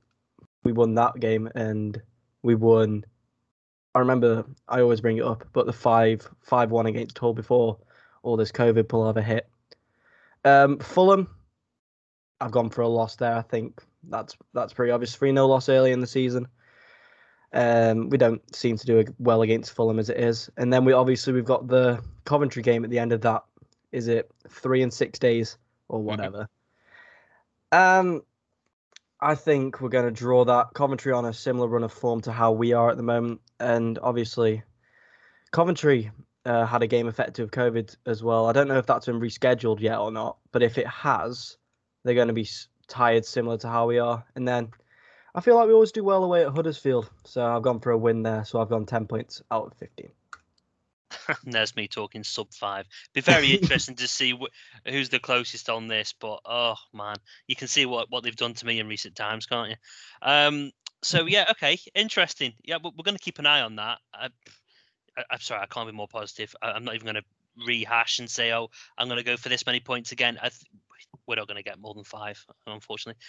[0.64, 2.00] we won that game, and
[2.42, 3.04] we won.
[3.94, 7.78] I remember I always bring it up, but the five five one against Hull before
[8.22, 9.48] all this COVID palaver hit.
[10.44, 11.28] Um, Fulham,
[12.40, 13.34] I've gone for a loss there.
[13.34, 15.14] I think that's that's pretty obvious.
[15.14, 16.46] Three 0 loss early in the season.
[17.52, 20.92] Um, we don't seem to do well against Fulham as it is, and then we
[20.92, 23.42] obviously we've got the Coventry game at the end of that.
[23.90, 25.56] Is it three and six days
[25.88, 26.48] or whatever?
[27.72, 28.22] Um,
[29.20, 32.32] I think we're going to draw that Coventry on a similar run of form to
[32.32, 34.62] how we are at the moment, and obviously
[35.50, 36.10] Coventry
[36.44, 38.46] uh, had a game affected with COVID as well.
[38.46, 41.56] I don't know if that's been rescheduled yet or not, but if it has,
[42.04, 42.48] they're going to be
[42.86, 44.24] tired similar to how we are.
[44.34, 44.70] And then
[45.34, 47.98] I feel like we always do well away at Huddersfield, so I've gone for a
[47.98, 48.44] win there.
[48.44, 50.10] So I've gone ten points out of fifteen.
[51.44, 52.86] There's me talking sub five.
[53.14, 56.14] Be very interesting to see wh- who's the closest on this.
[56.18, 57.16] But oh man,
[57.46, 59.76] you can see what, what they've done to me in recent times, can't you?
[60.22, 60.72] Um,
[61.02, 62.52] so yeah, okay, interesting.
[62.64, 63.98] Yeah, we're going to keep an eye on that.
[64.12, 64.28] I,
[65.30, 66.54] I'm sorry, I can't be more positive.
[66.62, 69.48] I, am not even going to rehash and say, oh, I'm going to go for
[69.48, 70.38] this many points again.
[70.40, 70.52] Th-
[71.26, 73.20] we're not going to get more than five, unfortunately.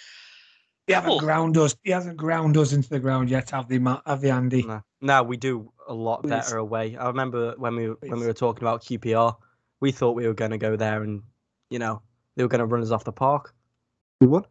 [0.86, 1.18] He hasn't Oh.
[1.20, 1.76] ground us.
[1.84, 3.50] He hasn't ground us into the ground yet.
[3.50, 4.62] Have the Ma- have the Andy?
[4.62, 6.30] No, no, we do a lot Please.
[6.30, 6.96] better away.
[6.96, 9.36] I remember when we when we were talking about QPR,
[9.80, 11.22] we thought we were going to go there and
[11.70, 12.02] you know
[12.36, 13.54] they were going to run us off the park.
[14.20, 14.44] We won.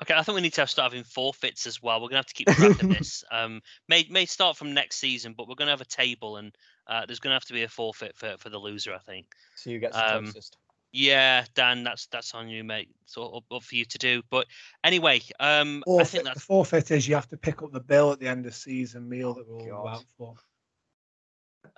[0.00, 2.00] Okay, I think we need to have start having forfeits as well.
[2.00, 3.22] We're gonna have to keep track of this.
[3.30, 6.52] Um, may may start from next season, but we're gonna have a table, and
[6.88, 8.94] uh, there's gonna have to be a forfeit for for the loser.
[8.94, 9.26] I think.
[9.54, 10.56] So you get Um, closest.
[10.92, 12.90] Yeah, Dan, that's that's on you, mate.
[13.06, 14.22] So up, up for you to do.
[14.30, 14.46] But
[14.84, 18.12] anyway, um, I Forfeit, think the forfeit is you have to pick up the bill
[18.12, 19.94] at the end of season meal that we're all God.
[19.94, 20.34] out for.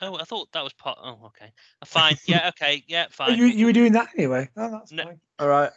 [0.03, 0.99] Oh, I thought that was part.
[1.01, 1.53] Oh, okay.
[1.81, 2.17] Uh, Fine.
[2.27, 2.49] Yeah.
[2.49, 2.83] Okay.
[2.89, 3.07] Yeah.
[3.09, 3.39] Oh, Fine.
[3.39, 4.49] you you were doing that anyway.
[4.57, 5.05] No, that's No.
[5.05, 5.21] fine.
[5.39, 5.71] All right.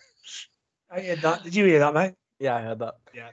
[0.90, 1.44] I heard that.
[1.44, 2.14] Did you hear that, mate?
[2.40, 2.96] Yeah, I heard that.
[3.14, 3.30] Yeah.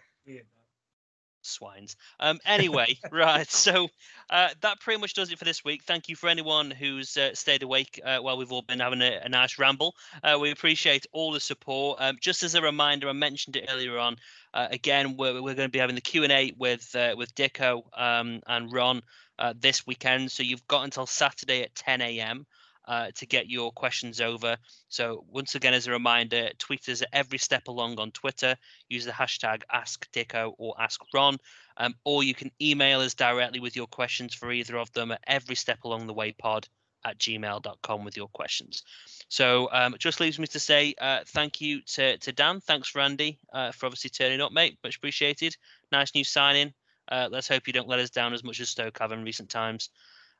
[1.52, 1.94] We heard that.
[1.94, 1.96] swines.
[2.20, 3.50] Um, anyway, right.
[3.50, 3.88] So
[4.30, 5.82] uh, that pretty much does it for this week.
[5.84, 9.20] Thank you for anyone who's uh, stayed awake uh, while we've all been having a,
[9.24, 9.94] a nice ramble.
[10.22, 11.98] Uh, we appreciate all the support.
[12.00, 14.16] Um, just as a reminder, I mentioned it earlier on.
[14.52, 17.34] Uh, again, we're, we're going to be having the Q and A with uh, with
[17.34, 19.02] Dicko um, and Ron
[19.38, 20.30] uh, this weekend.
[20.30, 22.46] So you've got until Saturday at 10 a.m.
[22.86, 24.58] Uh, to get your questions over.
[24.88, 28.56] So once again, as a reminder, tweet us every step along on Twitter.
[28.90, 31.38] Use the hashtag AskDicko or AskRon.
[31.78, 35.24] Um, or you can email us directly with your questions for either of them at
[35.26, 36.68] every step along the way pod
[37.04, 38.82] at gmail.com with your questions.
[39.28, 42.60] So um, it just leaves me to say uh, thank you to, to Dan.
[42.60, 44.78] Thanks, Randy, uh, for obviously turning up, mate.
[44.82, 45.56] Much appreciated.
[45.92, 46.72] Nice new signing.
[47.10, 49.50] Uh, let's hope you don't let us down as much as Stoke have in recent
[49.50, 49.90] times.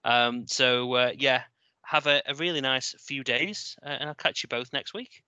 [0.05, 1.43] Um, so, uh, yeah,
[1.87, 5.23] have a, a really nice few days, uh, and I'll catch you both next week.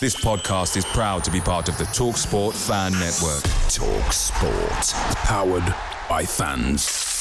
[0.00, 3.42] This podcast is proud to be part of the TalkSport Fan Network.
[3.70, 5.16] Talk Sport.
[5.26, 5.74] Powered
[6.08, 7.11] by fans.